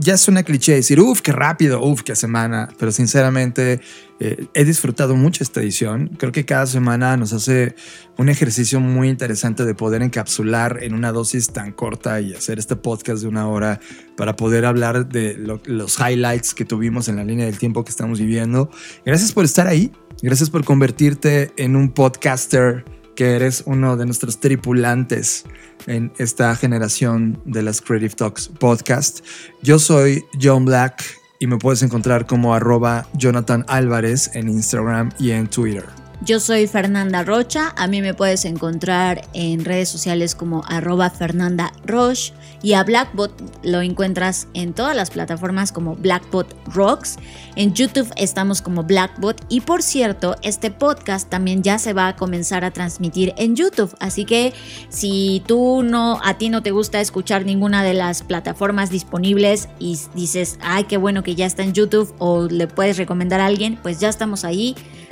Ya 0.00 0.14
es 0.14 0.26
una 0.26 0.42
cliché 0.42 0.72
decir, 0.72 0.98
uff, 1.00 1.20
qué 1.20 1.32
rápido, 1.32 1.84
uff, 1.84 2.02
qué 2.02 2.16
semana, 2.16 2.70
pero 2.78 2.90
sinceramente 2.90 3.82
eh, 4.18 4.46
he 4.54 4.64
disfrutado 4.64 5.16
mucho 5.16 5.44
esta 5.44 5.60
edición. 5.60 6.08
Creo 6.16 6.32
que 6.32 6.46
cada 6.46 6.64
semana 6.64 7.18
nos 7.18 7.34
hace 7.34 7.74
un 8.16 8.30
ejercicio 8.30 8.80
muy 8.80 9.10
interesante 9.10 9.66
de 9.66 9.74
poder 9.74 10.00
encapsular 10.00 10.82
en 10.82 10.94
una 10.94 11.12
dosis 11.12 11.48
tan 11.48 11.72
corta 11.72 12.22
y 12.22 12.32
hacer 12.32 12.58
este 12.58 12.76
podcast 12.76 13.20
de 13.20 13.28
una 13.28 13.46
hora 13.46 13.78
para 14.16 14.34
poder 14.34 14.64
hablar 14.64 15.06
de 15.06 15.36
los 15.36 15.98
highlights 16.00 16.54
que 16.54 16.64
tuvimos 16.64 17.08
en 17.08 17.16
la 17.16 17.24
línea 17.24 17.44
del 17.44 17.58
tiempo 17.58 17.84
que 17.84 17.90
estamos 17.90 18.18
viviendo. 18.18 18.70
Gracias 19.04 19.30
por 19.30 19.44
estar 19.44 19.66
ahí. 19.66 19.92
Gracias 20.22 20.48
por 20.48 20.64
convertirte 20.64 21.52
en 21.58 21.76
un 21.76 21.90
podcaster 21.90 22.95
que 23.16 23.34
eres 23.34 23.64
uno 23.66 23.96
de 23.96 24.04
nuestros 24.04 24.38
tripulantes 24.38 25.44
en 25.86 26.12
esta 26.18 26.54
generación 26.54 27.40
de 27.44 27.62
las 27.62 27.80
Creative 27.80 28.14
Talks 28.14 28.48
podcast. 28.48 29.24
Yo 29.62 29.80
soy 29.80 30.24
John 30.40 30.66
Black 30.66 31.02
y 31.40 31.48
me 31.48 31.56
puedes 31.56 31.82
encontrar 31.82 32.26
como 32.26 32.54
arroba 32.54 33.08
Jonathan 33.14 33.64
Álvarez 33.66 34.30
en 34.34 34.48
Instagram 34.48 35.10
y 35.18 35.32
en 35.32 35.48
Twitter. 35.48 36.05
Yo 36.22 36.40
soy 36.40 36.66
Fernanda 36.66 37.22
Rocha, 37.22 37.74
a 37.76 37.86
mí 37.86 38.00
me 38.00 38.14
puedes 38.14 38.46
encontrar 38.46 39.28
en 39.34 39.64
redes 39.64 39.90
sociales 39.90 40.34
como 40.34 40.64
arroba 40.66 41.10
Fernanda 41.10 41.72
Roche 41.84 42.32
y 42.62 42.72
a 42.72 42.82
Blackbot 42.82 43.30
lo 43.62 43.82
encuentras 43.82 44.48
en 44.54 44.72
todas 44.72 44.96
las 44.96 45.10
plataformas 45.10 45.72
como 45.72 45.94
Blackbot 45.94 46.56
Rocks. 46.72 47.16
En 47.54 47.74
YouTube 47.74 48.10
estamos 48.16 48.62
como 48.62 48.82
Blackbot 48.82 49.44
y 49.50 49.60
por 49.60 49.82
cierto, 49.82 50.36
este 50.42 50.70
podcast 50.70 51.28
también 51.28 51.62
ya 51.62 51.78
se 51.78 51.92
va 51.92 52.08
a 52.08 52.16
comenzar 52.16 52.64
a 52.64 52.70
transmitir 52.70 53.34
en 53.36 53.54
YouTube, 53.54 53.94
así 54.00 54.24
que 54.24 54.54
si 54.88 55.44
tú 55.46 55.82
no 55.84 56.18
a 56.24 56.38
ti 56.38 56.48
no 56.48 56.62
te 56.62 56.70
gusta 56.70 57.00
escuchar 57.00 57.44
ninguna 57.44 57.84
de 57.84 57.92
las 57.92 58.22
plataformas 58.22 58.88
disponibles 58.90 59.68
y 59.78 59.98
dices, 60.14 60.58
"Ay, 60.62 60.84
qué 60.84 60.96
bueno 60.96 61.22
que 61.22 61.34
ya 61.34 61.44
está 61.44 61.62
en 61.62 61.74
YouTube" 61.74 62.12
o 62.18 62.48
le 62.48 62.66
puedes 62.66 62.96
recomendar 62.96 63.40
a 63.40 63.46
alguien, 63.46 63.78
pues 63.80 64.00
ya 64.00 64.08
estamos 64.08 64.44
ahí 64.44 64.74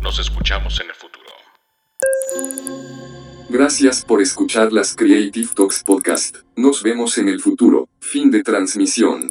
Nos 0.00 0.18
escuchamos 0.18 0.80
en 0.80 0.88
el 0.88 0.94
futuro. 0.94 1.26
Gracias 3.48 4.04
por 4.04 4.22
escuchar 4.22 4.72
las 4.72 4.94
Creative 4.94 5.48
Talks 5.54 5.82
Podcast. 5.82 6.36
Nos 6.56 6.82
vemos 6.82 7.18
en 7.18 7.28
el 7.28 7.40
futuro. 7.40 7.88
Fin 8.00 8.30
de 8.30 8.42
transmisión. 8.42 9.30